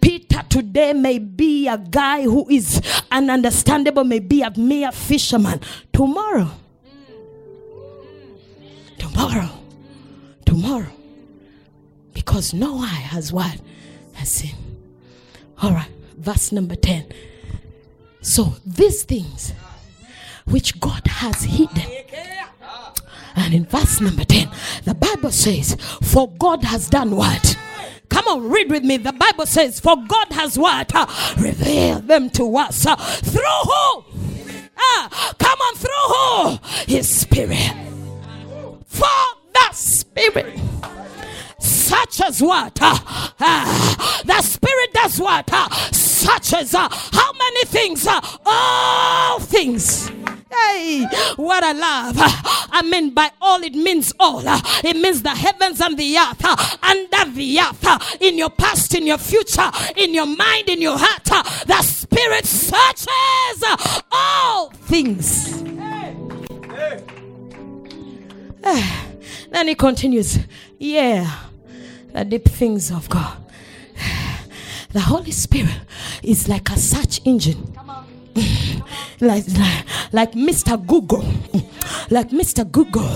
Peter 0.00 0.42
today 0.48 0.92
may 0.92 1.18
be 1.18 1.68
a 1.68 1.78
guy 1.78 2.22
who 2.22 2.48
is 2.48 2.80
ununderstandable, 3.10 4.06
may 4.06 4.18
be 4.18 4.42
a 4.42 4.52
mere 4.56 4.92
fisherman. 4.92 5.60
Tomorrow, 5.92 6.50
tomorrow, 8.98 9.50
tomorrow, 10.44 10.92
because 12.12 12.52
no 12.52 12.78
eye 12.78 12.86
has 12.86 13.32
what 13.32 13.60
has 14.14 14.30
seen. 14.30 14.54
All 15.60 15.72
right, 15.72 15.90
verse 16.16 16.52
number 16.52 16.74
10. 16.74 17.06
So 18.20 18.54
these 18.64 19.02
things 19.04 19.52
which 20.46 20.78
God 20.80 21.06
has 21.06 21.44
hidden. 21.44 21.90
And 23.34 23.54
in 23.54 23.64
verse 23.64 24.00
number 24.00 24.24
10, 24.24 24.50
the 24.84 24.94
Bible 24.94 25.30
says, 25.30 25.76
For 26.02 26.28
God 26.30 26.64
has 26.64 26.88
done 26.88 27.16
what? 27.16 27.56
Come 28.08 28.28
on, 28.28 28.50
read 28.50 28.70
with 28.70 28.84
me. 28.84 28.98
The 28.98 29.12
Bible 29.12 29.46
says, 29.46 29.80
For 29.80 29.96
God 29.96 30.32
has 30.32 30.58
what? 30.58 30.94
Uh, 30.94 31.06
revealed 31.38 32.08
them 32.08 32.28
to 32.30 32.56
us. 32.58 32.84
Uh, 32.84 32.96
through 32.96 33.42
who? 33.42 34.04
Ah, 34.76 35.34
come 35.38 35.58
on, 35.58 35.74
through 35.76 35.88
who? 36.08 36.94
His 36.94 37.08
Spirit. 37.08 37.72
For 38.86 39.08
the 39.54 39.72
Spirit 39.72 40.60
such 41.62 42.20
as 42.20 42.42
what? 42.42 42.78
Uh, 42.80 42.96
uh, 43.40 44.22
the 44.24 44.42
Spirit 44.42 44.92
does 44.92 45.18
what? 45.20 45.48
Uh, 45.52 45.68
such 45.92 46.52
as 46.54 46.72
how 46.72 47.32
many 47.38 47.64
things? 47.64 48.06
All 48.46 49.38
things. 49.40 50.08
Hey, 50.50 51.06
what 51.36 51.64
a 51.64 51.72
love. 51.72 52.14
I 52.18 52.82
mean, 52.82 53.14
by 53.14 53.30
all, 53.40 53.62
it 53.62 53.74
means 53.74 54.12
all. 54.20 54.42
It 54.44 54.96
means 54.96 55.22
the 55.22 55.30
heavens 55.30 55.80
and 55.80 55.96
the 55.98 56.16
earth, 56.18 56.44
under 56.84 57.30
the 57.32 57.58
earth, 57.60 58.20
in 58.20 58.36
your 58.36 58.50
past, 58.50 58.94
in 58.94 59.06
your 59.06 59.16
future, 59.18 59.70
in 59.96 60.12
your 60.12 60.26
mind, 60.26 60.68
in 60.68 60.82
your 60.82 60.98
heart. 60.98 61.24
The 61.66 61.80
Spirit 61.82 62.44
searches 62.44 63.64
all 64.12 64.68
things. 64.70 65.62
Ah, 68.64 69.06
Then 69.50 69.68
he 69.68 69.74
continues, 69.74 70.38
Yeah, 70.78 71.28
the 72.12 72.24
deep 72.24 72.44
things 72.48 72.90
of 72.90 73.08
God. 73.08 73.36
The 74.92 75.00
Holy 75.00 75.30
Spirit 75.30 75.80
is 76.22 76.50
like 76.50 76.68
a 76.68 76.76
search 76.76 77.22
engine. 77.24 77.72
like, 79.20 79.44
like, 79.48 79.86
like 80.12 80.32
Mr. 80.32 80.86
Google. 80.86 81.24
Like 82.10 82.28
Mr. 82.28 82.70
Google. 82.70 83.08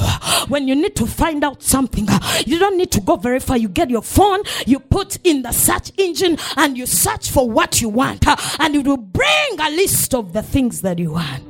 When 0.49 0.68
you 0.68 0.74
need 0.74 0.97
to 0.97 1.07
find 1.07 1.44
out 1.44 1.62
something, 1.62 2.09
uh, 2.09 2.18
you 2.47 2.59
don't 2.59 2.78
need 2.78 2.90
to 2.92 3.01
go 3.03 3.16
very 3.16 3.40
far. 3.40 3.59
You 3.59 3.68
get 3.68 3.90
your 3.90 4.01
phone, 4.01 4.40
you 4.66 4.78
put 4.78 5.18
in 5.24 5.42
the 5.42 5.53
search 5.53 5.92
engine, 5.99 6.38
and 6.57 6.78
you 6.78 6.86
search 6.86 7.30
for 7.30 7.51
what 7.51 7.82
you 7.82 7.90
want, 7.90 8.26
uh, 8.26 8.36
and 8.59 8.74
it 8.74 8.86
will 8.86 8.97
bring 8.97 9.61
a 9.61 9.70
list 9.70 10.14
of 10.14 10.32
the 10.32 10.42
things 10.42 10.80
that 10.80 10.99
you 10.99 11.12
want. 11.12 11.45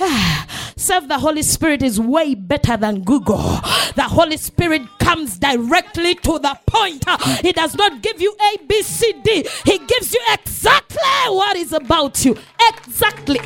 Serve 0.76 1.08
the 1.08 1.18
Holy 1.18 1.42
Spirit 1.42 1.82
is 1.82 2.00
way 2.00 2.34
better 2.34 2.76
than 2.76 3.02
Google. 3.02 3.36
The 3.96 4.06
Holy 4.08 4.36
Spirit 4.36 4.82
comes 4.98 5.38
directly 5.38 6.14
to 6.16 6.38
the 6.38 6.58
point. 6.66 7.04
He 7.40 7.52
does 7.52 7.74
not 7.74 8.00
give 8.00 8.20
you 8.20 8.34
A, 8.54 8.58
B, 8.66 8.82
C, 8.82 9.12
D. 9.22 9.46
He 9.64 9.78
gives 9.78 10.14
you 10.14 10.20
exactly 10.32 11.00
what 11.26 11.56
is 11.56 11.72
about 11.72 12.24
you. 12.24 12.36
Exactly. 12.68 13.40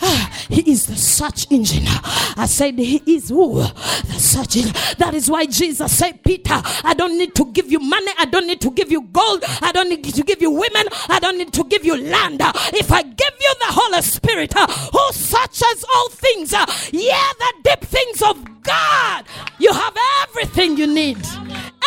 He 0.48 0.72
is 0.72 0.86
the 0.86 0.96
search 0.96 1.50
engine. 1.50 1.84
I 1.86 2.46
said, 2.48 2.78
He 2.78 3.02
is 3.06 3.28
who? 3.28 3.60
The 3.60 4.18
search 4.18 4.56
engine. 4.56 4.72
That 4.98 5.14
is 5.14 5.30
why 5.30 5.46
Jesus 5.46 5.96
said, 5.96 6.22
Peter, 6.22 6.60
I 6.84 6.94
don't 6.96 7.18
need 7.18 7.34
to 7.34 7.46
give 7.52 7.70
you 7.70 7.80
money. 7.80 8.12
I 8.18 8.24
don't 8.24 8.46
need 8.46 8.60
to 8.62 8.70
give 8.70 8.90
you 8.90 9.02
gold. 9.02 9.44
I 9.60 9.72
don't 9.72 9.88
need 9.88 10.04
to 10.04 10.22
give 10.22 10.40
you 10.40 10.50
women. 10.50 10.86
I 11.08 11.18
don't 11.18 11.36
need 11.38 11.52
to 11.52 11.64
give 11.64 11.84
you 11.84 11.96
land. 11.96 12.40
If 12.72 12.90
I 12.92 13.02
give 13.02 13.34
you 13.40 13.54
the 13.60 13.72
Holy 13.72 14.02
Spirit 14.02 14.54
uh, 14.56 14.66
who 14.66 15.12
searches 15.12 15.84
all 15.94 16.08
things, 16.10 16.54
uh, 16.54 16.64
yeah, 16.92 17.30
the 17.38 17.52
deep 17.64 17.80
things 17.80 18.22
of 18.22 18.62
God, 18.62 19.24
you 19.58 19.72
have 19.72 19.96
everything 20.22 20.76
you 20.76 20.86
need. 20.86 21.18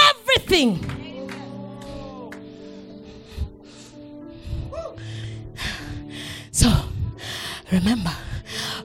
Everything. 0.10 0.88
So, 6.52 6.70
remember, 7.72 8.12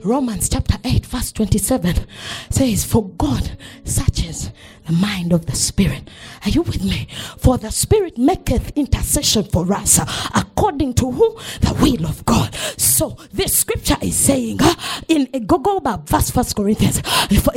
Romans 0.03 0.49
chapter 0.49 0.77
8, 0.83 1.05
verse 1.05 1.31
27 1.31 2.05
says, 2.49 2.85
For 2.85 3.07
God 3.09 3.57
searches 3.83 4.51
the 4.85 4.93
mind 4.93 5.33
of 5.33 5.45
the 5.45 5.55
Spirit. 5.55 6.09
Are 6.45 6.49
you 6.49 6.61
with 6.61 6.83
me? 6.83 7.07
For 7.37 7.57
the 7.57 7.71
Spirit 7.71 8.17
maketh 8.17 8.71
intercession 8.75 9.43
for 9.45 9.71
us 9.73 9.99
according 10.35 10.93
to 10.95 11.11
who? 11.11 11.37
The 11.61 11.77
will 11.81 12.05
of 12.05 12.23
God. 12.25 12.53
So 12.77 13.17
this 13.33 13.57
scripture 13.57 13.97
is 14.01 14.15
saying 14.15 14.61
uh, 14.61 14.73
in 15.07 15.27
uh, 15.33 15.39
go, 15.39 15.57
go 15.57 15.79
verse 16.05 16.29
first 16.29 16.55
Corinthians, 16.55 17.01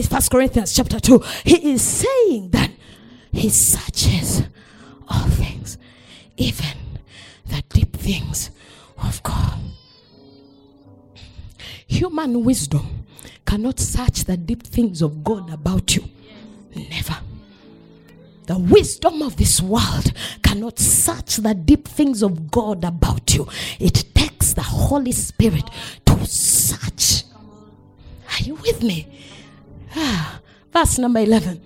first 0.09 0.31
Corinthians 0.31 0.75
chapter 0.75 0.99
2, 0.99 1.23
he 1.45 1.73
is 1.73 1.83
saying 1.83 2.51
that 2.51 2.71
he 3.33 3.49
searches 3.49 4.43
all 5.09 5.29
things, 5.29 5.79
even 6.37 6.77
the 7.47 7.63
deep 7.69 7.97
things 7.97 8.51
of 9.03 9.23
God. 9.23 9.59
Human 11.91 12.45
wisdom 12.45 13.05
cannot 13.45 13.81
search 13.81 14.23
the 14.25 14.37
deep 14.37 14.63
things 14.63 15.03
of 15.03 15.25
God 15.25 15.53
about 15.53 15.97
you. 15.97 16.05
Never. 16.73 17.19
The 18.47 18.57
wisdom 18.57 19.23
of 19.23 19.37
this 19.37 19.61
world 19.61 20.13
cannot 20.41 20.79
search 20.79 21.39
the 21.39 21.53
deep 21.53 21.89
things 21.89 22.23
of 22.23 22.49
God 22.49 22.85
about 22.85 23.35
you. 23.35 23.49
It 23.81 24.05
takes 24.15 24.53
the 24.53 24.63
Holy 24.63 25.11
Spirit 25.11 25.69
to 26.07 26.25
search. 26.27 27.25
Are 28.29 28.43
you 28.45 28.55
with 28.55 28.85
me? 28.85 29.09
Ah, 29.97 30.41
verse 30.73 30.97
number 30.97 31.19
11. 31.19 31.61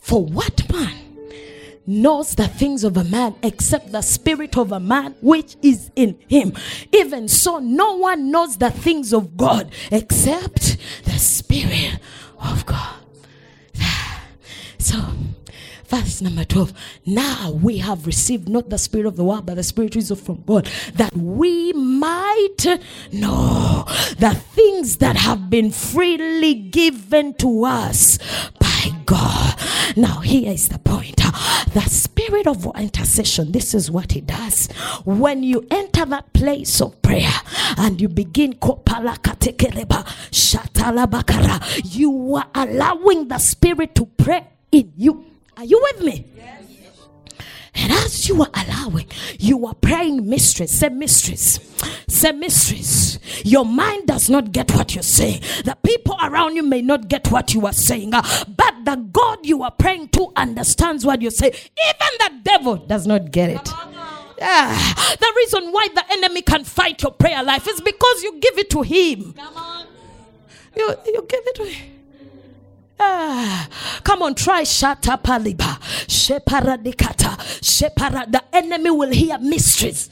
For 0.00 0.24
what 0.24 0.72
man 0.72 1.05
knows 1.86 2.34
the 2.34 2.48
things 2.48 2.84
of 2.84 2.96
a 2.96 3.04
man 3.04 3.34
except 3.42 3.92
the 3.92 4.02
spirit 4.02 4.56
of 4.56 4.72
a 4.72 4.80
man 4.80 5.14
which 5.20 5.56
is 5.62 5.90
in 5.96 6.18
him. 6.28 6.52
Even 6.92 7.28
so, 7.28 7.58
no 7.58 7.96
one 7.96 8.30
knows 8.30 8.56
the 8.56 8.70
things 8.70 9.12
of 9.12 9.36
God 9.36 9.70
except 9.90 10.76
the 11.04 11.18
spirit 11.18 11.98
of 12.38 12.66
God. 12.66 12.94
So, 14.78 15.00
Verse 15.88 16.20
number 16.20 16.44
12. 16.44 16.72
Now 17.06 17.52
we 17.52 17.78
have 17.78 18.06
received 18.06 18.48
not 18.48 18.70
the 18.70 18.78
spirit 18.78 19.06
of 19.06 19.16
the 19.16 19.22
world, 19.22 19.46
but 19.46 19.54
the 19.54 19.62
spirit 19.62 19.94
is 19.94 20.10
from 20.20 20.42
God, 20.44 20.68
that 20.94 21.16
we 21.16 21.72
might 21.72 22.80
know 23.12 23.84
the 24.18 24.34
things 24.34 24.96
that 24.96 25.16
have 25.16 25.48
been 25.48 25.70
freely 25.70 26.54
given 26.54 27.34
to 27.34 27.64
us 27.64 28.18
by 28.90 28.96
God. 29.04 29.58
Now, 29.96 30.20
here 30.20 30.52
is 30.52 30.68
the 30.68 30.78
point 30.78 31.16
the 31.72 31.82
spirit 31.82 32.46
of 32.46 32.66
intercession, 32.78 33.52
this 33.52 33.74
is 33.74 33.90
what 33.90 34.16
it 34.16 34.26
does. 34.26 34.68
When 35.04 35.42
you 35.42 35.66
enter 35.70 36.06
that 36.06 36.32
place 36.32 36.80
of 36.80 37.02
prayer 37.02 37.32
and 37.76 38.00
you 38.00 38.08
begin, 38.08 38.52
you 41.84 42.34
are 42.36 42.46
allowing 42.54 43.28
the 43.28 43.38
spirit 43.38 43.94
to 43.94 44.06
pray 44.06 44.46
in 44.72 44.92
you. 44.96 45.26
Are 45.56 45.64
you 45.64 45.80
with 45.82 46.02
me? 46.02 46.26
Yes. 46.36 46.55
And 47.76 47.92
as 47.92 48.28
you 48.28 48.42
are 48.42 48.50
allowing, 48.54 49.06
you 49.38 49.66
are 49.66 49.74
praying 49.74 50.28
mysteries. 50.28 50.70
Say 50.70 50.88
mysteries. 50.88 51.60
Say 52.08 52.32
mysteries. 52.32 53.18
Your 53.44 53.64
mind 53.64 54.06
does 54.06 54.30
not 54.30 54.52
get 54.52 54.72
what 54.72 54.94
you're 54.94 55.02
saying. 55.02 55.40
The 55.64 55.76
people 55.82 56.16
around 56.22 56.56
you 56.56 56.62
may 56.62 56.80
not 56.80 57.08
get 57.08 57.30
what 57.30 57.52
you 57.52 57.66
are 57.66 57.72
saying. 57.72 58.14
Uh, 58.14 58.22
but 58.48 58.84
the 58.84 58.96
God 59.12 59.44
you 59.44 59.62
are 59.62 59.70
praying 59.70 60.08
to 60.10 60.32
understands 60.36 61.04
what 61.04 61.20
you 61.20 61.30
say. 61.30 61.48
Even 61.48 62.12
the 62.18 62.30
devil 62.44 62.76
does 62.76 63.06
not 63.06 63.30
get 63.30 63.50
it. 63.50 63.70
Yeah. 64.38 64.94
The 65.18 65.32
reason 65.36 65.72
why 65.72 65.88
the 65.94 66.04
enemy 66.12 66.42
can 66.42 66.64
fight 66.64 67.02
your 67.02 67.12
prayer 67.12 67.42
life 67.42 67.66
is 67.68 67.80
because 67.80 68.22
you 68.22 68.38
give 68.40 68.58
it 68.58 68.70
to 68.70 68.82
him. 68.82 69.34
You, 70.76 70.94
you 71.06 71.26
give 71.28 71.42
it 71.46 71.54
to 71.56 71.64
him. 71.64 71.95
Ah, 72.98 73.68
come 74.04 74.22
on, 74.22 74.34
try 74.34 74.62
shata 74.62 75.20
paliba. 75.22 75.78
Sheparadikata. 76.06 77.36
Shepara. 77.60 78.30
The 78.30 78.42
enemy 78.52 78.90
will 78.90 79.10
hear 79.12 79.38
mysteries. 79.38 80.10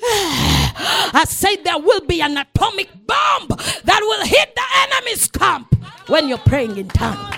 I 0.00 1.24
say 1.26 1.56
there 1.56 1.78
will 1.78 2.00
be 2.02 2.20
an 2.22 2.36
atomic 2.36 2.88
bomb 3.06 3.48
that 3.48 4.00
will 4.00 4.24
hit 4.24 4.54
the 4.54 4.62
enemy's 4.86 5.28
camp 5.28 5.74
when 6.08 6.28
you're 6.28 6.38
praying 6.38 6.76
in 6.76 6.88
tongues. 6.88 7.34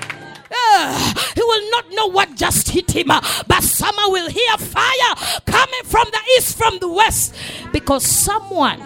Uh, 0.53 1.15
he 1.35 1.43
will 1.43 1.71
not 1.71 1.91
know 1.93 2.07
what 2.09 2.35
just 2.37 2.69
hit 2.69 2.91
him, 2.91 3.11
uh, 3.11 3.21
but 3.47 3.63
someone 3.63 4.13
will 4.13 4.29
hear 4.29 4.57
fire 4.59 5.15
coming 5.47 5.85
from 5.85 6.07
the 6.11 6.21
east, 6.37 6.57
from 6.57 6.79
the 6.81 6.89
west, 6.89 7.35
because 7.73 8.05
someone 8.05 8.81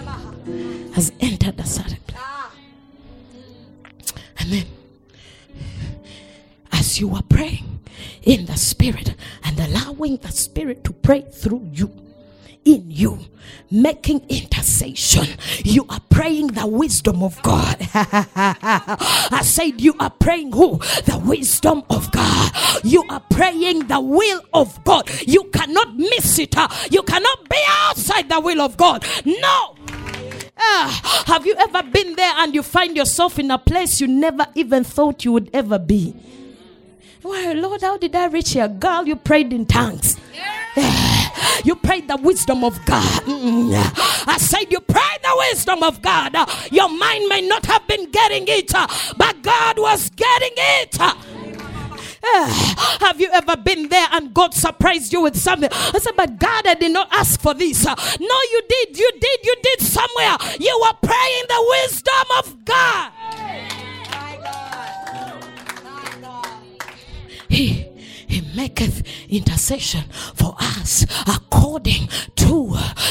has 0.94 1.10
entered 1.20 1.56
the 1.56 1.64
certain 1.64 1.98
and 4.38 4.52
then, 4.52 4.66
as 6.72 7.00
you 7.00 7.14
are 7.14 7.22
praying 7.22 7.80
in 8.22 8.46
the 8.46 8.56
Spirit 8.56 9.14
and 9.44 9.58
allowing 9.58 10.16
the 10.18 10.30
Spirit 10.32 10.84
to 10.84 10.92
pray 10.92 11.22
through 11.22 11.68
you, 11.72 11.90
in 12.64 12.90
you, 12.90 13.18
making 13.70 14.24
intercession. 14.28 15.26
You 15.64 15.84
are 15.88 16.00
praying 16.08 16.48
the 16.48 16.66
wisdom 16.66 17.22
of 17.22 17.40
God. 17.42 17.76
I 17.94 19.40
said, 19.42 19.80
You 19.80 19.94
are 20.00 20.10
praying 20.10 20.52
who? 20.52 20.78
The 20.78 21.20
wisdom 21.24 21.82
of 21.90 22.10
God. 22.10 22.52
You 22.82 23.04
are 23.10 23.20
praying 23.30 23.88
the 23.88 24.00
will 24.00 24.40
of 24.52 24.82
God. 24.84 25.10
You 25.26 25.44
cannot 25.52 25.96
miss 25.96 26.38
it. 26.38 26.54
You 26.90 27.02
cannot 27.02 27.48
be 27.48 27.58
outside 27.68 28.28
the 28.28 28.40
will 28.40 28.60
of 28.60 28.76
God. 28.76 29.04
No. 29.24 29.76
Ah, 30.56 31.24
have 31.26 31.46
you 31.46 31.54
ever 31.58 31.82
been 31.82 32.14
there 32.14 32.32
and 32.36 32.54
you 32.54 32.62
find 32.62 32.96
yourself 32.96 33.38
in 33.38 33.50
a 33.50 33.58
place 33.58 34.00
you 34.00 34.06
never 34.06 34.46
even 34.54 34.84
thought 34.84 35.24
you 35.24 35.32
would 35.32 35.50
ever 35.52 35.78
be? 35.78 36.14
Well, 37.22 37.54
Lord, 37.56 37.80
how 37.80 37.96
did 37.96 38.14
I 38.14 38.26
reach 38.26 38.50
here? 38.52 38.68
Girl, 38.68 39.06
you 39.06 39.16
prayed 39.16 39.52
in 39.52 39.66
tongues. 39.66 40.18
Yeah. 40.34 41.30
You 41.64 41.76
prayed 41.76 42.08
the 42.08 42.16
wisdom 42.16 42.62
of 42.64 42.84
God. 42.84 43.22
Mm. 43.22 43.72
I 44.26 44.36
said 44.38 44.70
you 44.70 44.80
prayed 44.80 45.20
the 45.22 45.46
wisdom 45.50 45.82
of 45.82 46.02
God. 46.02 46.34
Your 46.70 46.88
mind 46.88 47.28
may 47.28 47.40
not 47.40 47.64
have 47.66 47.86
been 47.86 48.10
getting 48.10 48.44
it, 48.48 48.72
but 49.16 49.42
God 49.42 49.78
was 49.78 50.10
getting 50.10 50.52
it. 50.56 50.98
have 53.00 53.20
you 53.20 53.28
ever 53.32 53.56
been 53.56 53.88
there 53.88 54.06
and 54.12 54.32
God 54.32 54.54
surprised 54.54 55.12
you 55.12 55.20
with 55.22 55.36
something? 55.36 55.68
I 55.72 55.98
said, 55.98 56.14
but 56.16 56.38
God, 56.38 56.66
I 56.66 56.74
did 56.74 56.92
not 56.92 57.08
ask 57.12 57.40
for 57.40 57.54
this. 57.54 57.84
no, 57.84 57.94
you 58.52 58.62
did. 58.68 58.98
You 58.98 59.10
did. 59.20 59.40
You 59.42 59.54
did 59.62 59.80
somewhere. 59.80 60.36
You 60.58 60.80
were 60.82 60.94
praying 61.02 61.44
the 61.48 61.76
wisdom 61.82 62.26
of 62.38 62.64
God. 62.64 63.12
He, 67.48 67.66
he 67.68 67.93
maketh 68.54 69.02
intercession 69.28 70.04
for 70.34 70.54
us 70.60 71.04
according 71.26 72.08
to 72.36 72.70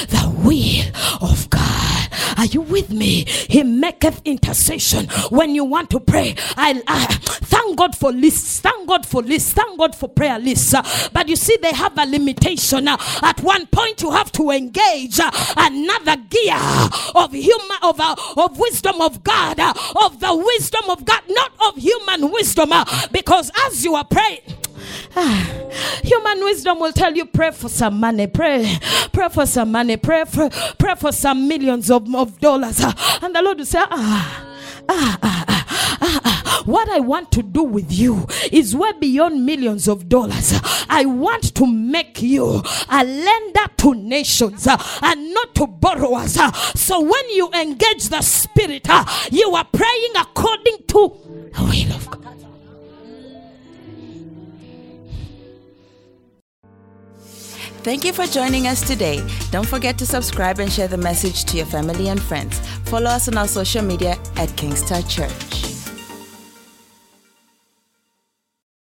the 0.09 0.33
will 0.43 1.29
of 1.29 1.49
God. 1.49 2.09
Are 2.37 2.45
you 2.45 2.61
with 2.61 2.89
me? 2.89 3.25
He 3.25 3.63
maketh 3.63 4.21
intercession 4.25 5.07
when 5.29 5.55
you 5.55 5.63
want 5.63 5.89
to 5.91 5.99
pray. 5.99 6.35
I, 6.57 6.81
I 6.87 7.05
thank 7.05 7.77
God 7.77 7.95
for 7.95 8.11
lists. 8.11 8.59
Thank 8.59 8.87
God 8.87 9.05
for 9.05 9.21
lists. 9.21 9.53
Thank 9.53 9.77
God 9.77 9.95
for 9.95 10.09
prayer 10.09 10.39
lists. 10.39 10.73
But 11.11 11.27
you 11.27 11.35
see, 11.35 11.57
they 11.61 11.73
have 11.73 11.97
a 11.97 12.05
limitation. 12.05 12.87
At 12.87 13.39
one 13.41 13.67
point, 13.67 14.01
you 14.01 14.11
have 14.11 14.31
to 14.33 14.49
engage 14.51 15.19
another 15.57 16.15
gear 16.29 16.57
of 17.15 17.31
human 17.33 17.77
of 17.81 17.99
of 17.99 18.57
wisdom 18.57 19.01
of 19.01 19.23
God, 19.23 19.59
of 19.59 20.19
the 20.19 20.35
wisdom 20.35 20.89
of 20.89 21.05
God, 21.05 21.21
not 21.29 21.51
of 21.67 21.77
human 21.77 22.31
wisdom. 22.31 22.71
Because 23.11 23.51
as 23.67 23.83
you 23.83 23.95
are 23.95 24.05
praying. 24.05 24.41
Human 25.15 26.43
wisdom 26.43 26.79
will 26.79 26.91
tell 26.93 27.13
you 27.15 27.25
pray 27.25 27.51
for 27.51 27.69
some 27.69 27.99
money, 27.99 28.27
pray, 28.27 28.77
pray 29.11 29.29
for 29.29 29.45
some 29.45 29.71
money, 29.71 29.97
pray 29.97 30.25
for, 30.25 30.49
pray 30.77 30.95
for 30.95 31.11
some 31.11 31.47
millions 31.47 31.91
of, 31.91 32.13
of 32.15 32.39
dollars. 32.39 32.79
And 33.21 33.35
the 33.35 33.41
Lord 33.41 33.59
will 33.59 33.65
say, 33.65 33.79
ah, 33.79 34.45
ah, 34.89 35.19
ah, 35.21 35.45
ah, 35.47 35.97
ah, 36.01 36.21
ah. 36.25 36.63
What 36.65 36.87
I 36.89 36.99
want 36.99 37.31
to 37.33 37.43
do 37.43 37.63
with 37.63 37.91
you 37.91 38.25
is 38.51 38.75
way 38.75 38.91
beyond 38.99 39.45
millions 39.45 39.87
of 39.87 40.07
dollars. 40.07 40.53
I 40.89 41.05
want 41.05 41.53
to 41.55 41.67
make 41.67 42.21
you 42.21 42.63
a 42.89 43.03
lender 43.03 43.65
to 43.77 43.93
nations 43.93 44.67
and 44.67 45.33
not 45.33 45.55
to 45.55 45.67
borrowers. 45.67 46.37
So 46.75 47.01
when 47.01 47.29
you 47.31 47.49
engage 47.51 48.09
the 48.09 48.21
Spirit, 48.21 48.87
you 49.31 49.53
are 49.55 49.65
praying 49.65 50.13
according 50.17 50.77
to 50.87 51.17
the 51.53 51.63
will 51.63 51.95
of 51.95 52.09
God. 52.09 52.19
Thank 57.83 58.05
you 58.05 58.13
for 58.13 58.25
joining 58.25 58.67
us 58.67 58.81
today. 58.87 59.21
Don't 59.51 59.67
forget 59.67 59.97
to 59.97 60.05
subscribe 60.05 60.59
and 60.59 60.71
share 60.71 60.87
the 60.87 60.95
message 60.95 61.43
to 61.45 61.57
your 61.57 61.65
family 61.65 62.07
and 62.07 62.21
friends. 62.21 62.57
Follow 62.85 63.09
us 63.09 63.27
on 63.27 63.37
our 63.37 63.47
social 63.47 63.81
media 63.83 64.17
at 64.37 64.55
King's 64.55 64.81
Touch 64.83 65.13
Church. 65.13 65.72